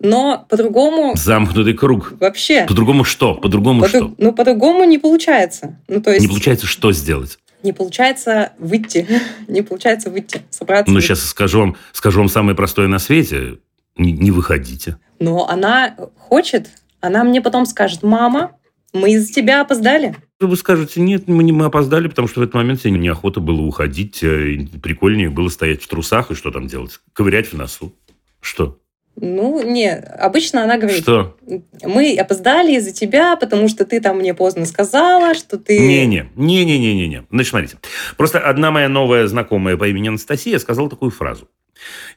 но 0.04 0.46
по-другому 0.48 1.14
замкнутый 1.16 1.74
круг. 1.74 2.12
вообще... 2.20 2.64
По-другому 2.66 3.02
что? 3.04 3.34
По-другому 3.34 3.82
По- 3.82 3.88
что? 3.88 4.14
Ну, 4.18 4.32
по-другому 4.32 4.84
не 4.84 4.98
получается. 4.98 5.78
Ну, 5.88 6.00
то 6.00 6.10
есть 6.10 6.22
Не 6.22 6.28
получается 6.28 6.66
что 6.66 6.92
сделать? 6.92 7.38
не 7.62 7.72
получается 7.72 8.52
выйти. 8.58 9.08
не 9.48 9.62
получается 9.62 10.10
выйти, 10.10 10.42
собраться. 10.50 10.90
Ну, 10.90 10.96
выйти. 10.96 11.06
сейчас 11.06 11.22
скажу 11.22 11.60
вам, 11.60 11.76
скажу 11.92 12.18
вам 12.20 12.28
самое 12.28 12.54
простое 12.54 12.88
на 12.88 12.98
свете. 12.98 13.58
Не, 13.96 14.12
не 14.12 14.30
выходите. 14.30 14.98
Но 15.18 15.48
она 15.48 15.96
хочет, 16.18 16.68
она 17.00 17.24
мне 17.24 17.40
потом 17.40 17.64
скажет, 17.64 18.02
мама, 18.02 18.52
мы 18.92 19.12
из-за 19.14 19.32
тебя 19.32 19.62
опоздали. 19.62 20.14
Вы 20.40 20.56
скажете, 20.58 21.00
нет, 21.00 21.26
мы, 21.26 21.42
не, 21.42 21.52
мы 21.52 21.64
опоздали, 21.64 22.08
потому 22.08 22.28
что 22.28 22.40
в 22.40 22.42
этот 22.42 22.54
момент 22.54 22.82
тебе 22.82 22.98
неохота 22.98 23.40
было 23.40 23.62
уходить. 23.62 24.22
э, 24.22 24.66
Прикольнее 24.82 25.30
было 25.30 25.48
стоять 25.48 25.82
в 25.82 25.88
трусах 25.88 26.30
и 26.30 26.34
что 26.34 26.50
там 26.50 26.66
делать? 26.66 27.00
Ковырять 27.14 27.46
в 27.50 27.56
носу. 27.56 27.94
Что? 28.40 28.78
Ну, 29.16 29.62
не, 29.62 29.92
обычно 29.92 30.64
она 30.64 30.76
говорит, 30.76 31.02
Что? 31.02 31.36
мы 31.82 32.16
опоздали 32.16 32.72
из-за 32.76 32.92
тебя, 32.92 33.36
потому 33.36 33.68
что 33.68 33.84
ты 33.84 34.00
там 34.00 34.18
мне 34.18 34.34
поздно 34.34 34.66
сказала, 34.66 35.34
что 35.34 35.56
ты... 35.56 35.78
Не-не, 35.78 36.30
не-не-не-не-не. 36.34 37.24
Значит, 37.30 37.50
смотрите. 37.50 37.78
Просто 38.16 38.40
одна 38.40 38.72
моя 38.72 38.88
новая 38.88 39.26
знакомая 39.28 39.76
по 39.76 39.86
имени 39.86 40.08
Анастасия 40.08 40.58
сказала 40.58 40.90
такую 40.90 41.12
фразу. 41.12 41.48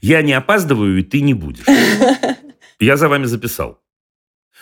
Я 0.01 0.21
не 0.23 0.33
опаздываю, 0.33 0.97
и 0.97 1.03
ты 1.03 1.21
не 1.21 1.33
будешь. 1.33 1.65
Я 2.79 2.97
за 2.97 3.09
вами 3.09 3.25
записал. 3.25 3.79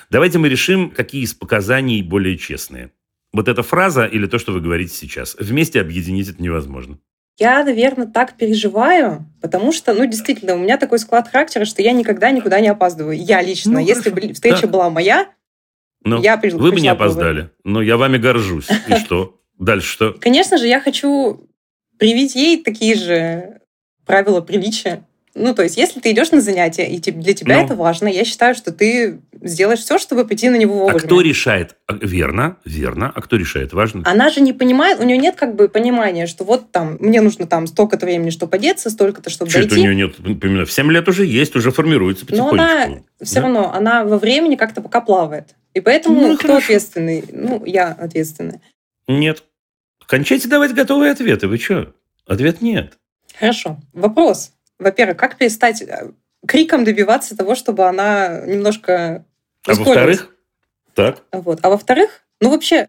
Давайте 0.10 0.38
мы 0.38 0.50
решим, 0.50 0.92
какие 0.92 1.24
из 1.24 1.34
показаний 1.34 2.02
более 2.02 2.38
честные. 2.38 2.92
Вот 3.34 3.48
эта 3.48 3.64
фраза 3.64 4.06
или 4.06 4.28
то, 4.28 4.40
что 4.40 4.52
вы 4.52 4.62
говорите 4.62 4.94
сейчас. 4.94 5.36
Вместе 5.40 5.82
объединить 5.82 6.30
это 6.30 6.42
невозможно. 6.42 7.00
Я, 7.38 7.64
наверное, 7.66 8.08
так 8.08 8.34
переживаю, 8.38 9.26
потому 9.42 9.74
что, 9.74 9.94
ну, 9.94 10.06
действительно, 10.06 10.56
у 10.56 10.58
меня 10.58 10.78
такой 10.78 11.00
склад 11.00 11.28
характера, 11.28 11.66
что 11.66 11.82
я 11.82 11.92
никогда 11.92 12.32
никуда 12.32 12.62
не 12.62 12.70
опаздываю. 12.70 13.18
Я 13.18 13.42
лично. 13.42 13.74
Ну, 13.74 13.80
Если 13.80 14.10
хорошо. 14.10 14.28
бы 14.28 14.34
встреча 14.34 14.62
Так. 14.62 14.72
была 14.72 14.90
моя, 14.90 15.28
Ну, 16.08 16.22
Я 16.22 16.38
при- 16.38 16.52
вы 16.52 16.60
бы 16.72 16.76
не 16.80 16.82
пришла 16.82 16.96
бы 16.96 17.04
опоздали, 17.04 17.50
но 17.64 17.82
я 17.82 17.98
вами 17.98 18.18
горжусь. 18.18 18.68
И 18.88 18.96
что? 19.06 19.42
Дальше 19.58 19.88
что? 19.90 20.14
конечно 20.14 20.58
же, 20.60 20.68
я 20.68 20.80
хочу 20.80 21.50
привить 21.98 22.36
ей 22.36 22.62
такие 22.64 22.94
же 22.96 23.60
правила 24.06 24.40
приличия. 24.42 25.04
Ну, 25.38 25.54
то 25.54 25.64
есть, 25.64 25.76
если 25.76 26.00
ты 26.00 26.12
идешь 26.12 26.32
на 26.32 26.40
занятия, 26.40 26.88
и 26.88 26.98
для 27.12 27.34
тебя 27.34 27.58
Ну. 27.60 27.66
это 27.66 27.76
важно, 27.76 28.08
я 28.08 28.24
считаю, 28.24 28.56
что 28.56 28.72
ты 28.72 29.20
сделаешь 29.42 29.80
все, 29.82 29.98
чтобы 30.00 30.24
прийти 30.26 30.48
на 30.50 30.56
него 30.56 30.76
А 30.76 30.78
вовремя. 30.94 31.00
кто 31.02 31.20
решает? 31.20 31.76
А, 31.88 31.94
Верно, 31.94 32.56
верно. 32.64 33.12
А 33.14 33.22
кто 33.22 33.36
решает? 33.36 33.74
Важно. 33.74 34.02
Она 34.06 34.30
же 34.30 34.40
не 34.40 34.54
понимает, 34.54 35.00
у 35.02 35.04
нее 35.04 35.18
нет 35.18 35.36
как 35.36 35.56
бы 35.56 35.68
понимания, 35.68 36.26
что 36.26 36.46
вот 36.46 36.72
там, 36.72 36.96
мне 37.02 37.20
нужно 37.20 37.48
там 37.48 37.68
столько-то 37.68 38.06
времени, 38.06 38.30
чтобы 38.30 38.56
одеться, 38.56 38.90
столько-то, 38.90 39.30
чтобы 39.30 39.52
Что 39.52 39.60
это 39.60 39.68
у 39.68 39.70
дойти. 39.72 39.84
нее 39.84 39.96
нет? 39.96 40.16
Именно 40.20 40.66
в 40.66 40.72
7 40.72 40.90
лет 40.92 41.08
уже 41.10 41.26
есть, 41.26 41.54
уже 41.58 41.72
формируется 41.72 42.26
Но 42.30 42.50
потихонечку. 42.50 42.64
она 42.64 42.98
все 43.22 43.36
Да? 43.36 43.42
равно, 43.42 43.74
она 43.74 44.06
во 44.06 44.18
времени 44.18 44.56
как-то 44.56 44.82
пока 44.82 45.02
плавает. 45.02 45.56
И 45.74 45.82
поэтому 45.82 46.22
Ну, 46.22 46.36
кто 46.38 46.48
хорошо. 46.48 46.64
ответственный? 46.64 47.26
Ну, 47.34 47.62
я 47.66 47.90
ответственная. 47.92 48.62
Нет. 49.10 49.44
Кончайте 50.08 50.48
давать 50.48 50.74
готовые 50.74 51.12
ответы. 51.12 51.50
Вы 51.50 51.58
что? 51.58 51.94
Ответ 52.26 52.62
нет. 52.62 52.94
Хорошо. 53.38 53.78
Вопрос. 53.92 54.54
Во-первых, 54.80 55.18
как 55.18 55.38
перестать 55.38 55.82
э, 55.82 56.12
криком 56.48 56.84
добиваться 56.84 57.36
того, 57.38 57.56
чтобы 57.56 57.86
она 57.88 58.42
немножко 58.46 59.26
А 59.68 59.74
во-вторых? 59.74 60.34
Так. 60.94 61.24
Вот. 61.32 61.60
А 61.62 61.70
во-вторых, 61.70 62.22
ну 62.42 62.50
вообще, 62.50 62.88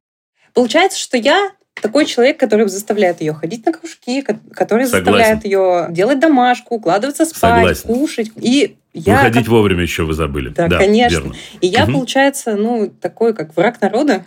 получается, 0.53 0.99
что 0.99 1.17
я 1.17 1.53
такой 1.81 2.07
человек, 2.07 2.39
который 2.41 2.67
заставляет 2.69 3.21
ее 3.21 3.35
ходить 3.35 3.67
на 3.67 3.73
кружки, 3.73 4.23
ко- 4.23 4.39
который 4.53 4.87
Согласен. 4.87 5.05
заставляет 5.05 5.45
ее 5.45 5.87
делать 5.91 6.19
домашку, 6.21 6.77
укладываться 6.77 7.25
спать, 7.27 7.41
Согласен. 7.41 7.83
кушать. 7.89 8.31
И 8.37 8.77
я, 8.95 9.17
Выходить 9.17 9.43
как- 9.45 9.49
вовремя 9.49 9.83
еще 9.83 10.05
вы 10.05 10.15
забыли. 10.15 10.49
Да, 10.51 10.69
конечно. 10.69 11.15
Верно. 11.17 11.35
и 11.61 11.67
я 11.67 11.85
Мгм. 11.85 11.93
получается, 11.95 12.57
ну, 12.57 12.89
такой, 12.89 13.35
как 13.35 13.55
враг 13.57 13.81
народа. 13.83 14.25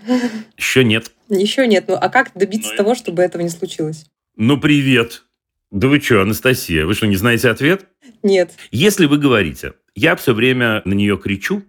Еще 0.57 0.83
нет. 0.83 1.11
Еще 1.27 1.65
нет. 1.65 1.85
Ну, 1.87 1.95
а 1.99 2.09
как 2.09 2.31
добиться 2.35 2.71
Ну, 2.71 2.77
того, 2.77 2.93
чтобы 2.95 3.23
этого 3.23 3.41
не 3.41 3.49
случилось? 3.49 4.05
Ну, 4.35 4.59
привет. 4.59 5.23
Да 5.71 5.87
вы 5.87 5.99
что, 5.99 6.21
Анастасия, 6.21 6.85
вы 6.85 6.93
что, 6.95 7.05
не 7.07 7.15
знаете 7.15 7.49
ответ? 7.49 7.85
Нет. 8.23 8.51
Если 8.71 9.05
вы 9.05 9.17
говорите, 9.17 9.73
я 9.95 10.15
все 10.15 10.33
время 10.33 10.81
на 10.85 10.93
нее 10.93 11.17
кричу, 11.17 11.63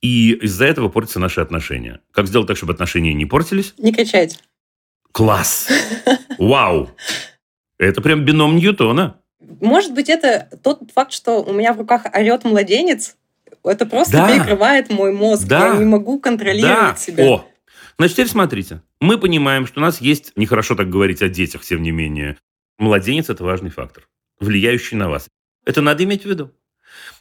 и 0.00 0.32
из-за 0.32 0.66
этого 0.66 0.88
портятся 0.88 1.18
наши 1.18 1.40
отношения. 1.40 2.00
Как 2.12 2.26
сделать 2.28 2.46
так, 2.46 2.56
чтобы 2.56 2.72
отношения 2.74 3.12
не 3.14 3.26
портились? 3.26 3.74
Не 3.78 3.92
кричать. 3.92 4.38
Класс! 5.12 5.68
Вау! 6.38 6.90
Это 7.78 8.00
прям 8.00 8.24
бином 8.24 8.56
Ньютона. 8.56 9.20
Может 9.60 9.94
быть, 9.94 10.08
это 10.08 10.48
тот 10.62 10.80
факт, 10.94 11.12
что 11.12 11.42
у 11.42 11.52
меня 11.52 11.72
в 11.72 11.78
руках 11.78 12.02
орет 12.14 12.44
младенец, 12.44 13.16
это 13.64 13.86
просто 13.86 14.12
Да. 14.12 14.32
перекрывает 14.32 14.90
мой 14.90 15.12
мозг. 15.12 15.46
Да. 15.46 15.68
Я 15.72 15.76
не 15.78 15.84
могу 15.84 16.20
контролировать 16.20 16.94
Да. 16.94 16.96
себя. 16.96 17.24
О! 17.24 17.44
Значит, 17.98 18.16
теперь 18.16 18.28
смотрите. 18.28 18.82
Мы 19.00 19.18
понимаем, 19.18 19.66
что 19.66 19.80
у 19.80 19.82
нас 19.82 20.00
есть, 20.00 20.32
нехорошо 20.36 20.74
так 20.74 20.88
говорить 20.90 21.22
о 21.22 21.28
детях, 21.28 21.64
тем 21.64 21.82
не 21.82 21.90
менее, 21.90 22.36
младенец– 22.78 23.28
это 23.30 23.44
важный 23.44 23.70
фактор, 23.70 24.08
влияющий 24.40 24.96
на 24.96 25.08
вас. 25.08 25.28
Это 25.64 25.82
надо 25.82 26.04
иметь 26.04 26.22
в 26.22 26.26
виду. 26.26 26.52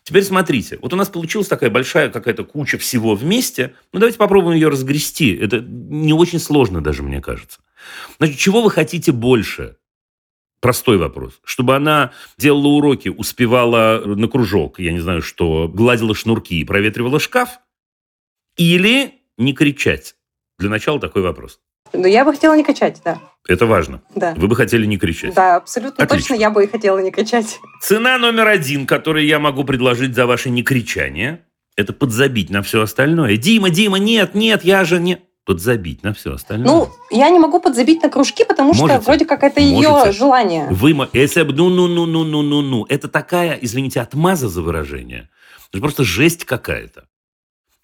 Теперь 0.03 0.23
смотрите, 0.23 0.77
вот 0.81 0.93
у 0.93 0.95
нас 0.95 1.09
получилась 1.09 1.47
такая 1.47 1.69
большая 1.69 2.09
какая-то 2.09 2.43
куча 2.43 2.77
всего 2.77 3.15
вместе. 3.15 3.75
Ну, 3.91 3.99
давайте 3.99 4.17
попробуем 4.17 4.55
ее 4.55 4.69
разгрести. 4.69 5.35
Это 5.35 5.59
не 5.59 6.13
очень 6.13 6.39
сложно 6.39 6.81
даже, 6.81 7.01
мне 7.03 7.21
кажется. 7.21 7.59
Значит, 8.17 8.37
чего 8.37 8.61
вы 8.61 8.69
хотите 8.69 9.11
больше? 9.11 9.77
Простой 10.61 10.97
вопрос. 10.97 11.39
Чтобы 11.43 11.75
она 11.75 12.11
делала 12.37 12.67
уроки, 12.67 13.09
успевала 13.09 14.01
на 14.05 14.27
кружок, 14.27 14.79
я 14.79 14.91
не 14.91 14.99
знаю 14.99 15.21
что, 15.21 15.67
гладила 15.67 16.15
шнурки 16.15 16.59
и 16.59 16.63
проветривала 16.63 17.19
шкаф? 17.19 17.59
Или 18.57 19.21
не 19.37 19.53
кричать? 19.53 20.15
Для 20.57 20.69
начала 20.69 20.99
такой 20.99 21.21
вопрос. 21.21 21.59
Но 21.97 22.07
я 22.07 22.25
бы 22.25 22.31
хотела 22.33 22.53
не 22.55 22.63
кричать, 22.63 23.01
да. 23.03 23.19
Это 23.47 23.65
важно. 23.65 24.01
Да. 24.15 24.33
Вы 24.35 24.47
бы 24.47 24.55
хотели 24.55 24.85
не 24.85 24.97
кричать. 24.97 25.33
Да, 25.35 25.57
абсолютно 25.57 26.03
Отлично. 26.03 26.29
точно 26.29 26.41
я 26.41 26.49
бы 26.49 26.63
и 26.63 26.67
хотела 26.67 26.97
не 26.99 27.11
кричать. 27.11 27.59
Цена 27.81 28.17
номер 28.17 28.47
один, 28.47 28.87
которую 28.87 29.25
я 29.25 29.39
могу 29.39 29.63
предложить 29.63 30.15
за 30.15 30.25
ваше 30.25 30.49
некричание, 30.49 31.41
это 31.75 31.93
подзабить 31.93 32.49
на 32.49 32.63
все 32.63 32.81
остальное. 32.81 33.37
Дима, 33.37 33.69
Дима, 33.69 33.99
нет, 33.99 34.33
нет, 34.35 34.63
я 34.63 34.83
же 34.85 34.99
не... 34.99 35.19
Подзабить 35.45 36.01
на 36.01 36.11
все 36.15 36.33
остальное. 36.33 36.65
Ну, 36.65 36.89
я 37.11 37.29
не 37.29 37.37
могу 37.37 37.59
подзабить 37.59 38.01
на 38.01 38.09
кружки, 38.09 38.43
потому 38.43 38.73
что 38.73 38.87
Можете. 38.87 39.01
вроде 39.05 39.25
как 39.25 39.43
это 39.43 39.59
ее 39.61 39.89
Можете. 39.89 40.17
желание. 40.17 40.67
Вы, 40.71 40.95
если 41.13 41.43
б- 41.43 41.53
ну, 41.53 41.69
ну, 41.69 41.85
ну, 41.87 42.07
ну, 42.07 42.23
ну, 42.23 42.41
ну, 42.41 42.61
ну, 42.63 42.85
это 42.89 43.07
такая, 43.07 43.53
извините, 43.61 44.01
отмаза 44.01 44.49
за 44.49 44.63
выражение. 44.63 45.29
Это 45.71 45.81
просто 45.81 46.03
жесть 46.03 46.45
какая-то. 46.45 47.05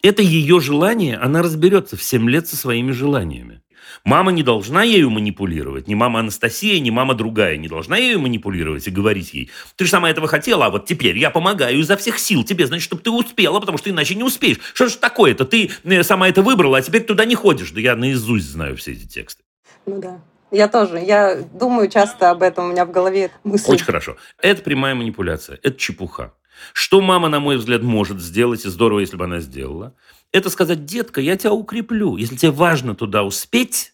Это 0.01 0.23
ее 0.23 0.59
желание, 0.59 1.17
она 1.17 1.43
разберется 1.43 1.95
в 1.97 2.01
7 2.01 2.27
лет 2.31 2.47
со 2.47 2.55
своими 2.55 2.89
желаниями. 2.93 3.61
Мама 4.03 4.31
не 4.31 4.43
должна 4.43 4.83
ею 4.83 5.09
манипулировать. 5.09 5.87
Ни 5.87 5.95
мама 5.95 6.19
Анастасия, 6.19 6.79
ни 6.79 6.89
мама 6.89 7.13
другая 7.13 7.57
не 7.57 7.67
должна 7.67 7.97
ею 7.97 8.19
манипулировать 8.19 8.87
и 8.87 8.91
говорить 8.91 9.33
ей, 9.33 9.51
ты 9.75 9.85
же 9.85 9.91
сама 9.91 10.09
этого 10.09 10.27
хотела, 10.27 10.65
а 10.65 10.69
вот 10.69 10.85
теперь 10.85 11.17
я 11.17 11.29
помогаю 11.29 11.79
изо 11.79 11.97
всех 11.97 12.19
сил 12.19 12.43
тебе, 12.43 12.67
значит, 12.67 12.83
чтобы 12.83 13.01
ты 13.01 13.11
успела, 13.11 13.59
потому 13.59 13.77
что 13.77 13.89
иначе 13.89 14.15
не 14.15 14.23
успеешь. 14.23 14.59
Что 14.73 14.87
же 14.87 14.97
такое-то? 14.97 15.45
Ты 15.45 15.71
э, 15.83 16.03
сама 16.03 16.29
это 16.29 16.41
выбрала, 16.41 16.77
а 16.77 16.81
теперь 16.81 17.03
туда 17.03 17.25
не 17.25 17.35
ходишь. 17.35 17.71
Да 17.71 17.81
я 17.81 17.95
наизусть 17.95 18.49
знаю 18.49 18.77
все 18.77 18.93
эти 18.93 19.07
тексты. 19.07 19.43
Ну 19.85 19.99
да. 19.99 20.21
Я 20.51 20.67
тоже. 20.67 20.99
Я 20.99 21.37
думаю 21.53 21.89
часто 21.89 22.29
об 22.29 22.43
этом. 22.43 22.65
У 22.65 22.71
меня 22.71 22.85
в 22.85 22.91
голове 22.91 23.31
мысли. 23.43 23.71
Очень 23.71 23.85
хорошо. 23.85 24.17
Это 24.41 24.61
прямая 24.61 24.95
манипуляция. 24.95 25.57
Это 25.63 25.77
чепуха. 25.77 26.33
Что 26.73 27.01
мама, 27.01 27.29
на 27.29 27.39
мой 27.39 27.57
взгляд, 27.57 27.81
может 27.81 28.19
сделать, 28.19 28.65
и 28.65 28.69
здорово, 28.69 28.99
если 28.99 29.15
бы 29.15 29.23
она 29.23 29.39
сделала, 29.39 29.95
это 30.31 30.49
сказать, 30.49 30.85
детка, 30.85 31.21
я 31.21 31.37
тебя 31.37 31.53
укреплю. 31.53 32.17
Если 32.17 32.35
тебе 32.35 32.51
важно 32.51 32.95
туда 32.95 33.23
успеть, 33.23 33.93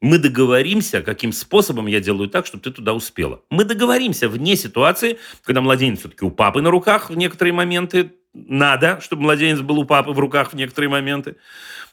мы 0.00 0.18
договоримся, 0.18 1.02
каким 1.02 1.32
способом 1.32 1.86
я 1.86 2.00
делаю 2.00 2.28
так, 2.28 2.46
чтобы 2.46 2.62
ты 2.62 2.70
туда 2.70 2.94
успела. 2.94 3.42
Мы 3.50 3.64
договоримся 3.64 4.28
вне 4.28 4.56
ситуации, 4.56 5.18
когда 5.42 5.60
младенец 5.60 6.00
все-таки 6.00 6.24
у 6.24 6.30
папы 6.30 6.62
на 6.62 6.70
руках 6.70 7.10
в 7.10 7.16
некоторые 7.16 7.52
моменты. 7.52 8.12
Надо, 8.32 9.00
чтобы 9.00 9.22
младенец 9.22 9.60
был 9.60 9.78
у 9.78 9.84
папы 9.84 10.12
в 10.12 10.18
руках 10.18 10.52
в 10.52 10.56
некоторые 10.56 10.90
моменты. 10.90 11.36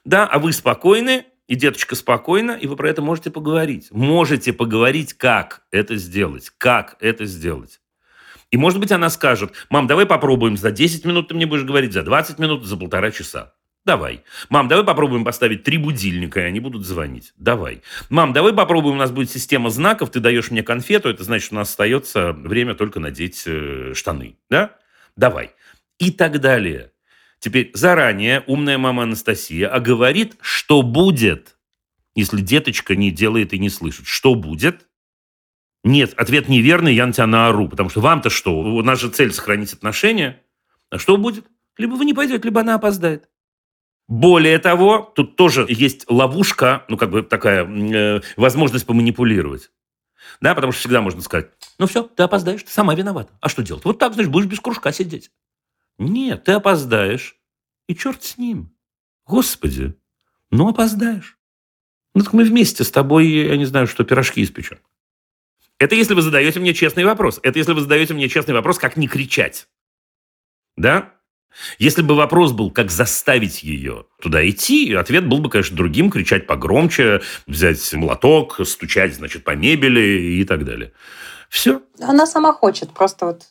Да, 0.04 0.28
а 0.28 0.38
вы 0.38 0.54
спокойны, 0.54 1.26
и 1.48 1.56
деточка 1.56 1.96
спокойна, 1.96 2.52
и 2.52 2.68
вы 2.68 2.76
про 2.76 2.90
это 2.90 3.02
можете 3.02 3.32
поговорить. 3.32 3.88
Можете 3.92 4.54
поговорить, 4.54 5.14
как 5.14 5.64
это 5.72 5.96
сделать. 5.96 6.52
Как 6.58 6.98
это 7.00 7.26
сделать. 7.26 7.80
И, 8.52 8.58
может 8.58 8.80
быть, 8.80 8.92
она 8.92 9.10
скажет, 9.10 9.54
мам, 9.70 9.88
давай 9.88 10.06
попробуем 10.06 10.58
за 10.58 10.72
10 10.72 11.06
минут, 11.06 11.30
ты 11.30 11.34
мне 11.36 11.48
будешь 11.48 11.64
говорить, 11.64 11.94
за 11.94 12.04
20 12.04 12.38
минут, 12.38 12.66
за 12.66 12.78
полтора 12.78 13.12
часа. 13.12 13.55
Давай. 13.86 14.24
Мам, 14.50 14.68
давай 14.68 14.84
попробуем 14.84 15.24
поставить 15.24 15.64
три 15.64 15.78
будильника, 15.78 16.40
и 16.40 16.44
они 16.44 16.60
будут 16.60 16.86
звонить. 16.86 17.34
Давай. 17.38 17.84
Мам, 18.10 18.34
давай 18.34 18.52
попробуем, 18.52 18.96
у 18.96 19.00
нас 19.00 19.12
будет 19.12 19.30
система 19.30 19.70
знаков, 19.70 20.10
ты 20.10 20.20
даешь 20.20 20.50
мне 20.50 20.64
конфету, 20.64 21.08
это 21.08 21.24
значит, 21.24 21.52
у 21.52 21.56
нас 21.56 21.70
остается 21.70 22.34
время 22.34 22.74
только 22.74 23.00
надеть 23.00 23.44
э, 23.46 23.94
штаны. 23.94 24.38
Да? 24.50 24.76
Давай. 25.16 25.52
И 26.00 26.10
так 26.10 26.42
далее. 26.42 26.92
Теперь 27.38 27.70
заранее 27.76 28.44
умная 28.48 28.80
мама 28.80 29.04
Анастасия 29.04 29.70
оговорит, 29.70 30.36
что 30.42 30.82
будет, 30.82 31.56
если 32.16 32.42
деточка 32.42 32.96
не 32.96 33.12
делает 33.12 33.54
и 33.54 33.60
не 33.60 33.70
слышит. 33.70 34.08
Что 34.08 34.34
будет? 34.34 34.88
Нет, 35.84 36.16
ответ 36.18 36.50
неверный, 36.50 36.96
я 36.96 37.06
на 37.06 37.14
тебя 37.14 37.28
наору. 37.28 37.70
Потому 37.70 37.90
что 37.90 38.02
вам-то 38.02 38.32
что? 38.32 38.58
У 38.58 38.82
нас 38.82 39.00
же 39.00 39.12
цель 39.12 39.32
сохранить 39.32 39.74
отношения. 39.74 40.42
А 40.90 40.98
что 40.98 41.18
будет? 41.18 41.46
Либо 41.78 41.94
вы 41.94 42.06
не 42.06 42.16
пойдете, 42.16 42.44
либо 42.44 42.62
она 42.62 42.74
опоздает. 42.74 43.30
Более 44.08 44.60
того, 44.60 45.12
тут 45.16 45.36
тоже 45.36 45.66
есть 45.68 46.06
ловушка, 46.10 46.86
ну, 46.90 46.98
как 46.98 47.10
бы 47.10 47.24
такая 47.24 47.66
э, 47.66 48.22
возможность 48.38 48.86
поманипулировать. 48.86 49.72
Да, 50.42 50.54
потому 50.54 50.72
что 50.72 50.82
всегда 50.82 51.02
можно 51.02 51.22
сказать, 51.22 51.50
ну 51.80 51.88
все, 51.88 52.04
ты 52.04 52.24
опоздаешь, 52.24 52.64
ты 52.64 52.72
сама 52.72 52.94
виновата. 52.94 53.34
А 53.42 53.50
что 53.50 53.64
делать? 53.64 53.86
Вот 53.86 53.98
так, 53.98 54.14
значит, 54.14 54.32
будешь 54.32 54.48
без 54.48 54.60
кружка 54.60 54.92
сидеть. 54.92 55.32
Нет, 55.98 56.44
ты 56.44 56.52
опоздаешь, 56.52 57.38
и 57.88 57.96
черт 57.96 58.24
с 58.24 58.38
ним. 58.38 58.76
Господи, 59.26 59.96
ну 60.52 60.70
опоздаешь. 60.70 61.38
Ну 62.14 62.24
так 62.24 62.34
мы 62.34 62.44
вместе 62.44 62.84
с 62.84 62.92
тобой, 62.92 63.28
я 63.28 63.58
не 63.58 63.66
знаю, 63.66 63.88
что 63.88 64.04
пирожки 64.04 64.44
испечем. 64.44 64.80
Это 65.80 65.96
если 65.96 66.14
вы 66.14 66.22
задаете 66.22 66.60
мне 66.60 66.74
честный 66.74 67.04
вопрос. 67.04 67.40
Это 67.44 67.60
если 67.60 67.74
вы 67.74 67.82
задаете 67.82 68.14
мне 68.14 68.30
честный 68.30 68.54
вопрос, 68.54 68.78
как 68.78 68.98
не 68.98 69.08
кричать. 69.08 69.68
Да? 70.78 71.15
Если 71.80 72.02
бы 72.02 72.16
вопрос 72.16 72.52
был, 72.52 72.72
как 72.72 72.92
заставить 72.92 73.64
ее 73.64 74.06
туда 74.22 74.48
идти, 74.48 74.94
ответ 74.94 75.28
был 75.28 75.40
бы, 75.40 75.50
конечно, 75.50 75.76
другим, 75.76 76.10
кричать 76.10 76.48
погромче, 76.48 77.22
взять 77.48 77.94
молоток, 77.94 78.60
стучать, 78.66 79.16
значит, 79.16 79.44
по 79.44 79.56
мебели 79.56 80.40
и 80.40 80.44
так 80.44 80.66
далее. 80.66 80.92
Все. 81.50 81.82
Она 82.02 82.26
сама 82.26 82.52
хочет, 82.54 82.92
просто 82.92 83.26
вот 83.28 83.44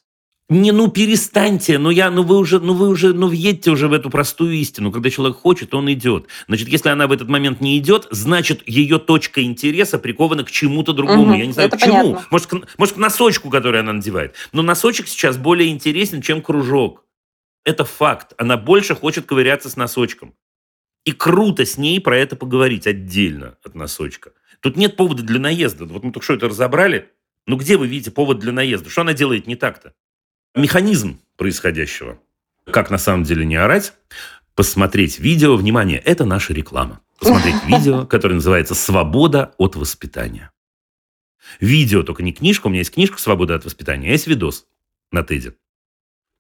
Не, 0.51 0.73
ну 0.73 0.89
перестаньте, 0.89 1.79
ну 1.79 1.89
я, 1.89 2.11
ну 2.11 2.23
вы 2.23 2.37
уже, 2.37 2.61
ну 2.61 2.75
вы 2.75 2.89
уже, 2.89 3.15
ну 3.15 3.29
въедьте 3.29 3.71
уже 3.71 3.89
в 3.89 3.95
эту 3.95 4.11
простую 4.11 4.53
истину. 4.55 4.93
Когда 4.93 5.09
человек 5.09 5.39
хочет, 5.39 5.73
он 5.73 5.91
идет. 5.91 6.27
Значит, 6.49 6.69
если 6.69 6.91
она 6.91 7.07
в 7.07 7.13
этот 7.13 7.29
момент 7.29 7.63
не 7.63 7.79
идет, 7.79 8.07
значит, 8.11 8.63
ее 8.67 8.99
точка 8.99 9.43
интереса 9.43 9.99
прикована 9.99 10.45
к 10.45 10.51
чему-то 10.51 10.93
другому. 10.93 11.27
Мгм, 11.27 11.35
я 11.35 11.47
не 11.47 11.53
знаю, 11.53 11.71
к 11.71 11.79
чему. 11.79 12.19
Может 12.31 12.47
к, 12.49 12.55
может, 12.77 12.95
к 12.95 12.99
носочку, 12.99 13.49
который 13.49 13.81
она 13.81 13.95
надевает. 13.95 14.35
Но 14.53 14.61
носочек 14.61 15.09
сейчас 15.09 15.39
более 15.39 15.71
интересен, 15.71 16.21
чем 16.21 16.43
кружок. 16.43 17.04
Это 17.65 17.85
факт. 17.85 18.35
Она 18.39 18.57
больше 18.57 18.95
хочет 18.95 19.27
ковыряться 19.27 19.71
с 19.71 19.77
носочком. 19.77 20.35
И 21.05 21.13
круто 21.13 21.65
с 21.65 21.77
ней 21.77 22.01
про 22.01 22.17
это 22.17 22.37
поговорить 22.37 22.87
отдельно 22.87 23.59
от 23.63 23.75
носочка. 23.75 24.33
Тут 24.61 24.77
нет 24.77 24.97
повода 24.97 25.23
для 25.23 25.39
наезда. 25.39 25.85
Вот 25.85 26.03
мы 26.03 26.13
только 26.13 26.25
что 26.25 26.35
это 26.35 26.49
разобрали. 26.49 27.11
Ну 27.47 27.57
где 27.57 27.77
вы 27.77 27.87
видите 27.87 28.11
повод 28.11 28.39
для 28.39 28.53
наезда? 28.53 28.89
Что 28.89 29.03
она 29.03 29.13
делает 29.13 29.47
не 29.47 29.57
так-то? 29.57 29.95
Механизм 30.55 31.21
происходящего. 31.37 32.19
Как 32.65 32.91
на 32.91 32.99
самом 32.99 33.25
деле 33.25 33.45
не 33.45 33.57
орать? 33.57 33.93
Посмотреть 34.55 35.19
видео. 35.19 35.57
Внимание, 35.57 35.99
это 35.99 36.25
наша 36.25 36.55
реклама. 36.55 37.01
Посмотреть 37.19 37.63
видео, 37.67 38.07
которое 38.07 38.37
называется 38.37 38.75
«Свобода 38.75 39.55
от 39.59 39.77
воспитания». 39.77 40.51
Видео, 41.61 42.03
только 42.03 42.23
не 42.23 42.33
книжка. 42.33 42.69
У 42.69 42.71
меня 42.71 42.81
есть 42.81 42.95
книжка 42.95 43.19
«Свобода 43.19 43.55
от 43.55 43.65
воспитания», 43.65 44.09
а 44.09 44.13
есть 44.13 44.27
видос 44.27 44.67
на 45.11 45.23
Теди. 45.23 45.53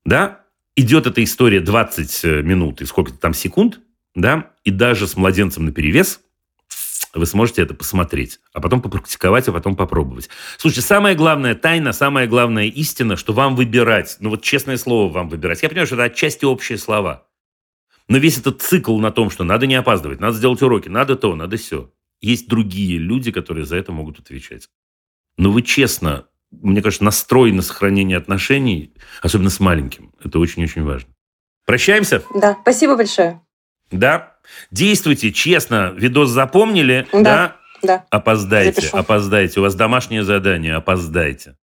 Да? 0.04 0.43
Идет 0.76 1.06
эта 1.06 1.22
история 1.22 1.60
20 1.60 2.24
минут 2.44 2.80
и 2.80 2.84
сколько-то 2.84 3.18
там 3.18 3.32
секунд, 3.32 3.80
да? 4.14 4.50
И 4.64 4.70
даже 4.70 5.06
с 5.06 5.16
младенцем 5.16 5.64
на 5.64 5.72
перевес 5.72 6.20
вы 7.14 7.26
сможете 7.26 7.62
это 7.62 7.74
посмотреть, 7.74 8.40
а 8.52 8.60
потом 8.60 8.82
попрактиковать, 8.82 9.46
а 9.46 9.52
потом 9.52 9.76
попробовать. 9.76 10.28
Слушайте, 10.58 10.84
самая 10.84 11.14
главная 11.14 11.54
тайна, 11.54 11.92
самая 11.92 12.26
главная 12.26 12.66
истина, 12.66 13.16
что 13.16 13.32
вам 13.32 13.54
выбирать, 13.54 14.16
ну 14.18 14.30
вот 14.30 14.42
честное 14.42 14.76
слово 14.76 15.12
вам 15.12 15.28
выбирать. 15.28 15.62
Я 15.62 15.68
понимаю, 15.68 15.86
что 15.86 15.94
это 15.94 16.04
отчасти 16.04 16.44
общие 16.44 16.76
слова. 16.76 17.28
Но 18.08 18.18
весь 18.18 18.38
этот 18.38 18.60
цикл 18.60 18.98
на 18.98 19.12
том, 19.12 19.30
что 19.30 19.44
надо 19.44 19.66
не 19.66 19.76
опаздывать, 19.76 20.20
надо 20.20 20.36
сделать 20.36 20.60
уроки, 20.60 20.88
надо 20.88 21.16
то, 21.16 21.34
надо 21.36 21.56
все. 21.56 21.92
Есть 22.20 22.48
другие 22.48 22.98
люди, 22.98 23.30
которые 23.30 23.64
за 23.64 23.76
это 23.76 23.92
могут 23.92 24.18
отвечать. 24.18 24.68
Но 25.36 25.50
вы 25.52 25.62
честно, 25.62 26.26
мне 26.62 26.82
кажется, 26.82 27.04
настрой 27.04 27.52
на 27.52 27.62
сохранение 27.62 28.16
отношений, 28.18 28.94
особенно 29.22 29.50
с 29.50 29.60
маленьким, 29.60 30.12
это 30.22 30.38
очень-очень 30.38 30.82
важно. 30.82 31.10
Прощаемся? 31.66 32.22
Да, 32.34 32.56
спасибо 32.62 32.96
большое. 32.96 33.40
Да? 33.90 34.34
Действуйте 34.70 35.32
честно. 35.32 35.92
Видос 35.96 36.30
запомнили? 36.30 37.06
Да. 37.12 37.56
Да, 37.82 38.06
Опоздайте, 38.10 38.80
Запишу. 38.80 38.96
опоздайте. 38.96 39.60
У 39.60 39.62
вас 39.62 39.74
домашнее 39.74 40.24
задание. 40.24 40.74
Опоздайте. 40.74 41.56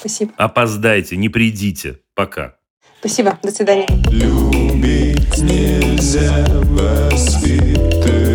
спасибо. 0.00 0.32
Опоздайте, 0.38 1.16
не 1.18 1.28
придите. 1.28 2.00
Пока. 2.14 2.56
Спасибо, 3.00 3.38
до 3.42 3.50
свидания. 3.50 3.86
Любить 4.10 5.36
нельзя 5.38 6.46
воспитывать, 6.64 8.25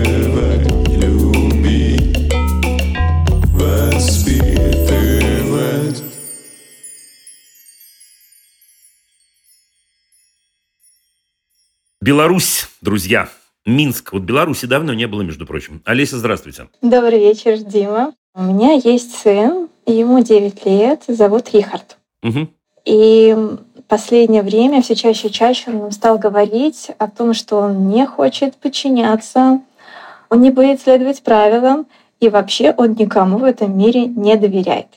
Беларусь, 12.02 12.68
друзья. 12.82 13.30
Минск. 13.64 14.14
Вот 14.14 14.24
Беларуси 14.24 14.66
давно 14.66 14.92
не 14.96 15.08
было, 15.08 15.22
между 15.22 15.46
прочим. 15.46 15.84
Олеся, 15.86 16.18
здравствуйте. 16.18 16.68
Добрый 16.82 17.20
вечер, 17.20 17.58
Дима. 17.58 18.14
У 18.34 18.42
меня 18.42 18.74
есть 18.74 19.16
сын, 19.16 19.70
ему 19.86 20.24
9 20.24 20.66
лет, 20.66 21.04
зовут 21.08 21.54
Рихард. 21.54 21.98
Мгм. 22.24 22.50
И 22.86 23.38
последнее 23.88 24.42
время 24.42 24.82
все 24.82 24.96
чаще 24.96 25.28
и 25.28 25.32
чаще 25.32 25.70
он 25.70 25.92
стал 25.92 26.18
говорить 26.18 26.90
о 26.98 27.08
том, 27.08 27.36
что 27.36 27.58
он 27.58 27.90
не 27.90 28.08
хочет 28.08 28.56
подчиняться, 28.56 29.62
он 30.30 30.42
не 30.42 30.50
будет 30.50 30.82
следовать 30.82 31.22
правилам, 31.22 31.86
и 32.20 32.30
вообще 32.30 32.74
он 32.76 32.94
никому 32.94 33.38
в 33.38 33.44
этом 33.44 33.78
мире 33.78 34.06
не 34.06 34.36
доверяет. 34.38 34.88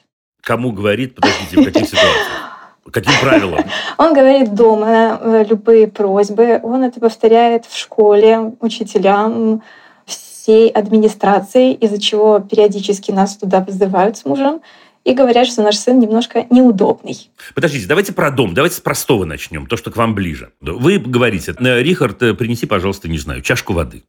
Кому 0.40 0.72
говорит, 0.72 1.16
подождите, 1.16 1.60
в 1.60 1.64
каких 1.64 1.86
ситуациях? 1.86 2.53
Каким 2.90 3.12
правилам? 3.20 3.64
Он 3.98 4.12
говорит 4.14 4.54
дома 4.54 5.18
э, 5.20 5.44
любые 5.48 5.88
просьбы, 5.88 6.60
он 6.62 6.82
это 6.84 7.00
повторяет 7.00 7.64
в 7.64 7.76
школе 7.76 8.52
учителям, 8.60 9.62
всей 10.06 10.68
администрации, 10.68 11.72
из-за 11.72 11.98
чего 12.00 12.38
периодически 12.38 13.10
нас 13.10 13.36
туда 13.36 13.60
вызывают 13.60 14.18
с 14.18 14.26
мужем 14.26 14.60
и 15.04 15.12
говорят, 15.14 15.46
что 15.46 15.62
наш 15.62 15.76
сын 15.76 15.98
немножко 15.98 16.46
неудобный. 16.50 17.30
Подождите, 17.54 17.86
давайте 17.86 18.12
про 18.12 18.30
дом. 18.30 18.54
Давайте 18.54 18.76
с 18.76 18.80
простого 18.80 19.24
начнем. 19.24 19.66
То, 19.66 19.76
что 19.76 19.90
к 19.90 19.96
вам 19.96 20.14
ближе. 20.14 20.52
Вы 20.60 20.98
говорите, 20.98 21.54
«Э, 21.58 21.82
Рихард, 21.82 22.22
э, 22.22 22.34
принеси, 22.34 22.66
пожалуйста, 22.66 23.08
не 23.08 23.18
знаю, 23.18 23.42
чашку 23.42 23.72
воды. 23.72 24.02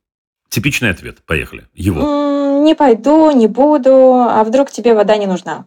Типичный 0.49 0.89
ответ. 0.89 1.17
Поехали. 1.25 1.67
Его. 1.73 2.01
«М, 2.01 2.63
Не 2.63 2.75
пойду, 2.75 3.29
не 3.31 3.47
буду, 3.47 4.13
а 4.15 4.43
вдруг 4.43 4.71
тебе 4.71 4.93
вода 4.93 5.17
не 5.17 5.27
нужна? 5.27 5.65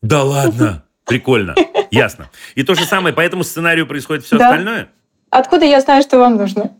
Да 0.00 0.24
ладно. 0.24 0.82
Прикольно. 1.04 1.54
Ясно. 1.90 2.30
И 2.54 2.62
то 2.62 2.74
же 2.74 2.84
самое, 2.84 3.14
по 3.14 3.20
этому 3.20 3.44
сценарию 3.44 3.86
происходит 3.86 4.24
все 4.24 4.38
Да. 4.38 4.48
остальное? 4.50 4.88
Откуда 5.30 5.64
я 5.64 5.80
знаю, 5.80 6.02
что 6.02 6.18
вам 6.18 6.36
нужно? 6.36 6.72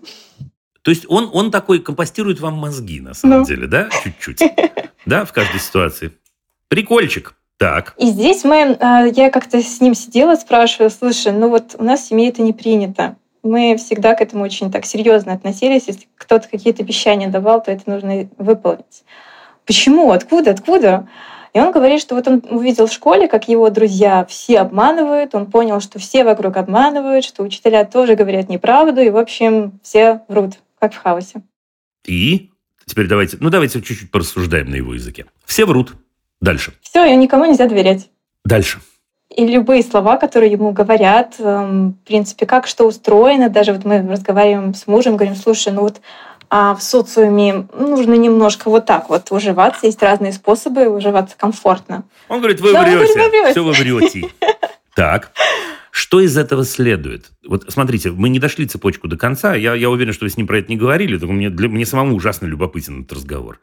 То 0.83 0.91
есть 0.91 1.05
он, 1.09 1.31
он 1.33 1.51
такой 1.51 1.81
компостирует 1.81 2.41
вам 2.41 2.55
мозги, 2.55 3.01
на 3.01 3.15
самом 3.15 3.41
Ну. 3.41 3.45
деле, 3.45 3.67
да? 3.67 3.89
Чуть-чуть. 4.05 4.43
Да, 5.07 5.25
в 5.25 5.33
каждой 5.33 5.61
ситуации. 5.61 6.13
Прикольчик. 6.69 7.35
Так. 7.59 7.95
И 7.97 8.07
здесь 8.07 8.43
мы, 8.45 8.77
э, 8.81 9.13
я 9.15 9.31
как-то 9.31 9.63
с 9.63 9.81
ним 9.81 9.95
сидела, 9.95 10.35
спрашиваю, 10.35 10.91
слушай, 10.91 11.31
ну 11.33 11.49
вот 11.49 11.77
у 11.79 11.85
нас 11.85 12.01
в 12.01 12.09
семье 12.09 12.29
это 12.31 12.43
не 12.43 12.53
принято. 12.53 13.15
Мы 13.45 13.77
всегда 13.77 14.15
к 14.15 14.21
этому 14.21 14.43
очень 14.45 14.71
так 14.73 14.85
серьезно 14.85 15.33
относились. 15.33 15.85
Если 15.87 16.09
кто-то 16.17 16.49
какие-то 16.49 16.83
обещания 16.83 17.29
давал, 17.29 17.63
то 17.63 17.71
это 17.71 17.89
нужно 17.89 18.29
выполнить. 18.39 19.05
Почему? 19.67 20.11
Откуда? 20.11 20.51
Откуда? 20.53 21.09
И 21.55 21.61
он 21.61 21.71
говорит, 21.71 22.01
что 22.01 22.15
вот 22.15 22.27
он 22.29 22.43
увидел 22.49 22.87
в 22.87 22.93
школе, 22.93 23.29
как 23.29 23.49
его 23.49 23.69
друзья 23.69 24.25
все 24.25 24.61
обманывают, 24.61 25.35
он 25.35 25.47
понял, 25.47 25.81
что 25.81 25.99
все 25.99 26.25
вокруг 26.25 26.57
обманывают, 26.57 27.25
что 27.25 27.43
учителя 27.43 27.85
тоже 27.85 28.15
говорят 28.15 28.49
неправду, 28.49 29.03
и, 29.03 29.11
в 29.11 29.19
общем, 29.19 29.79
все 29.83 30.23
врут, 30.29 30.55
как 30.79 30.95
в 30.95 30.97
хаосе. 30.97 31.43
И 32.07 32.51
теперь 32.87 33.07
давайте, 33.07 33.37
ну 33.41 33.51
давайте 33.51 33.83
чуть-чуть 33.83 34.11
порассуждаем 34.11 34.71
на 34.71 34.77
его 34.77 34.95
языке. 34.95 35.27
Все 35.45 35.67
врут. 35.67 35.93
Дальше. 36.41 36.73
Все, 36.81 37.05
и 37.05 37.15
никому 37.17 37.45
нельзя 37.45 37.69
доверять. 37.69 38.09
Дальше. 38.45 38.81
И 39.35 39.47
любые 39.47 39.83
слова, 39.83 40.17
которые 40.17 40.53
ему 40.53 40.73
говорят, 40.73 41.37
эм, 41.39 41.93
в 41.93 42.07
принципе, 42.07 42.45
как 42.45 42.67
что 42.67 42.87
устроено, 42.87 43.49
даже 43.49 43.73
вот 43.73 43.85
мы 43.85 44.07
разговариваем 44.07 44.75
с 44.75 44.87
мужем, 44.87 45.17
говорим, 45.17 45.37
слушай, 45.37 45.73
ну 45.73 45.83
вот 45.83 46.01
а 46.55 46.75
в 46.75 46.83
социуме 46.83 47.67
нужно 47.73 48.13
немножко 48.13 48.69
вот 48.69 48.85
так 48.85 49.09
вот 49.09 49.29
уживаться, 49.31 49.87
есть 49.87 50.03
разные 50.03 50.35
способы 50.35 50.87
уживаться 50.87 51.35
комфортно. 51.35 52.05
Он 52.29 52.41
говорит, 52.41 52.61
вы 52.61 52.73
Да, 52.73 52.83
врете. 52.83 53.53
Все 53.53 53.65
вы 53.65 53.73
врете. 53.73 54.29
Так. 54.95 55.33
Что 55.91 56.21
из 56.21 56.37
этого 56.37 56.67
следует? 56.67 57.31
Вот 57.49 57.65
смотрите, 57.69 58.11
мы 58.11 58.29
не 58.29 58.39
дошли 58.39 58.67
цепочку 58.67 59.09
до 59.09 59.17
конца. 59.17 59.55
Я, 59.55 59.75
я 59.75 59.89
уверен, 59.89 60.13
что 60.13 60.27
вы 60.27 60.29
с 60.29 60.37
ним 60.37 60.47
про 60.47 60.59
это 60.59 60.69
не 60.69 60.77
говорили. 60.77 61.17
Только 61.17 61.33
мне, 61.33 61.49
для, 61.49 61.71
мне 61.71 61.87
самому 61.87 62.17
ужасно 62.17 62.45
любопытен 62.45 63.01
этот 63.01 63.15
разговор. 63.15 63.59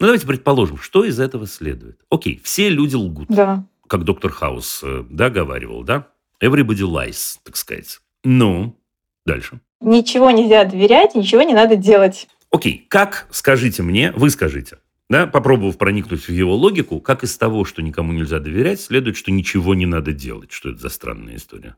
Ну, 0.00 0.06
давайте 0.06 0.26
предположим, 0.26 0.78
что 0.78 1.04
из 1.04 1.20
этого 1.20 1.46
следует. 1.46 2.00
Окей, 2.08 2.40
все 2.42 2.70
люди 2.70 2.94
лгут, 2.94 3.26
Да. 3.28 3.66
как 3.86 4.04
доктор 4.04 4.30
Хаус 4.32 4.80
э, 4.82 5.04
да, 5.10 5.28
говаривал, 5.28 5.82
да? 5.82 6.06
Everybody 6.42 6.80
lies, 6.80 7.36
так 7.44 7.58
сказать. 7.58 8.00
Ну, 8.24 8.80
дальше. 9.26 9.60
Ничего 9.82 10.30
нельзя 10.30 10.64
доверять, 10.64 11.14
ничего 11.14 11.42
не 11.42 11.54
надо 11.54 11.76
делать. 11.76 12.28
Окей, 12.50 12.86
как, 12.88 13.26
скажите 13.30 13.82
мне, 13.82 14.12
вы 14.12 14.30
скажите, 14.30 14.78
да, 15.10 15.26
попробовав 15.26 15.76
проникнуть 15.76 16.28
в 16.28 16.32
его 16.32 16.54
логику, 16.54 17.00
как 17.00 17.24
из 17.24 17.36
того, 17.36 17.64
что 17.64 17.82
никому 17.82 18.12
нельзя 18.12 18.38
доверять, 18.38 18.80
следует, 18.80 19.16
что 19.16 19.30
ничего 19.32 19.74
не 19.74 19.86
надо 19.86 20.12
делать. 20.12 20.52
Что 20.52 20.70
это 20.70 20.78
за 20.78 20.88
странная 20.88 21.36
история? 21.36 21.76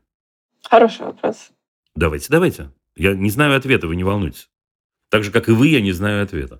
Хороший 0.63 1.05
вопрос. 1.05 1.51
Давайте, 1.95 2.27
давайте. 2.29 2.71
Я 2.95 3.13
не 3.15 3.29
знаю 3.29 3.57
ответа, 3.57 3.87
вы 3.87 3.95
не 3.95 4.03
волнуйтесь. 4.03 4.49
Так 5.09 5.23
же, 5.23 5.31
как 5.31 5.49
и 5.49 5.51
вы, 5.51 5.67
я 5.67 5.81
не 5.81 5.91
знаю 5.91 6.23
ответа. 6.23 6.59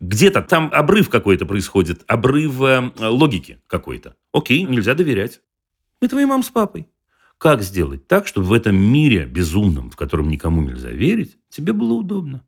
Где-то 0.00 0.42
там 0.42 0.70
обрыв 0.72 1.10
какой-то 1.10 1.46
происходит, 1.46 2.02
обрыв 2.06 2.60
э, 2.62 2.92
логики 2.98 3.60
какой-то. 3.66 4.16
Окей, 4.32 4.62
нельзя 4.62 4.94
доверять. 4.94 5.40
Мы 6.00 6.08
твои 6.08 6.24
мам 6.24 6.42
с 6.42 6.50
папой. 6.50 6.88
Как 7.38 7.62
сделать 7.62 8.06
так, 8.06 8.26
чтобы 8.26 8.46
в 8.46 8.52
этом 8.52 8.76
мире 8.76 9.26
безумном, 9.26 9.90
в 9.90 9.96
котором 9.96 10.28
никому 10.28 10.62
нельзя 10.62 10.90
верить, 10.90 11.36
тебе 11.50 11.72
было 11.72 11.92
удобно? 11.92 12.44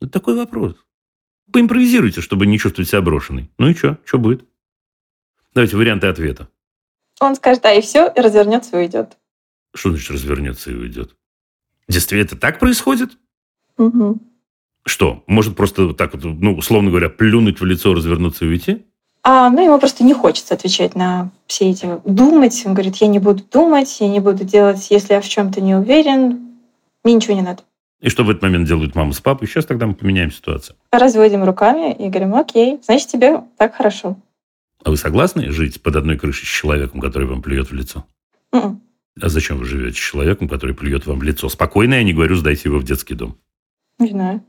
Это 0.00 0.10
такой 0.10 0.36
вопрос. 0.36 0.76
Поимпровизируйте, 1.52 2.20
чтобы 2.22 2.46
не 2.46 2.58
чувствовать 2.58 2.88
себя 2.88 3.02
брошенной. 3.02 3.50
Ну 3.58 3.68
и 3.68 3.74
что? 3.74 3.98
Что 4.04 4.18
будет? 4.18 4.44
Давайте 5.54 5.76
варианты 5.76 6.06
ответа. 6.06 6.48
Он 7.20 7.34
скажет, 7.34 7.62
да, 7.62 7.72
и 7.72 7.80
все, 7.80 8.12
и 8.14 8.20
развернется 8.20 8.76
и 8.76 8.82
уйдет. 8.82 9.16
Что 9.74 9.90
значит 9.90 10.10
развернется 10.10 10.70
и 10.70 10.74
уйдет? 10.74 11.16
Действительно, 11.88 12.26
это 12.26 12.36
так 12.36 12.58
происходит? 12.58 13.18
Мгм. 13.76 14.20
Что? 14.84 15.24
Может 15.26 15.56
просто 15.56 15.86
вот 15.86 15.96
так 15.96 16.14
вот, 16.14 16.24
ну, 16.24 16.56
условно 16.56 16.90
говоря, 16.90 17.10
плюнуть 17.10 17.60
в 17.60 17.64
лицо, 17.64 17.94
развернуться 17.94 18.44
и 18.44 18.48
уйти? 18.48 18.86
А, 19.28 19.50
ну, 19.50 19.60
ему 19.60 19.80
просто 19.80 20.04
не 20.04 20.14
хочется 20.14 20.54
отвечать 20.54 20.94
на 20.94 21.32
все 21.48 21.70
эти 21.70 21.98
думать. 22.04 22.62
Он 22.64 22.74
говорит, 22.74 22.94
я 22.96 23.08
не 23.08 23.18
буду 23.18 23.42
думать, 23.42 24.00
я 24.00 24.06
не 24.06 24.20
буду 24.20 24.44
делать, 24.44 24.86
если 24.88 25.14
я 25.14 25.20
в 25.20 25.28
чем-то 25.28 25.60
не 25.60 25.74
уверен, 25.74 26.58
мне 27.02 27.14
ничего 27.14 27.34
не 27.34 27.42
надо. 27.42 27.64
И 28.00 28.08
что 28.08 28.22
в 28.22 28.30
этот 28.30 28.44
момент 28.44 28.68
делают 28.68 28.94
мама 28.94 29.12
с 29.12 29.20
папой? 29.20 29.48
Сейчас 29.48 29.66
тогда 29.66 29.88
мы 29.88 29.94
поменяем 29.94 30.30
ситуацию. 30.30 30.76
Разводим 30.92 31.42
руками 31.42 31.92
и 31.92 32.08
говорим, 32.08 32.36
окей, 32.36 32.78
значит, 32.84 33.08
тебе 33.08 33.42
так 33.58 33.74
хорошо. 33.74 34.16
А 34.84 34.90
вы 34.90 34.96
согласны 34.96 35.50
жить 35.50 35.82
под 35.82 35.96
одной 35.96 36.16
крышей 36.16 36.46
с 36.46 36.48
человеком, 36.48 37.00
который 37.00 37.26
вам 37.26 37.42
плюет 37.42 37.68
в 37.68 37.74
лицо? 37.74 38.06
М-м. 38.52 38.80
А 39.20 39.28
зачем 39.28 39.58
вы 39.58 39.64
живете 39.64 39.96
с 39.98 40.00
человеком, 40.00 40.48
который 40.48 40.76
плюет 40.76 41.04
вам 41.04 41.18
в 41.18 41.24
лицо? 41.24 41.48
Спокойно, 41.48 41.94
я 41.94 42.04
не 42.04 42.12
говорю, 42.12 42.36
сдайте 42.36 42.68
его 42.68 42.78
в 42.78 42.84
детский 42.84 43.14
дом. 43.14 43.36
Не 43.98 44.10
знаю. 44.10 44.44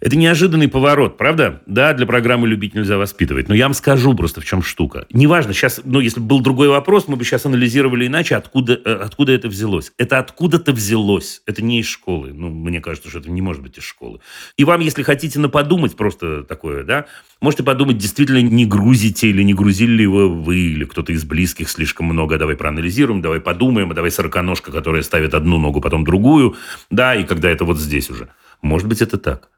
Это 0.00 0.16
неожиданный 0.16 0.68
поворот, 0.68 1.16
правда? 1.16 1.62
Да, 1.66 1.92
для 1.92 2.06
программы 2.06 2.48
«Любить 2.48 2.74
нельзя 2.74 2.98
воспитывать». 2.98 3.48
Но 3.48 3.54
я 3.54 3.66
вам 3.66 3.74
скажу 3.74 4.14
просто, 4.14 4.40
в 4.40 4.44
чем 4.44 4.62
штука. 4.62 5.06
Неважно, 5.12 5.52
сейчас, 5.52 5.80
ну, 5.84 6.00
если 6.00 6.20
бы 6.20 6.26
был 6.26 6.40
другой 6.40 6.68
вопрос, 6.68 7.08
мы 7.08 7.16
бы 7.16 7.24
сейчас 7.24 7.46
анализировали 7.46 8.06
иначе, 8.06 8.36
откуда, 8.36 8.80
э, 8.84 8.92
откуда 8.94 9.32
это 9.32 9.48
взялось. 9.48 9.92
Это 9.98 10.18
откуда-то 10.18 10.72
взялось. 10.72 11.42
Это 11.46 11.62
не 11.62 11.80
из 11.80 11.86
школы. 11.86 12.32
Ну, 12.32 12.50
мне 12.50 12.80
кажется, 12.80 13.08
что 13.08 13.20
это 13.20 13.30
не 13.30 13.40
может 13.40 13.62
быть 13.62 13.78
из 13.78 13.84
школы. 13.84 14.20
И 14.56 14.64
вам, 14.64 14.80
если 14.80 15.02
хотите 15.02 15.38
наподумать 15.38 15.96
просто 15.96 16.42
такое, 16.42 16.84
да, 16.84 17.06
можете 17.40 17.62
подумать, 17.62 17.98
действительно 17.98 18.42
не 18.42 18.66
грузите 18.66 19.28
или 19.28 19.42
не 19.42 19.54
грузили 19.54 19.92
ли 19.92 20.02
его 20.02 20.28
вы 20.28 20.58
или 20.58 20.84
кто-то 20.84 21.12
из 21.12 21.24
близких 21.24 21.70
слишком 21.70 22.06
много. 22.06 22.38
Давай 22.38 22.56
проанализируем, 22.56 23.22
давай 23.22 23.40
подумаем, 23.40 23.90
а 23.90 23.94
давай 23.94 24.10
сороконожка, 24.10 24.72
которая 24.72 25.02
ставит 25.02 25.34
одну 25.34 25.58
ногу, 25.58 25.80
потом 25.80 26.04
другую. 26.04 26.56
Да, 26.90 27.14
и 27.14 27.24
когда 27.24 27.50
это 27.50 27.64
вот 27.64 27.78
здесь 27.78 28.10
уже. 28.10 28.28
Может 28.62 28.88
быть, 28.88 29.02
это 29.02 29.18
так. 29.18 29.48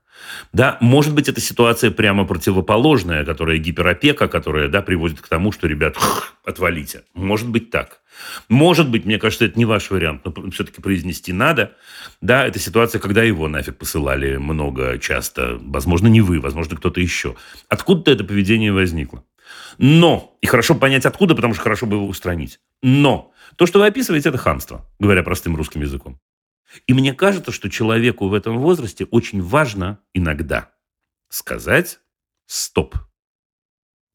Да, 0.52 0.78
может 0.80 1.14
быть, 1.14 1.28
это 1.28 1.40
ситуация 1.40 1.90
прямо 1.90 2.24
противоположная, 2.24 3.24
которая 3.24 3.58
гиперопека, 3.58 4.28
которая, 4.28 4.68
да, 4.68 4.82
приводит 4.82 5.20
к 5.20 5.28
тому, 5.28 5.52
что, 5.52 5.66
ребят, 5.66 5.96
отвалите. 6.44 7.02
Может 7.14 7.48
быть 7.48 7.70
так. 7.70 8.00
Может 8.48 8.90
быть, 8.90 9.04
мне 9.04 9.18
кажется, 9.18 9.44
это 9.44 9.58
не 9.58 9.64
ваш 9.64 9.90
вариант, 9.90 10.22
но 10.24 10.50
все-таки 10.50 10.80
произнести 10.80 11.32
надо. 11.32 11.72
Да, 12.20 12.46
это 12.46 12.58
ситуация, 12.58 12.98
когда 12.98 13.22
его 13.22 13.48
нафиг 13.48 13.76
посылали 13.76 14.36
много, 14.36 14.98
часто. 14.98 15.58
Возможно, 15.60 16.06
не 16.06 16.20
вы, 16.20 16.40
возможно, 16.40 16.76
кто-то 16.76 17.00
еще. 17.00 17.36
Откуда-то 17.68 18.10
это 18.10 18.24
поведение 18.24 18.72
возникло. 18.72 19.24
Но, 19.78 20.36
и 20.40 20.46
хорошо 20.46 20.74
понять 20.74 21.06
откуда, 21.06 21.34
потому 21.34 21.54
что 21.54 21.62
хорошо 21.62 21.86
бы 21.86 21.96
его 21.96 22.06
устранить. 22.06 22.58
Но, 22.82 23.32
то, 23.56 23.66
что 23.66 23.78
вы 23.78 23.86
описываете, 23.86 24.30
это 24.30 24.38
хамство, 24.38 24.84
говоря 24.98 25.22
простым 25.22 25.56
русским 25.56 25.82
языком. 25.82 26.18
И 26.86 26.94
мне 26.94 27.14
кажется, 27.14 27.52
что 27.52 27.70
человеку 27.70 28.28
в 28.28 28.34
этом 28.34 28.58
возрасте 28.58 29.06
очень 29.06 29.42
важно 29.42 30.00
иногда 30.14 30.72
сказать 31.28 32.00
«стоп». 32.46 32.96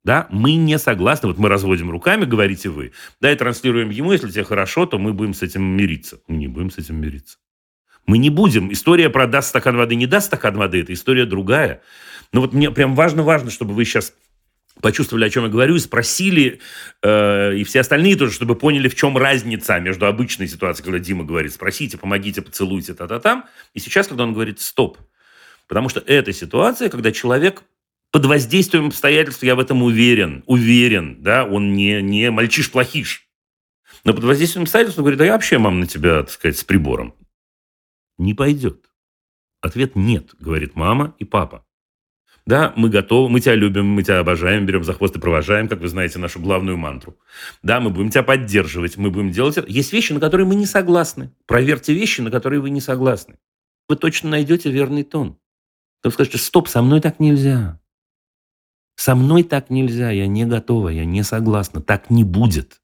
Да, 0.03 0.27
мы 0.31 0.55
не 0.55 0.79
согласны. 0.79 1.27
Вот 1.27 1.37
мы 1.37 1.47
разводим 1.47 1.91
руками, 1.91 2.25
говорите 2.25 2.69
вы. 2.69 2.91
Да, 3.19 3.31
и 3.31 3.35
транслируем 3.35 3.91
ему, 3.91 4.11
если 4.11 4.31
тебе 4.31 4.43
хорошо, 4.43 4.87
то 4.87 4.97
мы 4.97 5.13
будем 5.13 5.35
с 5.35 5.43
этим 5.43 5.61
мириться. 5.61 6.19
Мы 6.27 6.37
не 6.37 6.47
будем 6.47 6.71
с 6.71 6.79
этим 6.79 6.99
мириться. 6.99 7.37
Мы 8.07 8.17
не 8.17 8.31
будем. 8.31 8.73
История 8.73 9.09
про 9.09 9.27
даст 9.27 9.49
стакан 9.49 9.77
воды, 9.77 9.95
не 9.95 10.07
даст 10.07 10.27
стакан 10.27 10.57
воды, 10.57 10.81
это 10.81 10.91
история 10.93 11.25
другая. 11.25 11.83
Но 12.33 12.41
вот 12.41 12.51
мне 12.51 12.71
прям 12.71 12.95
важно-важно, 12.95 13.51
чтобы 13.51 13.73
вы 13.73 13.85
сейчас 13.85 14.13
почувствовали, 14.79 15.25
о 15.25 15.29
чем 15.29 15.43
я 15.43 15.49
говорю, 15.49 15.75
и 15.75 15.79
спросили, 15.79 16.59
э, 17.03 17.55
и 17.55 17.63
все 17.63 17.81
остальные 17.81 18.15
тоже, 18.15 18.33
чтобы 18.33 18.55
поняли, 18.55 18.87
в 18.87 18.95
чем 18.95 19.17
разница 19.17 19.79
между 19.79 20.05
обычной 20.05 20.47
ситуацией, 20.47 20.85
когда 20.85 20.99
Дима 20.99 21.23
говорит, 21.23 21.53
спросите, 21.53 21.97
помогите, 21.97 22.41
поцелуйте, 22.41 22.93
та-та-там, 22.93 23.45
и 23.73 23.79
сейчас, 23.79 24.07
когда 24.07 24.23
он 24.23 24.33
говорит, 24.33 24.59
стоп. 24.59 24.97
Потому 25.67 25.89
что 25.89 25.99
это 25.99 26.33
ситуация, 26.33 26.89
когда 26.89 27.11
человек 27.11 27.63
под 28.11 28.25
воздействием 28.25 28.87
обстоятельств, 28.87 29.43
я 29.43 29.55
в 29.55 29.59
этом 29.59 29.83
уверен, 29.83 30.43
уверен, 30.45 31.21
да, 31.21 31.45
он 31.45 31.73
не, 31.73 32.01
не 32.01 32.29
мальчиш-плохиш. 32.29 33.27
Но 34.03 34.13
под 34.13 34.23
воздействием 34.23 34.63
обстоятельств 34.63 34.99
он 34.99 35.03
говорит, 35.03 35.19
да 35.19 35.25
я 35.25 35.33
вообще, 35.33 35.57
мам, 35.57 35.79
на 35.79 35.87
тебя, 35.87 36.21
так 36.23 36.31
сказать, 36.31 36.57
с 36.57 36.63
прибором. 36.63 37.15
Не 38.17 38.33
пойдет. 38.33 38.89
Ответ 39.61 39.95
нет, 39.95 40.33
говорит 40.39 40.75
мама 40.75 41.15
и 41.19 41.25
папа. 41.25 41.65
Да, 42.45 42.73
мы 42.75 42.89
готовы, 42.89 43.29
мы 43.29 43.39
тебя 43.39 43.55
любим, 43.55 43.85
мы 43.87 44.03
тебя 44.03 44.19
обожаем, 44.19 44.65
берем 44.65 44.83
за 44.83 44.93
хвост 44.93 45.15
и 45.15 45.19
провожаем, 45.19 45.67
как 45.67 45.79
вы 45.79 45.87
знаете, 45.87 46.17
нашу 46.17 46.39
главную 46.39 46.77
мантру. 46.77 47.17
Да, 47.61 47.79
мы 47.79 47.91
будем 47.91 48.09
тебя 48.09 48.23
поддерживать, 48.23 48.97
мы 48.97 49.11
будем 49.11 49.31
делать. 49.31 49.57
Есть 49.67 49.93
вещи, 49.93 50.13
на 50.13 50.19
которые 50.19 50.47
мы 50.47 50.55
не 50.55 50.65
согласны. 50.65 51.31
Проверьте 51.45 51.93
вещи, 51.93 52.21
на 52.21 52.31
которые 52.31 52.59
вы 52.59 52.71
не 52.71 52.81
согласны. 52.81 53.35
Вы 53.87 53.95
точно 53.95 54.31
найдете 54.31 54.71
верный 54.71 55.03
тон. 55.03 55.37
Вы 56.03 56.11
скажете, 56.11 56.39
стоп, 56.39 56.67
со 56.67 56.81
мной 56.81 56.99
так 56.99 57.19
нельзя. 57.19 57.79
Со 58.95 59.15
мной 59.15 59.43
так 59.43 59.69
нельзя, 59.69 60.11
я 60.11 60.27
не 60.27 60.45
готова, 60.45 60.89
я 60.89 61.05
не 61.05 61.23
согласна, 61.23 61.81
так 61.81 62.09
не 62.09 62.23
будет. 62.23 62.81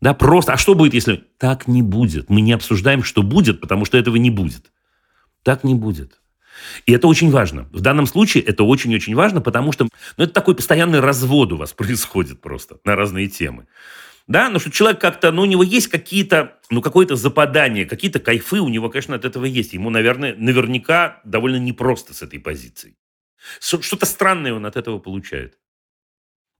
Да, 0.00 0.14
просто, 0.14 0.52
а 0.52 0.56
что 0.56 0.74
будет, 0.74 0.94
если 0.94 1.24
так 1.38 1.66
не 1.66 1.82
будет? 1.82 2.30
Мы 2.30 2.40
не 2.40 2.52
обсуждаем, 2.52 3.02
что 3.02 3.22
будет, 3.22 3.60
потому 3.60 3.84
что 3.84 3.98
этого 3.98 4.16
не 4.16 4.30
будет. 4.30 4.72
Так 5.42 5.64
не 5.64 5.74
будет. 5.74 6.20
И 6.86 6.92
это 6.92 7.06
очень 7.06 7.30
важно. 7.30 7.68
В 7.72 7.80
данном 7.80 8.06
случае 8.06 8.42
это 8.44 8.64
очень-очень 8.64 9.14
важно, 9.14 9.40
потому 9.40 9.72
что 9.72 9.88
ну, 10.16 10.24
это 10.24 10.32
такой 10.32 10.54
постоянный 10.54 11.00
развод 11.00 11.52
у 11.52 11.56
вас 11.56 11.72
происходит 11.74 12.40
просто 12.40 12.78
на 12.84 12.96
разные 12.96 13.28
темы. 13.28 13.66
Да, 14.26 14.50
но 14.50 14.58
что 14.58 14.70
человек 14.70 15.00
как-то, 15.00 15.32
ну, 15.32 15.42
у 15.42 15.46
него 15.46 15.62
есть 15.62 15.88
какие-то, 15.88 16.58
ну, 16.68 16.82
какое-то 16.82 17.16
западание, 17.16 17.86
какие-то 17.86 18.20
кайфы 18.20 18.60
у 18.60 18.68
него, 18.68 18.90
конечно, 18.90 19.16
от 19.16 19.24
этого 19.24 19.46
есть. 19.46 19.72
Ему, 19.72 19.88
наверное, 19.88 20.36
наверняка 20.36 21.22
довольно 21.24 21.56
непросто 21.56 22.12
с 22.12 22.20
этой 22.20 22.38
позицией. 22.38 22.96
Что-то 23.60 24.04
странное 24.04 24.52
он 24.52 24.66
от 24.66 24.76
этого 24.76 24.98
получает. 24.98 25.58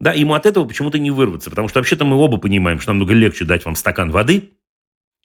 Да, 0.01 0.13
ему 0.13 0.35
от 0.35 0.47
этого 0.47 0.65
почему-то 0.65 0.99
не 0.99 1.11
вырваться, 1.11 1.51
потому 1.51 1.69
что 1.69 1.81
вообще-то 1.81 2.05
мы 2.05 2.17
оба 2.17 2.39
понимаем, 2.39 2.81
что 2.81 2.93
намного 2.93 3.13
легче 3.15 3.45
дать 3.45 3.65
вам 3.65 3.75
стакан 3.75 4.11
воды, 4.11 4.53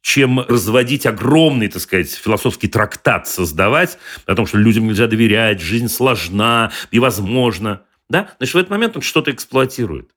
чем 0.04 0.42
разводить 0.42 1.06
огромный, 1.06 1.70
так 1.70 1.82
сказать, 1.82 2.12
философский 2.12 2.68
трактат 2.68 3.26
создавать 3.26 3.98
о 4.26 4.36
том, 4.36 4.46
что 4.46 4.58
людям 4.58 4.86
нельзя 4.86 5.08
доверять, 5.08 5.62
жизнь 5.62 5.88
сложна 5.88 6.72
и 6.92 7.00
возможно. 7.00 7.84
Да? 8.10 8.30
Значит, 8.38 8.54
в 8.54 8.58
этот 8.58 8.70
момент 8.70 8.96
он 8.98 9.02
что-то 9.02 9.32
эксплуатирует. 9.32 10.12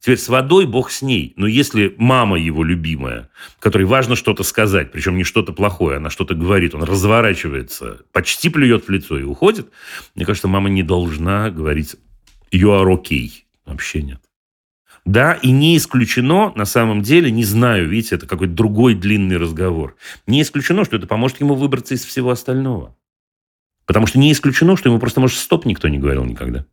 Теперь 0.00 0.18
с 0.18 0.28
водой 0.28 0.66
бог 0.66 0.90
с 0.90 1.00
ней. 1.00 1.32
Но 1.36 1.46
если 1.46 1.94
мама 1.96 2.38
его 2.38 2.62
любимая, 2.62 3.30
которой 3.58 3.84
важно 3.84 4.16
что-то 4.16 4.42
сказать, 4.42 4.92
причем 4.92 5.16
не 5.16 5.24
что-то 5.24 5.54
плохое, 5.54 5.96
она 5.96 6.10
что-то 6.10 6.34
говорит, 6.34 6.74
он 6.74 6.82
разворачивается, 6.82 8.02
почти 8.12 8.50
плюет 8.50 8.86
в 8.86 8.90
лицо 8.90 9.18
и 9.18 9.22
уходит, 9.22 9.70
мне 10.14 10.26
кажется, 10.26 10.46
мама 10.46 10.68
не 10.68 10.82
должна 10.82 11.48
говорить 11.48 11.96
«you 12.52 12.68
are 12.68 13.02
okay». 13.02 13.30
Вообще 13.64 14.02
нет. 14.02 14.20
Да, 15.06 15.34
и 15.34 15.52
не 15.52 15.76
исключено, 15.76 16.52
на 16.56 16.64
самом 16.64 17.00
деле, 17.00 17.30
не 17.30 17.44
знаю, 17.44 17.88
видите, 17.88 18.16
это 18.16 18.26
какой-то 18.26 18.52
другой 18.52 18.96
длинный 18.96 19.36
разговор, 19.36 19.96
не 20.26 20.42
исключено, 20.42 20.84
что 20.84 20.96
это 20.96 21.06
поможет 21.06 21.40
ему 21.40 21.54
выбраться 21.54 21.94
из 21.94 22.04
всего 22.04 22.30
остального. 22.30 22.96
Потому 23.86 24.08
что 24.08 24.18
не 24.18 24.32
исключено, 24.32 24.76
что 24.76 24.88
ему 24.88 24.98
просто, 24.98 25.20
может, 25.20 25.38
стоп 25.38 25.64
никто 25.64 25.86
не 25.86 25.98
говорил 25.98 26.24
никогда. 26.24 26.66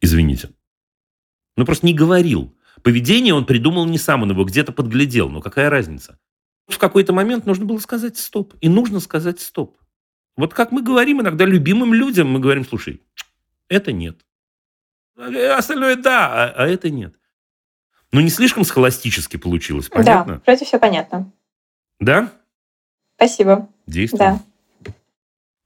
Извините. 0.00 0.50
Ну, 1.56 1.64
просто 1.64 1.86
не 1.86 1.94
говорил. 1.94 2.52
Поведение 2.82 3.34
он 3.34 3.46
придумал 3.46 3.86
не 3.86 3.98
сам, 3.98 4.24
он 4.24 4.32
его 4.32 4.44
где-то 4.44 4.72
подглядел. 4.72 5.28
Но 5.28 5.40
какая 5.40 5.70
разница? 5.70 6.18
В 6.66 6.78
какой-то 6.78 7.12
момент 7.12 7.46
нужно 7.46 7.66
было 7.66 7.78
сказать 7.78 8.18
стоп. 8.18 8.54
И 8.60 8.68
нужно 8.68 8.98
сказать 8.98 9.40
стоп. 9.40 9.78
Вот 10.36 10.54
как 10.54 10.72
мы 10.72 10.82
говорим 10.82 11.20
иногда 11.20 11.46
любимым 11.46 11.94
людям, 11.94 12.28
мы 12.28 12.40
говорим, 12.40 12.66
слушай, 12.66 13.00
это 13.68 13.92
нет. 13.92 14.26
Остальное 15.16 15.94
да, 15.94 16.26
а, 16.26 16.64
а 16.64 16.66
это 16.66 16.90
нет. 16.90 17.14
Ну, 18.12 18.20
не 18.20 18.30
слишком 18.30 18.64
схоластически 18.64 19.36
получилось, 19.36 19.88
понятно? 19.88 20.34
Да, 20.34 20.42
вроде 20.46 20.64
все 20.64 20.78
понятно. 20.78 21.30
Да? 22.00 22.32
Спасибо. 23.16 23.68
Действуем. 23.86 24.40
Да. 24.80 24.92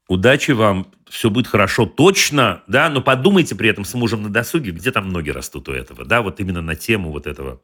Удачи 0.08 0.50
вам, 0.50 0.88
все 1.08 1.30
будет 1.30 1.46
хорошо, 1.46 1.86
точно, 1.86 2.62
да, 2.66 2.88
но 2.88 3.00
подумайте 3.00 3.54
при 3.54 3.68
этом 3.68 3.84
с 3.84 3.94
мужем 3.94 4.22
на 4.24 4.28
досуге, 4.28 4.72
где 4.72 4.90
там 4.90 5.10
ноги 5.10 5.30
растут 5.30 5.68
у 5.68 5.72
этого, 5.72 6.04
да, 6.04 6.22
вот 6.22 6.40
именно 6.40 6.60
на 6.60 6.74
тему 6.74 7.12
вот 7.12 7.26
этого 7.26 7.60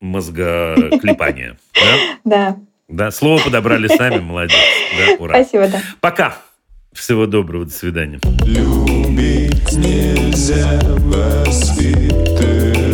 мозгоклепания. 0.00 1.58
Да. 2.24 2.56
Да, 2.90 3.12
слово 3.12 3.40
подобрали 3.44 3.86
сами, 3.86 4.18
молодец. 4.20 4.56
Да, 4.98 5.14
ура. 5.22 5.44
Спасибо, 5.44 5.68
да. 5.68 5.80
Пока. 6.00 6.36
Всего 6.92 7.26
доброго, 7.26 7.66
до 7.66 7.70
свидания. 7.70 8.18
Любить 8.44 9.72
нельзя 9.74 10.80
воспитывать, 10.98 12.89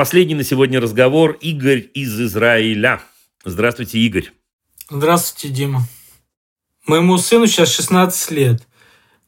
Последний 0.00 0.34
на 0.34 0.44
сегодня 0.44 0.80
разговор 0.80 1.36
Игорь 1.42 1.90
из 1.92 2.18
Израиля. 2.18 3.02
Здравствуйте, 3.44 3.98
Игорь. 3.98 4.32
Здравствуйте, 4.88 5.54
Дима. 5.54 5.82
Моему 6.86 7.18
сыну 7.18 7.46
сейчас 7.46 7.70
16 7.74 8.30
лет. 8.30 8.66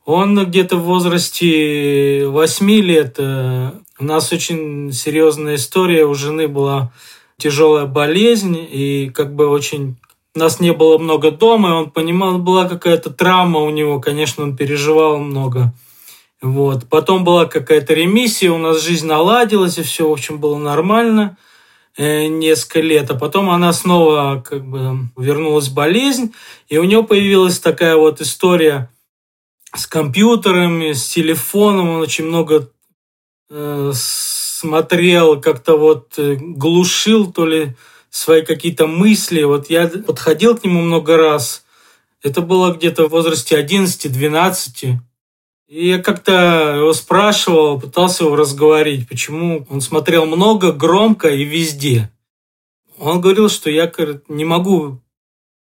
Он 0.06 0.46
где-то 0.46 0.78
в 0.78 0.84
возрасте 0.84 2.26
8 2.26 2.70
лет. 2.80 3.16
э, 3.18 3.72
У 3.98 4.04
нас 4.04 4.32
очень 4.32 4.92
серьезная 4.92 5.56
история. 5.56 6.06
У 6.06 6.14
жены 6.14 6.48
была 6.48 6.90
тяжелая 7.36 7.84
болезнь, 7.84 8.56
и 8.56 9.10
как 9.14 9.34
бы 9.34 9.48
очень 9.48 9.96
нас 10.34 10.58
не 10.58 10.72
было 10.72 10.96
много 10.96 11.32
дома, 11.32 11.68
и 11.68 11.72
он 11.72 11.90
понимал, 11.90 12.38
была 12.38 12.66
какая-то 12.66 13.10
травма 13.10 13.60
у 13.60 13.68
него, 13.68 14.00
конечно, 14.00 14.42
он 14.44 14.56
переживал 14.56 15.18
много. 15.18 15.74
Вот. 16.42 16.88
Потом 16.88 17.22
была 17.22 17.46
какая-то 17.46 17.94
ремиссия, 17.94 18.50
у 18.50 18.58
нас 18.58 18.82
жизнь 18.82 19.06
наладилась, 19.06 19.78
и 19.78 19.82
все, 19.82 20.08
в 20.08 20.12
общем, 20.12 20.38
было 20.38 20.58
нормально 20.58 21.36
э, 21.96 22.26
несколько 22.26 22.80
лет. 22.80 23.10
А 23.12 23.14
потом 23.14 23.48
она 23.48 23.72
снова 23.72 24.42
как 24.44 24.66
бы 24.66 25.08
вернулась 25.16 25.68
болезнь, 25.68 26.34
и 26.68 26.78
у 26.78 26.84
него 26.84 27.04
появилась 27.04 27.60
такая 27.60 27.94
вот 27.96 28.20
история 28.20 28.90
с 29.72 29.86
компьютерами, 29.86 30.92
с 30.92 31.06
телефоном. 31.06 31.88
Он 31.88 32.00
очень 32.00 32.26
много 32.26 32.68
э, 33.48 33.92
смотрел, 33.94 35.40
как-то 35.40 35.78
вот 35.78 36.18
э, 36.18 36.34
глушил 36.34 37.32
то 37.32 37.46
ли 37.46 37.76
свои 38.10 38.42
какие-то 38.42 38.88
мысли. 38.88 39.44
Вот 39.44 39.70
я 39.70 39.86
подходил 39.86 40.56
к 40.56 40.64
нему 40.64 40.80
много 40.80 41.16
раз. 41.16 41.64
Это 42.20 42.40
было 42.40 42.72
где-то 42.72 43.06
в 43.06 43.10
возрасте 43.10 43.60
11-12. 43.60 44.98
И 45.72 45.88
я 45.88 46.02
как-то 46.02 46.74
его 46.80 46.92
спрашивал, 46.92 47.80
пытался 47.80 48.24
его 48.24 48.36
разговорить, 48.36 49.08
почему 49.08 49.66
он 49.70 49.80
смотрел 49.80 50.26
много, 50.26 50.70
громко 50.70 51.28
и 51.28 51.44
везде. 51.44 52.10
Он 52.98 53.22
говорил, 53.22 53.48
что 53.48 53.70
я 53.70 53.86
говорит, 53.86 54.28
не 54.28 54.44
могу 54.44 55.00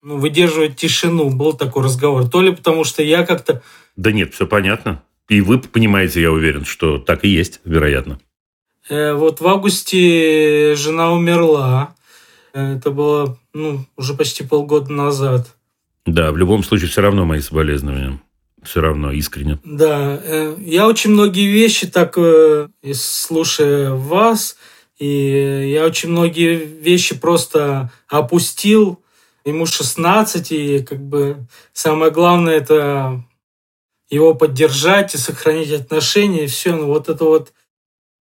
ну, 0.00 0.18
выдерживать 0.18 0.76
тишину. 0.76 1.30
Был 1.30 1.52
такой 1.52 1.82
разговор. 1.82 2.28
То 2.28 2.42
ли 2.42 2.54
потому, 2.54 2.84
что 2.84 3.02
я 3.02 3.26
как-то... 3.26 3.60
Да 3.96 4.12
нет, 4.12 4.34
все 4.34 4.46
понятно. 4.46 5.02
И 5.28 5.40
вы 5.40 5.58
понимаете, 5.58 6.22
я 6.22 6.30
уверен, 6.30 6.64
что 6.64 6.98
так 6.98 7.24
и 7.24 7.28
есть, 7.28 7.60
вероятно. 7.64 8.20
Э, 8.88 9.14
вот 9.14 9.40
в 9.40 9.48
августе 9.48 10.76
жена 10.76 11.10
умерла. 11.10 11.96
Это 12.52 12.92
было 12.92 13.36
ну, 13.52 13.84
уже 13.96 14.14
почти 14.14 14.44
полгода 14.44 14.92
назад. 14.92 15.56
Да, 16.06 16.30
в 16.30 16.36
любом 16.36 16.62
случае, 16.62 16.88
все 16.88 17.00
равно 17.00 17.24
мои 17.24 17.40
соболезнования. 17.40 18.20
Все 18.62 18.80
равно 18.80 19.12
искренне. 19.12 19.58
Да, 19.64 20.20
э, 20.22 20.56
я 20.60 20.86
очень 20.86 21.10
многие 21.10 21.46
вещи 21.46 21.86
так, 21.86 22.14
э, 22.16 22.68
слушая 22.92 23.92
вас, 23.92 24.56
и 24.98 25.70
я 25.72 25.84
очень 25.84 26.10
многие 26.10 26.56
вещи 26.56 27.14
просто 27.14 27.92
опустил. 28.08 29.02
Ему 29.44 29.64
16, 29.64 30.52
и 30.52 30.80
как 30.80 31.00
бы 31.00 31.46
самое 31.72 32.10
главное 32.10 32.56
это 32.56 33.24
его 34.10 34.34
поддержать 34.34 35.14
и 35.14 35.18
сохранить 35.18 35.72
отношения, 35.72 36.44
и 36.44 36.48
все. 36.48 36.74
Ну 36.74 36.86
вот 36.86 37.08
это 37.08 37.24
вот 37.24 37.52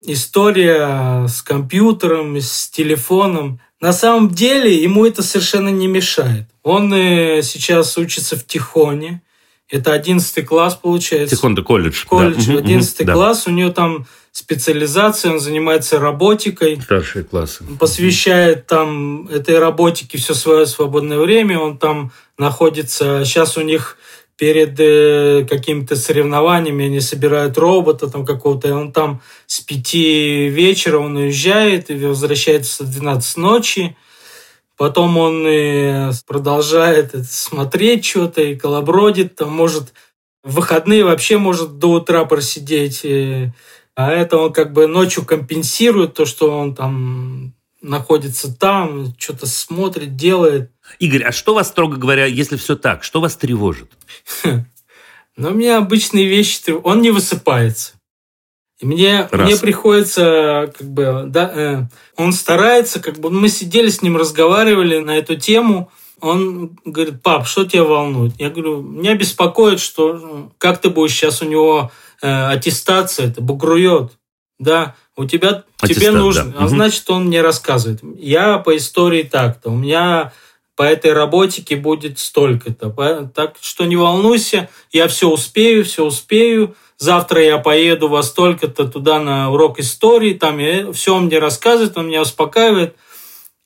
история 0.03 1.27
с 1.27 1.43
компьютером, 1.43 2.37
с 2.37 2.69
телефоном, 2.69 3.61
на 3.81 3.93
самом 3.93 4.31
деле 4.31 4.75
ему 4.75 5.07
это 5.07 5.23
совершенно 5.23 5.69
не 5.69 5.87
мешает. 5.87 6.47
Он 6.63 6.93
э, 6.93 7.43
сейчас 7.43 7.97
учится 7.97 8.37
в 8.37 8.45
Тихоне. 8.45 9.23
Это 9.71 9.93
11 9.93 10.47
класс 10.47 10.77
получается. 10.77 11.37
Тихон-то 11.37 11.63
колледж. 11.63 12.05
Колледж, 12.07 12.47
да. 12.47 12.59
11 12.59 13.07
да. 13.07 13.13
класс. 13.13 13.47
У 13.47 13.51
него 13.51 13.71
там 13.71 14.07
специализация, 14.33 15.33
он 15.33 15.41
занимается 15.41 15.99
роботикой. 15.99 16.81
Старшие 16.81 17.25
классы. 17.25 17.65
Посвящает 17.79 18.67
там 18.67 19.27
этой 19.29 19.59
роботике 19.59 20.17
все 20.17 20.35
свое 20.35 20.67
свободное 20.67 21.19
время. 21.19 21.59
Он 21.59 21.77
там 21.77 22.13
находится... 22.39 23.25
Сейчас 23.25 23.57
у 23.59 23.61
них 23.61 23.99
перед 24.39 24.79
э, 24.79 25.45
какими-то 25.51 25.97
соревнованиями 25.97 26.87
они 26.87 27.01
собирают 27.01 27.59
робота 27.59 28.09
там 28.09 28.25
какого-то, 28.25 28.69
и 28.69 28.71
он 28.71 28.93
там 28.93 29.21
с 29.47 29.61
пяти 29.61 30.49
вечера 30.49 30.99
он 30.99 31.17
уезжает 31.17 31.91
и 31.91 31.97
возвращается 31.97 32.85
в 32.85 32.91
12 32.91 33.37
ночи. 33.37 33.97
Потом 34.79 35.19
он 35.19 35.45
э, 35.45 36.13
продолжает 36.25 37.13
смотреть 37.29 38.05
что-то 38.05 38.43
и 38.43 38.55
колобродит, 38.55 39.35
там 39.35 39.53
может 39.53 39.93
в 40.45 40.55
выходные 40.55 41.05
вообще 41.05 41.37
может 41.37 41.79
до 41.79 41.95
утра 41.95 42.25
просидеть. 42.25 43.05
Э, 43.05 43.53
а 43.97 44.13
это 44.13 44.39
он 44.39 44.53
как 44.53 44.73
бы 44.73 44.87
ночью 44.87 45.25
компенсирует 45.25 46.15
то, 46.15 46.25
что 46.25 46.57
он 46.57 46.77
там 46.77 47.55
находится 47.83 48.57
там, 48.57 49.15
что-то 49.19 49.49
смотрит, 49.49 50.15
делает. 50.15 50.71
Игорь, 51.01 51.25
а 51.25 51.33
что 51.33 51.55
вас, 51.55 51.69
строго 51.69 51.97
говоря, 51.97 52.27
если 52.27 52.57
все 52.57 52.77
так, 52.77 53.03
что 53.03 53.21
вас 53.21 53.37
тревожит? 53.37 53.91
Ну, 55.41 55.51
у 55.51 55.55
меня 55.55 55.79
обычные 55.79 56.27
вещи, 56.27 56.73
он 56.83 57.01
не 57.01 57.13
высыпается. 57.13 57.93
И 58.81 58.87
мне, 58.87 59.29
мне 59.33 59.57
приходится, 59.57 60.73
как 60.77 60.87
бы, 60.87 61.25
да, 61.27 61.51
э, 61.53 61.83
он 62.17 62.33
старается, 62.33 63.01
как 63.01 63.19
бы, 63.19 63.29
мы 63.31 63.49
сидели 63.49 63.89
с 63.89 64.03
ним, 64.03 64.17
разговаривали 64.17 64.99
на 64.99 65.17
эту 65.17 65.35
тему. 65.35 65.91
Он 66.21 66.79
говорит, 66.85 67.23
пап, 67.23 67.47
что 67.47 67.65
тебя 67.65 67.85
волнует? 67.85 68.35
Я 68.39 68.51
говорю, 68.51 68.83
меня 68.83 69.15
беспокоит, 69.15 69.81
что 69.81 70.13
ну, 70.15 70.53
как 70.59 70.81
ты 70.81 70.91
будешь 70.91 71.13
сейчас 71.13 71.43
у 71.43 71.45
него 71.45 71.91
э, 72.23 72.47
аттестация, 72.51 73.27
это 73.29 73.41
бугрует. 73.41 74.13
Да, 74.61 74.97
у 75.17 75.25
тебя, 75.25 75.65
Аттестат, 75.81 75.97
тебе 75.97 76.11
нужно, 76.11 76.47
да. 76.47 76.65
а 76.65 76.69
значит, 76.69 77.09
он 77.11 77.27
мне 77.27 77.43
рассказывает. 77.43 78.01
Я 78.17 78.59
по 78.59 78.77
истории 78.77 79.23
так-то, 79.23 79.71
у 79.71 79.77
меня 79.77 80.33
по 80.75 80.83
этой 80.83 81.13
работике 81.13 81.75
будет 81.77 82.21
столько-то. 82.21 83.31
Так 83.35 83.57
что 83.61 83.85
не 83.85 83.97
волнуйся, 83.97 84.69
я 84.93 85.09
все 85.09 85.29
успею, 85.29 85.85
все 85.85 86.05
успею. 86.05 86.77
Завтра 86.99 87.43
я 87.43 87.59
поеду 87.59 88.09
во 88.09 88.23
столько-то 88.25 88.89
туда 88.89 89.21
на 89.21 89.51
урок 89.53 89.79
истории, 89.79 90.35
там 90.35 90.59
я, 90.59 90.93
все 90.93 91.19
мне 91.19 91.39
рассказывает, 91.39 91.97
он 91.97 92.09
меня 92.09 92.23
успокаивает. 92.23 92.97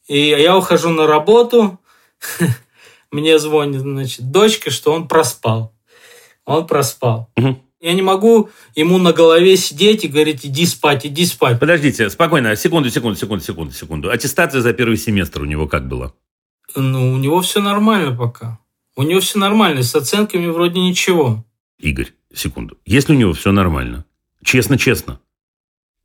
И 0.06 0.18
я 0.18 0.56
ухожу 0.56 0.90
на 0.90 1.06
работу, 1.06 1.80
мне 3.10 3.38
звонит, 3.38 3.80
значит, 3.80 4.30
дочка, 4.30 4.70
что 4.70 4.92
он 4.92 5.08
проспал. 5.08 5.74
Он 6.44 6.66
проспал. 6.66 7.30
Я 7.80 7.94
не 7.94 8.02
могу 8.02 8.50
ему 8.76 8.98
на 8.98 9.12
голове 9.12 9.56
сидеть 9.56 10.04
и 10.04 10.08
говорить, 10.08 10.44
иди 10.44 10.66
спать, 10.66 11.06
иди 11.06 11.24
спать. 11.24 11.58
Подождите, 11.58 12.10
спокойно, 12.10 12.54
секунду, 12.54 12.90
секунду, 12.90 13.18
секунду, 13.18 13.42
секунду, 13.42 13.72
секунду. 13.72 14.10
Аттестация 14.10 14.60
за 14.60 14.72
первый 14.72 14.96
семестр 14.96 15.42
у 15.42 15.46
него 15.46 15.66
как 15.66 15.88
была? 15.88 16.12
Ну, 16.76 17.12
у 17.12 17.16
него 17.16 17.40
все 17.40 17.60
нормально 17.60 18.14
пока. 18.14 18.60
У 18.94 19.02
него 19.02 19.20
все 19.20 19.38
нормально, 19.38 19.82
с 19.82 19.94
оценками 19.96 20.46
вроде 20.46 20.80
ничего. 20.80 21.44
Игорь, 21.78 22.12
секунду. 22.34 22.78
Если 22.84 23.14
у 23.14 23.16
него 23.16 23.32
все 23.32 23.52
нормально, 23.52 24.04
честно-честно, 24.42 25.20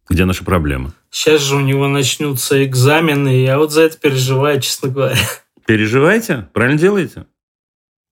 где 0.09 0.25
наша 0.25 0.43
проблема? 0.43 0.93
Сейчас 1.09 1.41
же 1.41 1.55
у 1.55 1.59
него 1.59 1.87
начнутся 1.87 2.63
экзамены, 2.65 3.37
и 3.37 3.43
я 3.43 3.57
вот 3.57 3.71
за 3.71 3.81
это 3.83 3.97
переживаю, 3.97 4.61
честно 4.61 4.89
говоря. 4.89 5.17
Переживайте? 5.65 6.47
Правильно 6.53 6.79
делаете? 6.79 7.25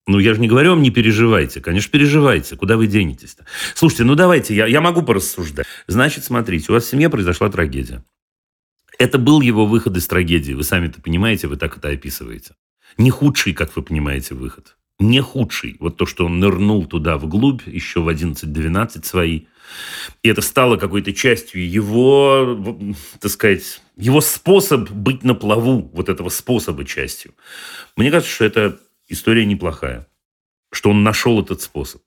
Ну, 0.07 0.20
я 0.20 0.34
же 0.36 0.41
не 0.41 0.47
говорю 0.47 0.72
вам, 0.72 0.84
не 0.84 0.91
переживайте. 0.91 1.61
Конечно, 1.61 1.91
переживайте. 1.91 2.55
Куда 2.55 2.78
вы 2.78 2.86
денетесь-то? 2.86 3.45
Слушайте, 3.74 4.03
ну 4.03 4.16
давайте, 4.16 4.53
я, 4.55 4.68
я 4.68 4.82
могу 4.82 5.01
порассуждать. 5.01 5.66
Значит, 5.88 6.26
смотрите, 6.26 6.66
у 6.70 6.74
вас 6.74 6.84
в 6.84 6.89
семье 6.89 7.09
произошла 7.09 7.49
трагедия. 7.49 8.03
Это 8.99 9.18
был 9.18 9.41
его 9.41 9.66
выход 9.66 9.97
из 9.97 10.07
трагедии. 10.07 10.53
Вы 10.53 10.63
сами 10.63 10.88
это 10.88 11.01
понимаете, 11.01 11.47
вы 11.47 11.57
так 11.57 11.78
это 11.78 11.89
описываете. 11.89 12.55
Не 12.97 13.09
худший, 13.09 13.53
как 13.53 13.76
вы 13.76 13.82
понимаете, 13.82 14.36
выход. 14.36 14.78
Не 15.00 15.22
худший. 15.22 15.76
Вот 15.80 15.98
то, 15.98 16.06
что 16.06 16.26
он 16.26 16.39
нырнул 16.39 16.86
туда 16.86 17.18
вглубь, 17.18 17.62
еще 17.68 18.00
в 18.00 18.08
11-12 18.08 19.06
свои. 19.06 19.41
И 20.24 20.30
это 20.30 20.41
стало 20.41 20.78
какой-то 20.78 21.14
частью 21.14 21.70
его, 21.70 22.78
так 23.20 23.32
сказать, 23.32 23.82
его 23.98 24.22
способ 24.22 24.89
быть 24.89 25.24
на 25.24 25.34
плаву, 25.34 25.89
вот 25.93 26.08
этого 26.08 26.30
способа 26.30 26.86
частью. 26.86 27.34
Мне 27.98 28.12
кажется, 28.12 28.34
что 28.34 28.46
эта 28.46 28.80
история 29.08 29.46
неплохая, 29.46 30.08
что 30.72 30.91
он 30.91 31.04
нашел 31.04 31.41
этот 31.41 31.62
способ. 31.62 32.02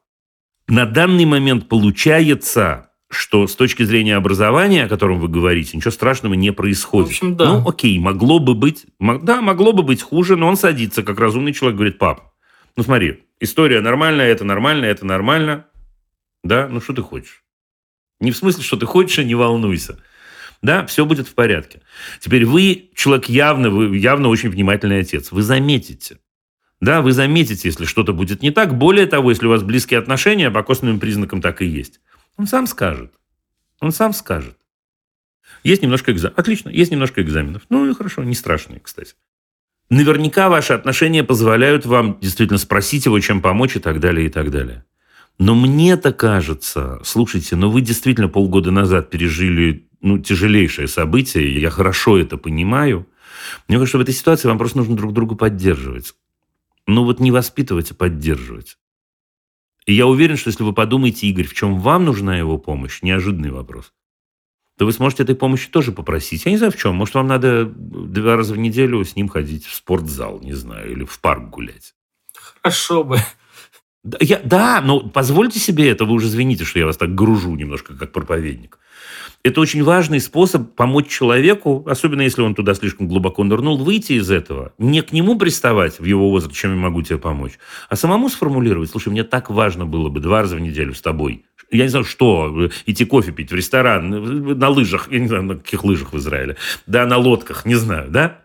На 0.66 0.86
данный 0.86 1.24
момент 1.24 1.68
получается, 1.68 2.90
что 3.10 3.46
с 3.46 3.54
точки 3.54 3.82
зрения 3.82 4.16
образования, 4.16 4.84
о 4.84 4.88
котором 4.88 5.18
вы 5.18 5.28
говорите, 5.28 5.76
ничего 5.76 5.90
страшного 5.90 6.34
не 6.34 6.52
происходит. 6.52 7.08
В 7.08 7.10
общем, 7.10 7.36
да. 7.36 7.58
Ну, 7.58 7.68
окей, 7.68 7.98
могло 7.98 8.38
бы 8.38 8.54
быть, 8.54 8.86
да, 9.00 9.40
могло 9.40 9.72
бы 9.72 9.82
быть 9.82 10.02
хуже, 10.02 10.36
но 10.36 10.46
он 10.46 10.56
садится, 10.56 11.02
как 11.02 11.18
разумный 11.18 11.54
человек, 11.54 11.76
говорит, 11.76 11.98
пап, 11.98 12.32
ну 12.78 12.84
смотри, 12.84 13.24
история 13.40 13.80
нормальная, 13.80 14.28
это 14.28 14.44
нормально, 14.44 14.84
это 14.84 15.04
нормально, 15.04 15.66
да, 16.44 16.68
ну 16.68 16.80
что 16.80 16.92
ты 16.92 17.02
хочешь? 17.02 17.42
Не 18.20 18.30
в 18.30 18.36
смысле, 18.36 18.62
что 18.62 18.76
ты 18.76 18.86
хочешь, 18.86 19.18
а 19.18 19.24
не 19.24 19.34
волнуйся. 19.34 19.98
Да, 20.62 20.86
все 20.86 21.04
будет 21.04 21.26
в 21.26 21.34
порядке. 21.34 21.82
Теперь 22.20 22.46
вы 22.46 22.90
человек 22.94 23.28
явно, 23.28 23.70
вы 23.70 23.96
явно 23.98 24.28
очень 24.28 24.48
внимательный 24.48 25.00
отец. 25.00 25.32
Вы 25.32 25.42
заметите. 25.42 26.20
Да, 26.80 27.02
вы 27.02 27.10
заметите, 27.10 27.66
если 27.66 27.84
что-то 27.84 28.12
будет 28.12 28.42
не 28.42 28.52
так. 28.52 28.78
Более 28.78 29.06
того, 29.06 29.30
если 29.30 29.48
у 29.48 29.50
вас 29.50 29.64
близкие 29.64 29.98
отношения, 29.98 30.48
по 30.48 30.62
косвенным 30.62 31.00
признакам 31.00 31.42
так 31.42 31.62
и 31.62 31.66
есть. 31.66 31.98
Он 32.36 32.46
сам 32.46 32.68
скажет. 32.68 33.12
Он 33.80 33.90
сам 33.90 34.12
скажет. 34.12 34.56
Есть 35.64 35.82
немножко 35.82 36.12
экзаменов. 36.12 36.38
Отлично, 36.38 36.68
есть 36.68 36.92
немножко 36.92 37.22
экзаменов. 37.22 37.62
Ну 37.70 37.90
и 37.90 37.94
хорошо, 37.94 38.22
не 38.22 38.36
страшные, 38.36 38.78
кстати. 38.78 39.14
Наверняка 39.90 40.50
ваши 40.50 40.74
отношения 40.74 41.24
позволяют 41.24 41.86
вам 41.86 42.18
действительно 42.20 42.58
спросить 42.58 43.06
его, 43.06 43.18
чем 43.20 43.40
помочь 43.40 43.76
и 43.76 43.80
так 43.80 44.00
далее, 44.00 44.26
и 44.26 44.30
так 44.30 44.50
далее. 44.50 44.84
Но 45.38 45.54
мне-то 45.54 46.12
кажется, 46.12 47.00
слушайте, 47.04 47.56
ну 47.56 47.70
вы 47.70 47.80
действительно 47.80 48.28
полгода 48.28 48.70
назад 48.70 49.08
пережили 49.08 49.88
ну, 50.00 50.18
тяжелейшее 50.18 50.88
событие, 50.88 51.60
я 51.60 51.70
хорошо 51.70 52.18
это 52.18 52.36
понимаю. 52.36 53.06
Мне 53.66 53.78
кажется, 53.78 53.98
в 53.98 54.02
этой 54.02 54.14
ситуации 54.14 54.48
вам 54.48 54.58
просто 54.58 54.78
нужно 54.78 54.96
друг 54.96 55.12
друга 55.12 55.36
поддерживать. 55.36 56.14
Ну 56.86 57.04
вот 57.04 57.20
не 57.20 57.30
воспитывать, 57.30 57.90
а 57.92 57.94
поддерживать. 57.94 58.76
И 59.86 59.94
я 59.94 60.06
уверен, 60.06 60.36
что 60.36 60.48
если 60.48 60.64
вы 60.64 60.74
подумаете, 60.74 61.26
Игорь, 61.28 61.46
в 61.46 61.54
чем 61.54 61.80
вам 61.80 62.04
нужна 62.04 62.36
его 62.36 62.58
помощь, 62.58 63.00
неожиданный 63.02 63.50
вопрос, 63.50 63.92
то 64.78 64.86
вы 64.86 64.92
сможете 64.92 65.24
этой 65.24 65.34
помощи 65.34 65.68
тоже 65.68 65.90
попросить. 65.90 66.44
Я 66.44 66.52
не 66.52 66.56
знаю 66.56 66.72
в 66.72 66.76
чем. 66.76 66.94
Может, 66.94 67.16
вам 67.16 67.26
надо 67.26 67.64
два 67.66 68.36
раза 68.36 68.54
в 68.54 68.58
неделю 68.58 69.04
с 69.04 69.16
ним 69.16 69.28
ходить 69.28 69.66
в 69.66 69.74
спортзал, 69.74 70.40
не 70.40 70.54
знаю, 70.54 70.92
или 70.92 71.04
в 71.04 71.18
парк 71.20 71.50
гулять. 71.50 71.94
Хорошо 72.62 73.02
бы. 73.02 73.18
Да, 74.04 74.16
я, 74.20 74.40
да, 74.44 74.80
но 74.80 75.00
позвольте 75.00 75.58
себе 75.58 75.90
это, 75.90 76.04
вы 76.04 76.14
уже 76.14 76.28
извините, 76.28 76.64
что 76.64 76.78
я 76.78 76.86
вас 76.86 76.96
так 76.96 77.14
гружу 77.14 77.54
немножко, 77.56 77.94
как 77.94 78.12
проповедник. 78.12 78.78
Это 79.42 79.60
очень 79.60 79.82
важный 79.82 80.20
способ 80.20 80.74
помочь 80.74 81.08
человеку, 81.08 81.84
особенно 81.86 82.22
если 82.22 82.42
он 82.42 82.54
туда 82.54 82.74
слишком 82.74 83.08
глубоко 83.08 83.44
нырнул, 83.44 83.76
выйти 83.76 84.14
из 84.14 84.30
этого. 84.30 84.72
Не 84.78 85.02
к 85.02 85.12
нему 85.12 85.38
приставать 85.38 86.00
в 86.00 86.04
его 86.04 86.30
возраст, 86.30 86.56
чем 86.56 86.74
я 86.74 86.76
могу 86.76 87.02
тебе 87.02 87.18
помочь, 87.18 87.58
а 87.88 87.96
самому 87.96 88.28
сформулировать, 88.28 88.90
слушай, 88.90 89.08
мне 89.08 89.24
так 89.24 89.50
важно 89.50 89.86
было 89.86 90.08
бы 90.08 90.20
два 90.20 90.42
раза 90.42 90.56
в 90.56 90.60
неделю 90.60 90.94
с 90.94 91.00
тобой. 91.00 91.44
Я 91.70 91.84
не 91.84 91.90
знаю, 91.90 92.04
что, 92.04 92.70
идти 92.86 93.04
кофе 93.04 93.32
пить 93.32 93.52
в 93.52 93.54
ресторан, 93.54 94.58
на 94.58 94.68
лыжах, 94.68 95.08
я 95.10 95.18
не 95.18 95.28
знаю, 95.28 95.42
на 95.42 95.56
каких 95.56 95.84
лыжах 95.84 96.12
в 96.12 96.18
Израиле, 96.18 96.56
да, 96.86 97.04
на 97.06 97.18
лодках, 97.18 97.66
не 97.66 97.74
знаю, 97.74 98.10
да? 98.10 98.40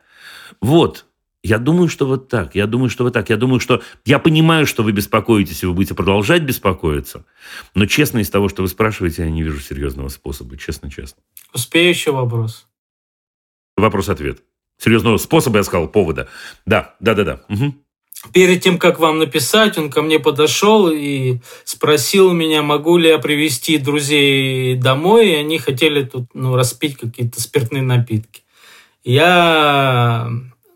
Вот, 0.62 1.06
я 1.44 1.58
думаю, 1.58 1.89
что 1.89 2.08
вот 2.08 2.30
так. 2.30 2.56
Я 2.56 2.68
думаю, 2.68 2.89
что 2.89 3.04
вот 3.04 3.14
так. 3.14 3.30
Я 3.30 3.36
думаю, 3.36 3.60
что... 3.60 3.82
Я 4.06 4.18
понимаю, 4.18 4.66
что 4.66 4.82
вы 4.82 4.94
беспокоитесь, 4.94 5.62
и 5.62 5.66
вы 5.66 5.74
будете 5.74 5.94
продолжать 5.94 6.44
беспокоиться. 6.44 7.26
Но 7.76 7.86
честно, 7.86 8.20
из 8.20 8.30
того, 8.30 8.48
что 8.48 8.62
вы 8.62 8.70
спрашиваете, 8.70 9.24
я 9.24 9.30
не 9.30 9.44
вижу 9.44 9.60
серьезного 9.60 10.08
способа. 10.08 10.58
Честно-честно. 10.58 11.22
Успею 11.54 11.89
еще 11.89 12.14
вопрос. 12.14 12.66
Вопрос-ответ. 13.76 14.41
Серьезного 14.78 15.18
способа, 15.18 15.58
я 15.58 15.64
сказал, 15.64 15.89
повода. 15.89 16.30
Да, 16.66 16.96
да-да-да. 17.02 17.41
Угу. 17.50 17.76
Перед 18.32 18.62
тем, 18.62 18.78
как 18.78 19.00
вам 19.00 19.20
написать, 19.20 19.78
он 19.78 19.89
ко 19.89 20.02
мне 20.02 20.20
подошел 20.20 20.89
и 20.89 21.39
спросил 21.66 22.32
меня, 22.32 22.64
могу 22.64 22.98
ли 22.98 23.10
я 23.10 23.18
привезти 23.20 23.78
друзей 23.78 24.76
домой, 24.76 25.32
и 25.32 25.36
они 25.36 25.60
хотели 25.60 26.06
тут 26.06 26.34
ну, 26.34 26.56
распить 26.56 26.96
какие-то 26.96 27.41
спиртные 27.41 27.84
напитки. 27.84 28.44
Я 29.04 30.32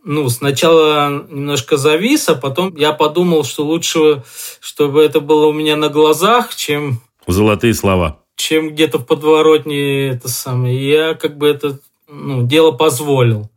ну, 0.07 0.29
сначала 0.29 1.25
немножко 1.29 1.75
завис, 1.75 2.29
а 2.29 2.35
потом 2.35 2.73
я 2.77 2.93
подумал, 2.93 3.43
что 3.43 3.65
лучше, 3.65 4.23
чтобы 4.61 5.03
это 5.03 5.19
было 5.19 5.47
у 5.47 5.53
меня 5.53 5.75
на 5.75 5.89
глазах, 5.89 6.55
чем... 6.55 7.01
Золотые 7.27 7.73
слова. 7.73 8.19
Чем 8.37 8.69
где-то 8.69 8.99
в 8.99 9.05
подворотне 9.05 10.07
это 10.07 10.29
самое. 10.29 10.89
Я 10.89 11.13
как 11.13 11.37
бы 11.37 11.47
это 11.47 11.79
ну, 12.07 12.47
дело 12.47 12.71
позволил. 12.71 13.49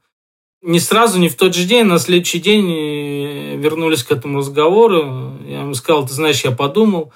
Не 0.61 0.81
сразу, 0.81 1.21
не 1.21 1.29
в 1.29 1.37
тот 1.37 1.55
же 1.55 1.67
день, 1.67 1.85
на 1.85 2.01
следующий 2.01 2.41
день 2.41 2.69
э, 2.69 3.57
вернулись 3.57 4.03
к 4.03 4.11
этому 4.11 4.39
разговору. 4.39 5.39
Я 5.47 5.61
ему 5.61 5.75
сказал, 5.75 6.05
ты 6.05 6.15
знаешь, 6.15 6.43
я 6.45 6.51
подумал, 6.51 7.13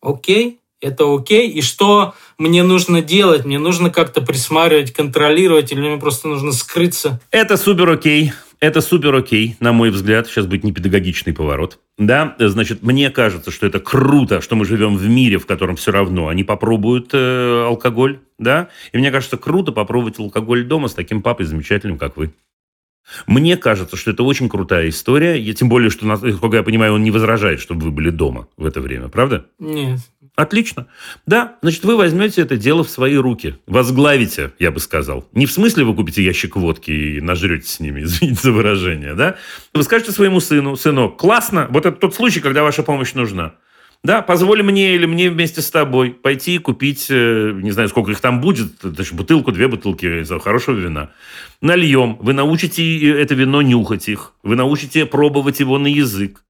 окей, 0.00 0.60
это 0.80 1.12
окей. 1.12 1.50
И 1.50 1.62
что 1.62 2.14
мне 2.38 2.62
нужно 2.62 3.02
делать? 3.02 3.44
Мне 3.44 3.58
нужно 3.58 3.90
как-то 3.90 4.20
присматривать, 4.20 4.92
контролировать, 4.92 5.72
или 5.72 5.80
мне 5.80 5.96
просто 5.98 6.28
нужно 6.28 6.52
скрыться? 6.52 7.20
Это 7.30 7.56
супер 7.56 7.88
окей. 7.90 8.32
Это 8.58 8.80
супер 8.80 9.14
окей, 9.14 9.56
на 9.60 9.72
мой 9.72 9.90
взгляд. 9.90 10.26
Сейчас 10.26 10.46
будет 10.46 10.64
непедагогичный 10.64 11.34
поворот. 11.34 11.78
Да, 11.98 12.34
значит, 12.38 12.82
мне 12.82 13.10
кажется, 13.10 13.50
что 13.50 13.66
это 13.66 13.80
круто, 13.80 14.40
что 14.40 14.56
мы 14.56 14.64
живем 14.64 14.96
в 14.96 15.06
мире, 15.06 15.38
в 15.38 15.46
котором 15.46 15.76
все 15.76 15.92
равно 15.92 16.28
они 16.28 16.42
попробуют 16.42 17.10
э, 17.12 17.64
алкоголь, 17.66 18.20
да. 18.38 18.68
И 18.92 18.98
мне 18.98 19.10
кажется, 19.10 19.36
круто 19.36 19.72
попробовать 19.72 20.18
алкоголь 20.18 20.64
дома 20.64 20.88
с 20.88 20.94
таким 20.94 21.20
папой 21.20 21.44
замечательным, 21.44 21.98
как 21.98 22.16
вы. 22.16 22.32
Мне 23.26 23.56
кажется, 23.56 23.96
что 23.96 24.10
это 24.10 24.22
очень 24.22 24.48
крутая 24.48 24.88
история. 24.88 25.40
И 25.40 25.54
тем 25.54 25.68
более, 25.68 25.90
что, 25.90 26.06
насколько 26.06 26.56
я 26.56 26.62
понимаю, 26.62 26.94
он 26.94 27.02
не 27.02 27.10
возражает, 27.10 27.60
чтобы 27.60 27.84
вы 27.84 27.90
были 27.90 28.10
дома 28.10 28.48
в 28.56 28.66
это 28.66 28.80
время, 28.80 29.08
правда? 29.08 29.46
Нет. 29.58 30.00
Отлично. 30.36 30.86
Да, 31.24 31.56
значит, 31.62 31.82
вы 31.84 31.96
возьмете 31.96 32.42
это 32.42 32.58
дело 32.58 32.84
в 32.84 32.90
свои 32.90 33.16
руки. 33.16 33.56
Возглавите, 33.66 34.52
я 34.58 34.70
бы 34.70 34.80
сказал. 34.80 35.26
Не 35.32 35.46
в 35.46 35.50
смысле 35.50 35.84
вы 35.84 35.94
купите 35.94 36.22
ящик 36.22 36.56
водки 36.56 36.90
и 36.90 37.20
нажрете 37.22 37.66
с 37.68 37.80
ними, 37.80 38.02
извините 38.04 38.42
за 38.42 38.52
выражение, 38.52 39.14
да? 39.14 39.36
Вы 39.72 39.82
скажете 39.82 40.12
своему 40.12 40.40
сыну, 40.40 40.76
сынок, 40.76 41.16
классно, 41.16 41.66
вот 41.70 41.86
это 41.86 41.96
тот 41.96 42.14
случай, 42.14 42.40
когда 42.40 42.62
ваша 42.62 42.82
помощь 42.82 43.14
нужна. 43.14 43.54
Да, 44.04 44.20
позволь 44.20 44.62
мне 44.62 44.94
или 44.94 45.06
мне 45.06 45.30
вместе 45.30 45.62
с 45.62 45.70
тобой 45.70 46.10
пойти 46.10 46.56
и 46.56 46.58
купить, 46.58 47.06
э, 47.08 47.58
не 47.60 47.70
знаю, 47.70 47.88
сколько 47.88 48.10
их 48.10 48.20
там 48.20 48.40
будет, 48.42 48.68
значит, 48.82 49.14
бутылку, 49.14 49.52
две 49.52 49.68
бутылки 49.68 50.22
хорошего 50.38 50.76
вина. 50.76 51.10
Нальем. 51.62 52.18
Вы 52.20 52.34
научите 52.34 53.10
это 53.10 53.34
вино 53.34 53.62
нюхать 53.62 54.08
их. 54.08 54.34
Вы 54.42 54.54
научите 54.54 55.06
пробовать 55.06 55.60
его 55.60 55.78
на 55.78 55.86
язык. 55.86 56.42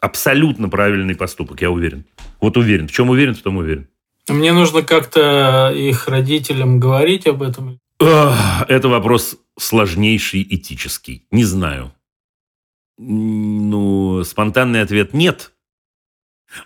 Абсолютно 0.00 0.68
правильный 0.68 1.16
поступок, 1.16 1.60
я 1.60 1.70
уверен. 1.70 2.04
Вот 2.40 2.56
уверен. 2.56 2.86
В 2.88 2.92
чем 2.92 3.10
уверен, 3.10 3.34
в 3.34 3.42
том 3.42 3.56
уверен. 3.56 3.88
Мне 4.28 4.52
нужно 4.52 4.82
как-то 4.82 5.72
их 5.74 6.06
родителям 6.08 6.78
говорить 6.78 7.26
об 7.26 7.42
этом. 7.42 7.80
Это 7.98 8.88
вопрос 8.88 9.36
сложнейший 9.58 10.46
этический. 10.48 11.26
Не 11.30 11.44
знаю. 11.44 11.92
Ну, 12.98 14.22
спонтанный 14.24 14.82
ответ 14.82 15.14
нет. 15.14 15.52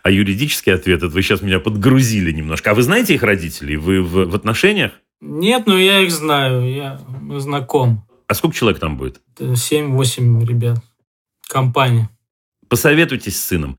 А 0.03 0.11
юридический 0.11 0.73
ответ, 0.73 1.03
это 1.03 1.09
вы 1.09 1.23
сейчас 1.23 1.43
меня 1.43 1.59
подгрузили 1.59 2.33
немножко. 2.33 2.71
А 2.71 2.75
вы 2.75 2.83
знаете 2.83 3.15
их 3.15 3.23
родителей? 3.23 3.77
Вы 3.77 4.03
в, 4.03 4.27
в 4.27 4.35
отношениях? 4.35 4.93
Нет, 5.21 5.67
но 5.67 5.79
я 5.79 6.01
их 6.01 6.11
знаю. 6.11 6.73
Я 6.73 7.01
знаком. 7.39 8.07
А 8.29 8.35
сколько 8.35 8.57
человек 8.57 8.79
там 8.81 8.97
будет? 8.97 9.21
7-8 9.39 10.47
ребят. 10.47 10.79
Компания. 11.49 12.09
Посоветуйтесь 12.73 13.39
с 13.39 13.49
сыном. 13.49 13.77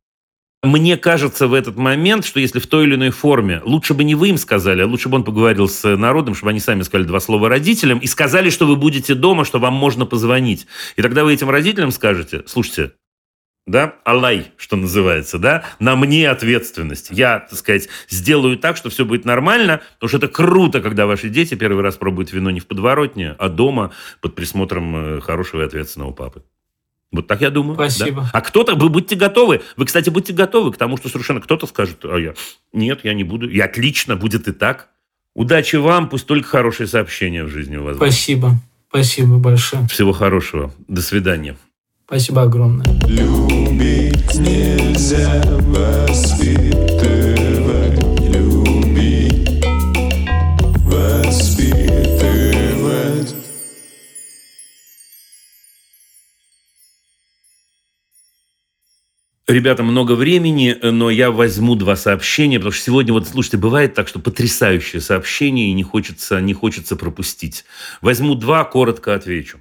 Мне 0.62 0.98
кажется 0.98 1.48
в 1.48 1.56
этот 1.56 1.78
момент, 1.78 2.26
что 2.26 2.40
если 2.40 2.60
в 2.60 2.68
той 2.68 2.84
или 2.84 2.94
иной 2.94 3.10
форме, 3.10 3.60
лучше 3.66 3.96
бы 3.96 4.04
не 4.04 4.14
вы 4.14 4.30
им 4.30 4.38
сказали, 4.38 4.84
а 4.84 4.86
лучше 4.86 5.10
бы 5.10 5.16
он 5.16 5.24
поговорил 5.24 5.68
с 5.68 5.98
народом, 5.98 6.36
чтобы 6.36 6.52
они 6.52 6.60
сами 6.60 6.84
сказали 6.84 7.08
два 7.08 7.20
слова 7.20 7.50
родителям 7.50 7.98
и 7.98 8.06
сказали, 8.06 8.52
что 8.52 8.68
вы 8.68 8.76
будете 8.76 9.16
дома, 9.16 9.46
что 9.46 9.58
вам 9.58 9.74
можно 9.74 10.06
позвонить. 10.06 10.68
И 10.96 11.02
тогда 11.02 11.24
вы 11.24 11.34
этим 11.34 11.50
родителям 11.50 11.90
скажете, 11.90 12.44
слушайте, 12.46 12.92
да, 13.66 13.96
Аллай, 14.06 14.52
что 14.58 14.76
называется, 14.76 15.40
да, 15.40 15.64
на 15.80 15.96
мне 15.96 16.30
ответственность. 16.30 17.08
Я, 17.10 17.40
так 17.40 17.58
сказать, 17.58 17.90
сделаю 18.10 18.60
так, 18.60 18.78
что 18.78 18.92
все 18.92 19.06
будет 19.06 19.26
нормально, 19.26 19.82
потому 19.96 20.08
что 20.08 20.18
это 20.18 20.28
круто, 20.28 20.82
когда 20.82 21.08
ваши 21.08 21.30
дети 21.30 21.56
первый 21.56 21.82
раз 21.82 21.96
пробуют 21.96 22.32
вино 22.32 22.52
не 22.52 22.60
в 22.60 22.68
подворотне, 22.68 23.36
а 23.40 23.50
дома 23.50 23.92
под 24.22 24.36
присмотром 24.36 24.96
э, 24.96 25.22
хорошего 25.22 25.64
и 25.64 25.66
ответственного 25.66 26.12
папы. 26.12 26.44
Вот 27.14 27.28
так 27.28 27.42
я 27.42 27.52
думаю. 27.52 27.76
Спасибо. 27.76 28.24
Да? 28.24 28.30
А 28.34 28.42
кто-то, 28.42 28.76
вы 28.76 28.90
будьте 28.90 29.16
готовы. 29.16 29.62
Вы, 29.78 29.86
кстати, 29.86 30.10
будьте 30.10 30.34
готовы 30.34 30.74
к 30.74 30.78
тому, 30.78 30.98
что 30.98 31.10
совершенно 31.10 31.40
кто-то 31.40 31.68
скажет, 31.68 32.04
а 32.04 32.18
я, 32.18 32.34
нет, 32.74 33.02
я 33.04 33.14
не 33.14 33.24
буду. 33.24 33.48
И 33.48 33.60
отлично, 33.60 34.16
будет 34.16 34.48
и 34.48 34.52
так. 34.52 34.90
Удачи 35.36 35.78
вам, 35.78 36.10
пусть 36.10 36.26
только 36.26 36.48
хорошие 36.48 36.88
сообщения 36.88 37.44
в 37.44 37.50
жизни 37.50 37.78
у 37.78 37.84
вас. 37.84 37.98
Спасибо. 37.98 38.56
Спасибо 38.90 39.38
большое. 39.38 39.88
Всего 39.88 40.12
хорошего. 40.12 40.74
До 40.88 41.02
свидания. 41.02 41.56
Спасибо 42.06 42.44
огромное. 42.44 42.86
Любить 43.08 44.36
нельзя 44.36 45.42
воспитывать, 45.62 47.33
Ребята, 59.46 59.84
много 59.84 60.14
времени, 60.14 60.78
но 60.82 61.10
я 61.10 61.30
возьму 61.30 61.76
два 61.76 61.98
сообщения, 61.98 62.60
потому 62.60 62.72
что 62.72 62.86
сегодня, 62.86 63.12
вот, 63.12 63.28
слушайте, 63.28 63.58
бывает 63.58 63.94
так, 63.94 64.08
что 64.08 64.20
потрясающее 64.20 65.02
сообщение, 65.02 65.70
и 65.70 65.74
не 65.74 65.84
хочется, 65.84 66.40
не 66.40 66.54
хочется 66.54 66.96
пропустить. 66.96 67.66
Возьму 68.02 68.36
два, 68.36 68.64
коротко 68.64 69.14
отвечу. 69.14 69.60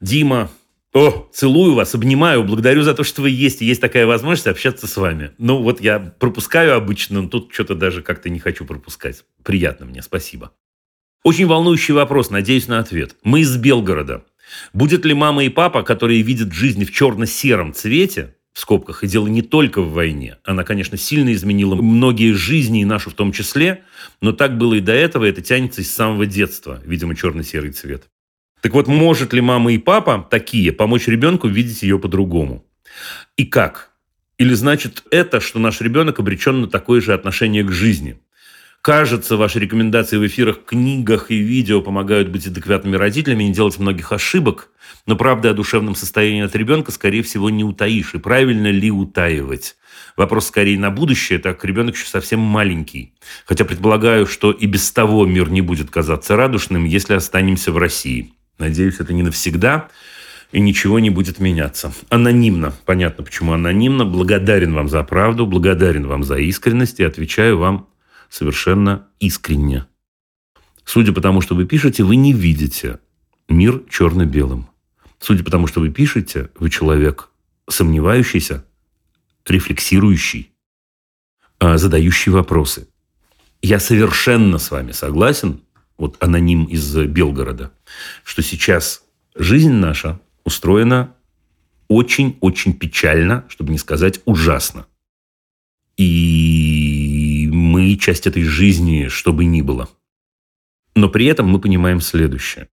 Дима, 0.00 0.50
о, 0.94 1.28
целую 1.30 1.74
вас, 1.74 1.94
обнимаю, 1.94 2.42
благодарю 2.42 2.84
за 2.84 2.94
то, 2.94 3.04
что 3.04 3.20
вы 3.20 3.28
есть, 3.28 3.60
и 3.60 3.66
есть 3.66 3.82
такая 3.82 4.06
возможность 4.06 4.46
общаться 4.46 4.86
с 4.86 4.96
вами. 4.96 5.32
Ну, 5.36 5.62
вот 5.62 5.82
я 5.82 5.98
пропускаю 5.98 6.74
обычно, 6.74 7.20
но 7.20 7.28
тут 7.28 7.52
что-то 7.52 7.74
даже 7.74 8.00
как-то 8.00 8.30
не 8.30 8.38
хочу 8.38 8.64
пропускать. 8.64 9.24
Приятно 9.42 9.84
мне, 9.84 10.00
спасибо. 10.00 10.52
Очень 11.22 11.46
волнующий 11.46 11.92
вопрос, 11.92 12.30
надеюсь 12.30 12.66
на 12.66 12.78
ответ. 12.78 13.16
Мы 13.22 13.40
из 13.40 13.54
Белгорода. 13.58 14.24
Будет 14.72 15.04
ли 15.04 15.12
мама 15.12 15.44
и 15.44 15.50
папа, 15.50 15.82
которые 15.82 16.22
видят 16.22 16.54
жизнь 16.54 16.86
в 16.86 16.92
черно-сером 16.92 17.74
цвете, 17.74 18.36
в 18.56 18.60
скобках, 18.60 19.04
и 19.04 19.06
дело 19.06 19.26
не 19.26 19.42
только 19.42 19.82
в 19.82 19.92
войне. 19.92 20.38
Она, 20.42 20.64
конечно, 20.64 20.96
сильно 20.96 21.30
изменила 21.34 21.74
многие 21.74 22.32
жизни, 22.32 22.80
и 22.80 22.86
нашу 22.86 23.10
в 23.10 23.12
том 23.12 23.30
числе, 23.30 23.82
но 24.22 24.32
так 24.32 24.56
было 24.56 24.72
и 24.72 24.80
до 24.80 24.92
этого, 24.92 25.26
и 25.26 25.28
это 25.28 25.42
тянется 25.42 25.82
из 25.82 25.94
самого 25.94 26.24
детства, 26.24 26.80
видимо, 26.86 27.14
черно-серый 27.14 27.72
цвет. 27.72 28.04
Так 28.62 28.72
вот, 28.72 28.86
может 28.86 29.34
ли 29.34 29.42
мама 29.42 29.74
и 29.74 29.78
папа 29.78 30.26
такие 30.30 30.72
помочь 30.72 31.06
ребенку 31.06 31.48
видеть 31.48 31.82
ее 31.82 31.98
по-другому? 31.98 32.64
И 33.36 33.44
как? 33.44 33.90
Или 34.38 34.54
значит 34.54 35.04
это, 35.10 35.40
что 35.40 35.58
наш 35.58 35.82
ребенок 35.82 36.18
обречен 36.18 36.62
на 36.62 36.66
такое 36.66 37.02
же 37.02 37.12
отношение 37.12 37.62
к 37.62 37.70
жизни? 37.70 38.18
Кажется, 38.86 39.36
ваши 39.36 39.58
рекомендации 39.58 40.16
в 40.16 40.24
эфирах, 40.24 40.64
книгах 40.64 41.32
и 41.32 41.38
видео 41.38 41.82
помогают 41.82 42.28
быть 42.28 42.46
адекватными 42.46 42.94
родителями, 42.94 43.42
не 43.42 43.52
делать 43.52 43.80
многих 43.80 44.12
ошибок. 44.12 44.68
Но 45.06 45.16
правда 45.16 45.50
о 45.50 45.54
душевном 45.54 45.96
состоянии 45.96 46.44
от 46.44 46.54
ребенка, 46.54 46.92
скорее 46.92 47.24
всего, 47.24 47.50
не 47.50 47.64
утаишь. 47.64 48.14
И 48.14 48.18
правильно 48.18 48.70
ли 48.70 48.92
утаивать? 48.92 49.74
Вопрос 50.16 50.46
скорее 50.46 50.78
на 50.78 50.92
будущее, 50.92 51.40
так 51.40 51.64
ребенок 51.64 51.96
еще 51.96 52.06
совсем 52.06 52.38
маленький. 52.38 53.12
Хотя 53.44 53.64
предполагаю, 53.64 54.24
что 54.24 54.52
и 54.52 54.66
без 54.66 54.92
того 54.92 55.26
мир 55.26 55.50
не 55.50 55.62
будет 55.62 55.90
казаться 55.90 56.36
радужным, 56.36 56.84
если 56.84 57.14
останемся 57.14 57.72
в 57.72 57.78
России. 57.78 58.34
Надеюсь, 58.60 59.00
это 59.00 59.12
не 59.12 59.24
навсегда, 59.24 59.88
и 60.52 60.60
ничего 60.60 61.00
не 61.00 61.10
будет 61.10 61.40
меняться. 61.40 61.92
Анонимно. 62.08 62.72
Понятно, 62.84 63.24
почему 63.24 63.52
анонимно. 63.52 64.04
Благодарен 64.04 64.74
вам 64.74 64.88
за 64.88 65.02
правду, 65.02 65.44
благодарен 65.44 66.06
вам 66.06 66.22
за 66.22 66.36
искренность 66.36 67.00
и 67.00 67.02
отвечаю 67.02 67.58
вам 67.58 67.88
совершенно 68.30 69.08
искренне. 69.20 69.86
Судя 70.84 71.12
по 71.12 71.20
тому, 71.20 71.40
что 71.40 71.54
вы 71.54 71.66
пишете, 71.66 72.04
вы 72.04 72.16
не 72.16 72.32
видите 72.32 73.00
мир 73.48 73.82
черно-белым. 73.90 74.68
Судя 75.18 75.44
по 75.44 75.50
тому, 75.50 75.66
что 75.66 75.80
вы 75.80 75.90
пишете, 75.90 76.50
вы 76.56 76.70
человек 76.70 77.30
сомневающийся, 77.68 78.64
рефлексирующий, 79.46 80.52
а, 81.58 81.78
задающий 81.78 82.32
вопросы. 82.32 82.88
Я 83.62 83.80
совершенно 83.80 84.58
с 84.58 84.70
вами 84.70 84.92
согласен, 84.92 85.62
вот 85.96 86.22
аноним 86.22 86.64
из 86.64 86.94
Белгорода, 86.94 87.72
что 88.22 88.42
сейчас 88.42 89.02
жизнь 89.34 89.72
наша 89.72 90.20
устроена 90.44 91.14
очень-очень 91.88 92.74
печально, 92.74 93.44
чтобы 93.48 93.72
не 93.72 93.78
сказать 93.78 94.20
ужасно. 94.24 94.86
И 95.96 96.75
мы 97.76 97.94
часть 97.96 98.26
этой 98.26 98.42
жизни, 98.42 99.08
что 99.08 99.34
бы 99.34 99.44
ни 99.44 99.60
было. 99.60 99.90
Но 100.94 101.10
при 101.10 101.26
этом 101.26 101.46
мы 101.46 101.60
понимаем 101.60 102.00
следующее. 102.00 102.70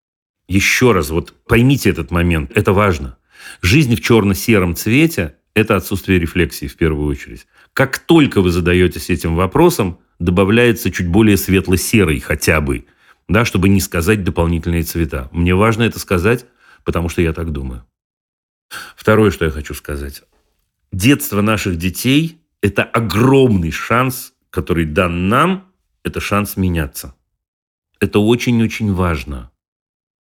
Еще 0.47 0.93
раз, 0.93 1.11
вот 1.11 1.35
поймите 1.49 1.91
этот 1.91 2.13
момент, 2.13 2.53
это 2.55 2.73
важно. 2.73 3.19
Жизнь 3.63 3.97
в 3.97 4.01
черно-сером 4.01 4.77
цвете– 4.77 5.35
это 5.55 5.75
отсутствие 5.75 6.21
рефлексии 6.21 6.69
в 6.69 6.77
первую 6.77 7.09
очередь. 7.09 7.49
Как 7.73 7.99
только 7.99 8.41
вы 8.41 8.53
задаетесь 8.53 9.11
этим 9.11 9.35
вопросом, 9.35 9.99
добавляется 10.21 10.93
чуть 10.93 11.09
более 11.09 11.37
светло-серый 11.37 12.21
хотя 12.21 12.61
бы, 12.61 12.87
да, 13.29 13.45
чтобы 13.45 13.69
не 13.69 13.81
сказать 13.81 14.23
дополнительные 14.23 14.85
цвета. 14.85 15.29
Мне 15.33 15.57
важно 15.57 15.83
это 15.83 15.99
сказать, 15.99 16.47
потому 16.85 17.09
что 17.09 17.23
я 17.23 17.33
так 17.33 17.51
думаю. 17.51 17.85
Второе, 18.95 19.33
что 19.33 19.47
я 19.47 19.51
хочу 19.51 19.75
сказать. 19.75 20.23
Детство 20.93 21.41
наших 21.43 21.77
детей– 21.77 22.39
это 22.63 22.85
огромный 22.85 23.73
шанс, 23.73 24.33
который 24.53 24.85
дан 24.85 25.29
нам, 25.29 25.73
это 26.05 26.21
шанс 26.21 26.57
меняться. 26.57 27.17
Это 27.99 28.19
очень-очень 28.19 28.93
важно. 28.93 29.51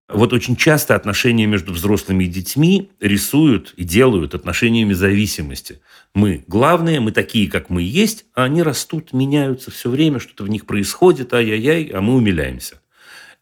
Вот 0.08 0.34
очень 0.34 0.56
часто 0.56 0.96
отношения 0.96 1.46
между 1.46 1.74
взрослыми 1.74 2.24
и 2.24 2.28
детьми 2.28 2.92
рисуют 3.00 3.74
и 3.76 3.84
делают 3.84 4.34
отношениями 4.34 4.94
зависимости. 4.94 5.82
Мы 6.14 6.44
главные, 6.48 7.00
мы 7.00 7.12
такие, 7.12 7.50
как 7.50 7.70
мы 7.70 7.82
есть, 7.82 8.26
а 8.34 8.44
они 8.44 8.64
растут, 8.64 9.14
меняются 9.14 9.72
все 9.72 9.90
время, 9.90 10.20
что-то 10.20 10.44
в 10.44 10.50
них 10.50 10.66
происходит, 10.66 11.34
ай-яй-яй, 11.34 11.92
а 11.94 12.02
мы 12.02 12.16
умиляемся. 12.16 12.82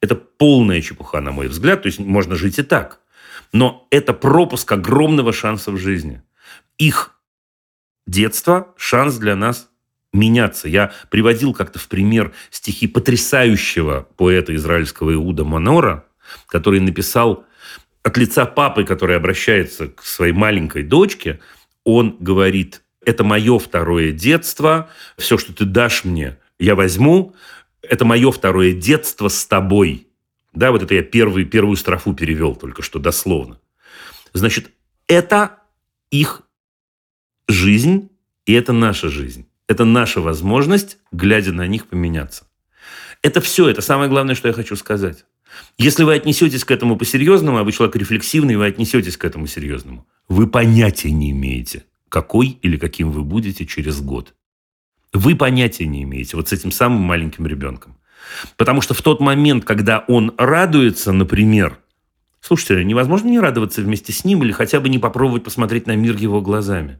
Это 0.02 0.16
полная 0.16 0.82
чепуха, 0.82 1.22
на 1.22 1.32
мой 1.32 1.48
взгляд. 1.48 1.84
То 1.84 1.88
есть 1.88 2.00
можно 2.00 2.36
жить 2.36 2.60
и 2.60 2.64
так. 2.64 3.02
Но 3.52 3.88
это 3.92 4.14
пропуск 4.14 4.72
огромного 4.72 5.34
шанса 5.34 5.72
в 5.72 5.78
жизни. 5.78 6.22
Их 6.78 7.20
детство– 8.06 8.74
шанс 8.78 9.16
для 9.16 9.36
нас 9.36 9.70
меняться. 10.18 10.68
Я 10.68 10.92
приводил 11.10 11.54
как-то 11.54 11.80
в 11.80 11.88
пример 11.88 12.34
стихи 12.50 12.88
потрясающего 12.88 14.08
поэта 14.18 14.56
израильского 14.56 15.14
Иуда 15.14 15.46
Манора– 15.46 16.04
который 16.48 16.80
написал 16.80 17.46
от 18.04 18.18
лица 18.18 18.46
папы, 18.46 18.84
который 18.84 19.16
обращается 19.16 19.88
к 19.88 20.04
своей 20.04 20.34
маленькой 20.34 20.84
дочке, 20.84 21.40
он 21.84 22.18
говорит, 22.20 22.82
это 23.06 23.24
мое 23.24 23.60
второе 23.60 24.12
детство, 24.12 24.90
все, 25.18 25.38
что 25.38 25.54
ты 25.54 25.66
дашь 25.66 26.04
мне, 26.04 26.38
я 26.60 26.76
возьму, 26.76 27.36
это 27.82 28.06
мое 28.06 28.32
второе 28.32 28.74
детство 28.74 29.28
с 29.28 29.46
тобой. 29.46 30.08
Да, 30.54 30.72
вот 30.72 30.84
это 30.84 30.96
я 30.96 31.04
первый, 31.04 31.46
первую 31.46 31.78
строфу 31.78 32.14
перевел 32.14 32.56
только 32.56 32.82
что 32.82 33.00
дословно. 33.00 33.60
Значит, 34.34 34.72
это 35.08 35.60
их 36.10 36.42
жизнь, 37.48 38.10
и 38.46 38.54
это 38.54 38.74
наша 38.74 39.10
жизнь. 39.10 39.48
Это 39.68 39.84
наша 39.86 40.22
возможность, 40.22 40.98
глядя 41.12 41.52
на 41.52 41.68
них, 41.68 41.88
поменяться. 41.88 42.46
Это 43.22 43.42
все, 43.42 43.68
это 43.70 43.82
самое 43.82 44.10
главное, 44.10 44.36
что 44.36 44.48
я 44.48 44.54
хочу 44.54 44.76
сказать. 44.76 45.26
Если 45.78 46.04
вы 46.04 46.14
отнесетесь 46.14 46.64
к 46.64 46.72
этому 46.72 46.98
по-серьезному, 46.98 47.58
а 47.58 47.64
вы 47.64 47.72
человек 47.72 47.96
рефлексивный, 47.96 48.56
вы 48.56 48.68
отнесетесь 48.68 49.18
к 49.18 49.26
этому 49.26 49.48
серьезному, 49.48 50.08
вы 50.30 50.48
понятия 50.48 51.12
не 51.12 51.32
имеете, 51.32 51.86
какой 52.10 52.60
или 52.62 52.78
каким 52.78 53.12
вы 53.12 53.24
будете 53.24 53.66
через 53.66 54.00
год. 54.02 54.34
Вы 55.14 55.36
понятия 55.36 55.86
не 55.86 56.04
имеете 56.04 56.38
вот 56.38 56.50
с 56.50 56.54
этим 56.54 56.72
самым 56.72 57.02
маленьким 57.02 57.48
ребенком. 57.48 57.98
Потому 58.56 58.82
что 58.82 58.94
в 58.94 59.02
тот 59.02 59.20
момент, 59.20 59.66
когда 59.66 60.00
он 60.08 60.34
радуется, 60.38 61.12
например, 61.12 61.80
слушайте, 62.42 62.84
невозможно 62.84 63.30
не 63.30 63.40
радоваться 63.40 63.82
вместе 63.82 64.12
с 64.14 64.26
ним 64.26 64.44
или 64.44 64.52
хотя 64.52 64.80
бы 64.80 64.90
не 64.90 65.00
попробовать 65.00 65.44
посмотреть 65.44 65.88
на 65.88 65.96
мир 65.96 66.16
его 66.16 66.42
глазами. 66.42 67.00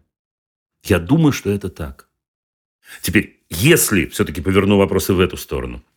Я 0.84 1.00
думаю, 1.00 1.32
что 1.32 1.50
это 1.50 1.70
так. 1.70 2.07
Теперь, 3.02 3.42
если 3.50 4.06
все-таки 4.08 4.42
поверну 4.42 4.78
вопросы 4.78 5.14
в 5.14 5.20
эту 5.20 5.38
сторону– 5.38 5.84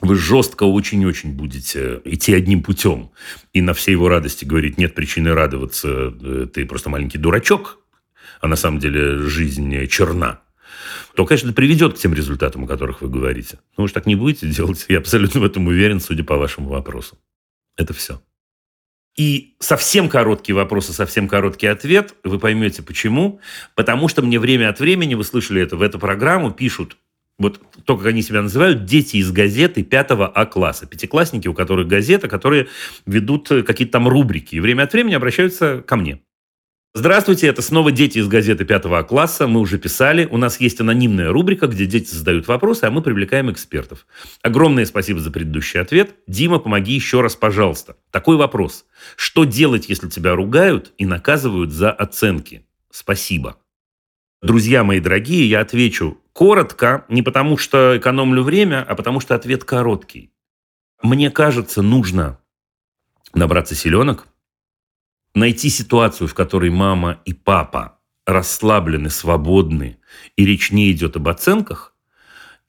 вы 0.00 0.16
жестко 0.16 0.64
очень-очень 0.64 1.32
будете 1.32 2.00
идти 2.04 2.34
одним 2.34 2.62
путем 2.62 3.10
и 3.52 3.60
на 3.60 3.74
всей 3.74 3.92
его 3.92 4.08
радости 4.08 4.44
говорить, 4.44 4.78
нет 4.78 4.94
причины 4.94 5.34
радоваться, 5.34 6.14
э, 6.20 6.46
ты 6.52 6.66
просто 6.66 6.88
маленький 6.88 7.18
дурачок, 7.18 7.78
а 8.40 8.46
на 8.46 8.56
самом 8.56 8.78
деле 8.78 9.18
жизнь 9.18 9.86
черна, 9.88 10.40
то, 11.14 11.26
конечно, 11.26 11.52
приведет 11.52 11.94
к 11.94 11.98
тем 11.98 12.14
результатам, 12.14 12.64
о 12.64 12.68
которых 12.68 13.00
вы 13.00 13.08
говорите. 13.08 13.58
Но 13.76 13.82
вы 13.82 13.88
же 13.88 13.94
так 13.94 14.06
не 14.06 14.14
будете 14.14 14.48
делать, 14.48 14.86
я 14.88 14.98
абсолютно 14.98 15.40
в 15.40 15.44
этом 15.44 15.66
уверен, 15.66 16.00
судя 16.00 16.22
по 16.22 16.36
вашему 16.36 16.68
вопросу. 16.68 17.18
Это 17.76 17.92
все. 17.92 18.22
И 19.18 19.56
совсем 19.58 20.08
короткий 20.08 20.52
вопрос 20.52 20.90
и 20.90 20.92
совсем 20.92 21.26
короткий 21.26 21.66
ответ. 21.66 22.14
Вы 22.22 22.38
поймете, 22.38 22.84
почему. 22.84 23.40
Потому 23.74 24.06
что 24.06 24.22
мне 24.22 24.38
время 24.38 24.68
от 24.70 24.78
времени, 24.78 25.14
вы 25.14 25.24
слышали 25.24 25.60
это, 25.60 25.76
в 25.76 25.82
эту 25.82 25.98
программу 25.98 26.52
пишут 26.52 26.96
вот 27.36 27.60
то, 27.84 27.96
как 27.96 28.06
они 28.06 28.22
себя 28.22 28.42
называют, 28.42 28.84
дети 28.84 29.16
из 29.16 29.32
газеты 29.32 29.82
5 29.82 30.06
А 30.34 30.46
класса. 30.46 30.86
Пятиклассники, 30.86 31.48
у 31.48 31.54
которых 31.54 31.88
газета, 31.88 32.28
которые 32.28 32.68
ведут 33.06 33.48
какие-то 33.48 33.92
там 33.92 34.06
рубрики. 34.06 34.54
И 34.54 34.60
время 34.60 34.84
от 34.84 34.92
времени 34.92 35.14
обращаются 35.14 35.82
ко 35.84 35.96
мне. 35.96 36.20
Здравствуйте, 36.98 37.46
это 37.46 37.62
снова 37.62 37.92
дети 37.92 38.18
из 38.18 38.26
газеты 38.26 38.64
5 38.64 38.86
А 38.86 39.04
класса. 39.04 39.46
Мы 39.46 39.60
уже 39.60 39.78
писали. 39.78 40.26
У 40.28 40.36
нас 40.36 40.58
есть 40.58 40.80
анонимная 40.80 41.30
рубрика, 41.30 41.68
где 41.68 41.86
дети 41.86 42.12
задают 42.12 42.48
вопросы, 42.48 42.86
а 42.86 42.90
мы 42.90 43.02
привлекаем 43.02 43.52
экспертов. 43.52 44.04
Огромное 44.42 44.84
спасибо 44.84 45.20
за 45.20 45.30
предыдущий 45.30 45.80
ответ. 45.80 46.16
Дима, 46.26 46.58
помоги 46.58 46.94
еще 46.94 47.20
раз, 47.20 47.36
пожалуйста. 47.36 47.94
Такой 48.10 48.36
вопрос. 48.36 48.84
Что 49.14 49.44
делать, 49.44 49.88
если 49.88 50.08
тебя 50.08 50.34
ругают 50.34 50.92
и 50.98 51.06
наказывают 51.06 51.70
за 51.70 51.92
оценки? 51.92 52.66
Спасибо. 52.90 53.58
Друзья 54.42 54.82
мои 54.82 54.98
дорогие, 54.98 55.48
я 55.48 55.60
отвечу 55.60 56.18
коротко, 56.32 57.04
не 57.08 57.22
потому 57.22 57.58
что 57.58 57.96
экономлю 57.96 58.42
время, 58.42 58.82
а 58.82 58.96
потому 58.96 59.20
что 59.20 59.36
ответ 59.36 59.62
короткий. 59.62 60.32
Мне 61.00 61.30
кажется, 61.30 61.80
нужно 61.80 62.40
набраться 63.34 63.76
силенок, 63.76 64.26
найти 65.34 65.68
ситуацию, 65.68 66.28
в 66.28 66.34
которой 66.34 66.70
мама 66.70 67.20
и 67.24 67.32
папа 67.32 67.98
расслаблены, 68.26 69.10
свободны, 69.10 69.98
и 70.36 70.44
речь 70.44 70.70
не 70.70 70.92
идет 70.92 71.16
об 71.16 71.28
оценках, 71.28 71.94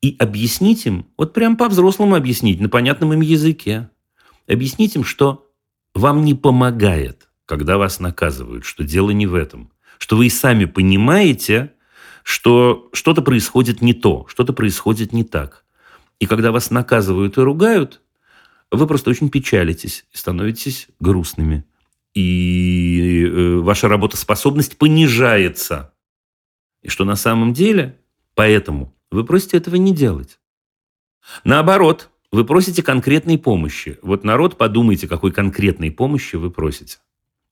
и 0.02 0.16
объяснить 0.18 0.86
им, 0.86 1.08
вот 1.18 1.34
прям 1.34 1.58
по-взрослому 1.58 2.16
объяснить, 2.16 2.62
на 2.62 2.70
понятном 2.70 3.14
им 3.14 3.22
языке, 3.22 3.90
объяснить 4.48 4.96
им, 4.96 5.04
что 5.04 5.52
вам 5.94 6.24
не 6.24 6.34
помогает, 6.34 7.28
когда 7.46 7.78
вас 7.78 8.00
наказывают, 8.00 8.64
что 8.64 8.84
дело 8.84 9.12
не 9.12 9.28
в 9.28 9.36
этом– 9.36 9.72
что 10.00 10.16
вы 10.16 10.28
и 10.28 10.30
сами 10.30 10.66
понимаете, 10.66 11.74
что 12.24 12.90
что-то 12.94 13.22
происходит 13.22 13.82
не 13.82 13.94
то, 13.94 14.26
что-то 14.28 14.54
происходит 14.54 15.14
не 15.14 15.24
так. 15.24 15.66
И 16.20 16.26
когда 16.26 16.52
вас 16.52 16.72
наказывают 16.72 17.38
и 17.38 17.42
ругают, 17.42 18.02
вы 18.72 18.88
просто 18.88 19.10
очень 19.12 19.30
печалитесь 19.30 20.06
и 20.12 20.18
становитесь 20.18 20.88
грустными. 21.00 21.66
И 22.14 23.26
э, 23.26 23.58
ваша 23.60 23.88
работоспособность 23.88 24.78
понижается. 24.78 25.94
И 26.82 26.90
что 26.90 27.06
на 27.06 27.16
самом 27.16 27.54
деле, 27.54 28.00
поэтому 28.36 28.96
вы 29.12 29.24
просите 29.24 29.58
этого 29.58 29.76
не 29.76 29.94
делать. 29.94 30.40
Наоборот, 31.44 32.10
вы 32.32 32.46
просите 32.46 32.84
конкретной 32.84 33.38
помощи. 33.38 33.98
Вот 34.02 34.24
народ, 34.24 34.58
подумайте, 34.58 35.08
какой 35.08 35.32
конкретной 35.32 35.92
помощи 35.92 36.36
вы 36.36 36.52
просите. 36.52 36.98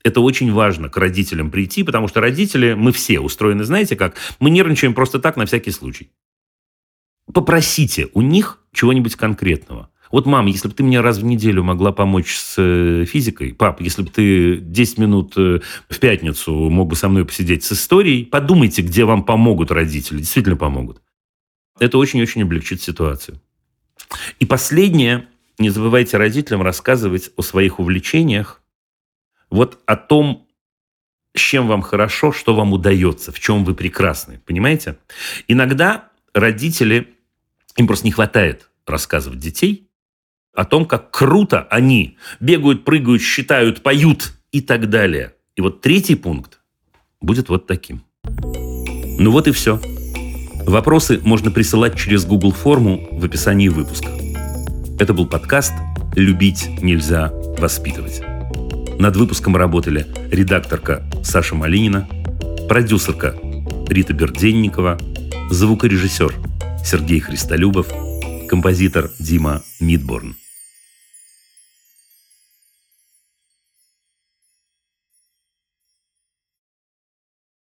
Это 0.04 0.22
очень 0.22 0.54
важно 0.54 0.90
к 0.90 0.98
родителям 0.98 1.52
прийти, 1.52 1.84
потому 1.84 2.08
что 2.08 2.22
родители, 2.22 2.74
мы 2.74 2.92
все 2.92 3.20
устроены, 3.20 3.64
знаете 3.64 3.96
как, 3.96 4.16
мы 4.40 4.50
нервничаем 4.50 4.94
просто 4.94 5.20
так 5.20 5.36
на 5.36 5.46
всякий 5.46 5.72
случай. 5.72 6.12
Попросите 7.34 8.10
у 8.14 8.22
них 8.22 8.64
чего-нибудь 8.72 9.16
конкретного. 9.16 9.90
Вот, 10.12 10.26
мам, 10.26 10.46
если 10.46 10.68
бы 10.68 10.74
ты 10.74 10.84
мне 10.84 11.02
раз 11.02 11.18
в 11.18 11.26
неделю 11.26 11.64
могла 11.64 11.92
помочь 11.92 12.36
с 12.36 12.56
э, 12.58 13.06
физикой, 13.06 13.54
пап, 13.54 13.82
если 13.82 14.04
бы 14.04 14.10
ты 14.10 14.58
10 14.58 14.98
минут 14.98 15.34
э, 15.38 15.60
в 15.90 16.00
пятницу 16.00 16.54
мог 16.54 16.90
бы 16.90 16.96
со 16.96 17.10
мной 17.10 17.26
посидеть 17.26 17.64
с 17.64 17.74
историей, 17.74 18.26
подумайте, 18.26 18.82
где 18.82 19.06
вам 19.06 19.24
помогут 19.24 19.72
родители, 19.72 20.20
действительно 20.20 20.56
помогут. 20.56 21.02
Это 21.80 21.98
очень-очень 21.98 22.44
облегчит 22.44 22.82
ситуацию. 22.82 23.40
И 24.40 24.46
последнее, 24.46 25.28
не 25.58 25.70
забывайте 25.70 26.18
родителям 26.18 26.62
рассказывать 26.62 27.32
о 27.36 27.42
своих 27.42 27.80
увлечениях, 27.80 28.62
вот 29.50 29.80
о 29.86 29.96
том, 29.96 30.48
с 31.36 31.40
чем 31.40 31.68
вам 31.68 31.82
хорошо, 31.82 32.32
что 32.32 32.56
вам 32.56 32.74
удается, 32.74 33.32
в 33.32 33.40
чем 33.40 33.64
вы 33.64 33.76
прекрасны. 33.76 34.42
Понимаете? 34.46 34.98
Иногда 35.48 36.10
родители, 36.34 37.16
им 37.76 37.88
просто 37.88 38.06
не 38.06 38.12
хватает 38.12 38.70
рассказывать 38.86 39.40
детей 39.40 39.87
о 40.58 40.66
том, 40.66 40.86
как 40.86 41.12
круто 41.12 41.68
они 41.70 42.18
бегают, 42.40 42.84
прыгают, 42.84 43.22
считают, 43.22 43.84
поют 43.84 44.34
и 44.52 44.60
так 44.60 44.90
далее. 44.90 45.36
И 45.56 45.62
вот 45.62 45.82
третий 45.82 46.16
пункт 46.16 46.60
будет 47.22 47.48
вот 47.50 47.68
таким. 47.68 48.02
Ну 48.24 49.30
вот 49.30 49.48
и 49.48 49.52
все. 49.52 49.80
Вопросы 50.66 51.22
можно 51.24 51.52
присылать 51.52 51.96
через 51.96 52.26
Google 52.26 52.52
форму 52.52 53.08
в 53.12 53.24
описании 53.24 53.70
выпуска. 53.70 54.10
Это 55.00 55.14
был 55.14 55.28
подкаст 55.28 55.74
«Любить 56.16 56.68
нельзя 56.82 57.32
воспитывать». 57.60 58.22
Над 58.98 59.16
выпуском 59.16 59.56
работали 59.56 60.08
редакторка 60.32 61.08
Саша 61.24 61.54
Малинина, 61.54 62.10
продюсерка 62.68 63.36
Рита 63.88 64.14
Берденникова, 64.14 64.98
звукорежиссер 65.52 66.34
Сергей 66.84 67.20
Христолюбов, 67.20 67.88
композитор 68.50 69.12
Дима 69.20 69.62
Мидборн. 69.80 70.36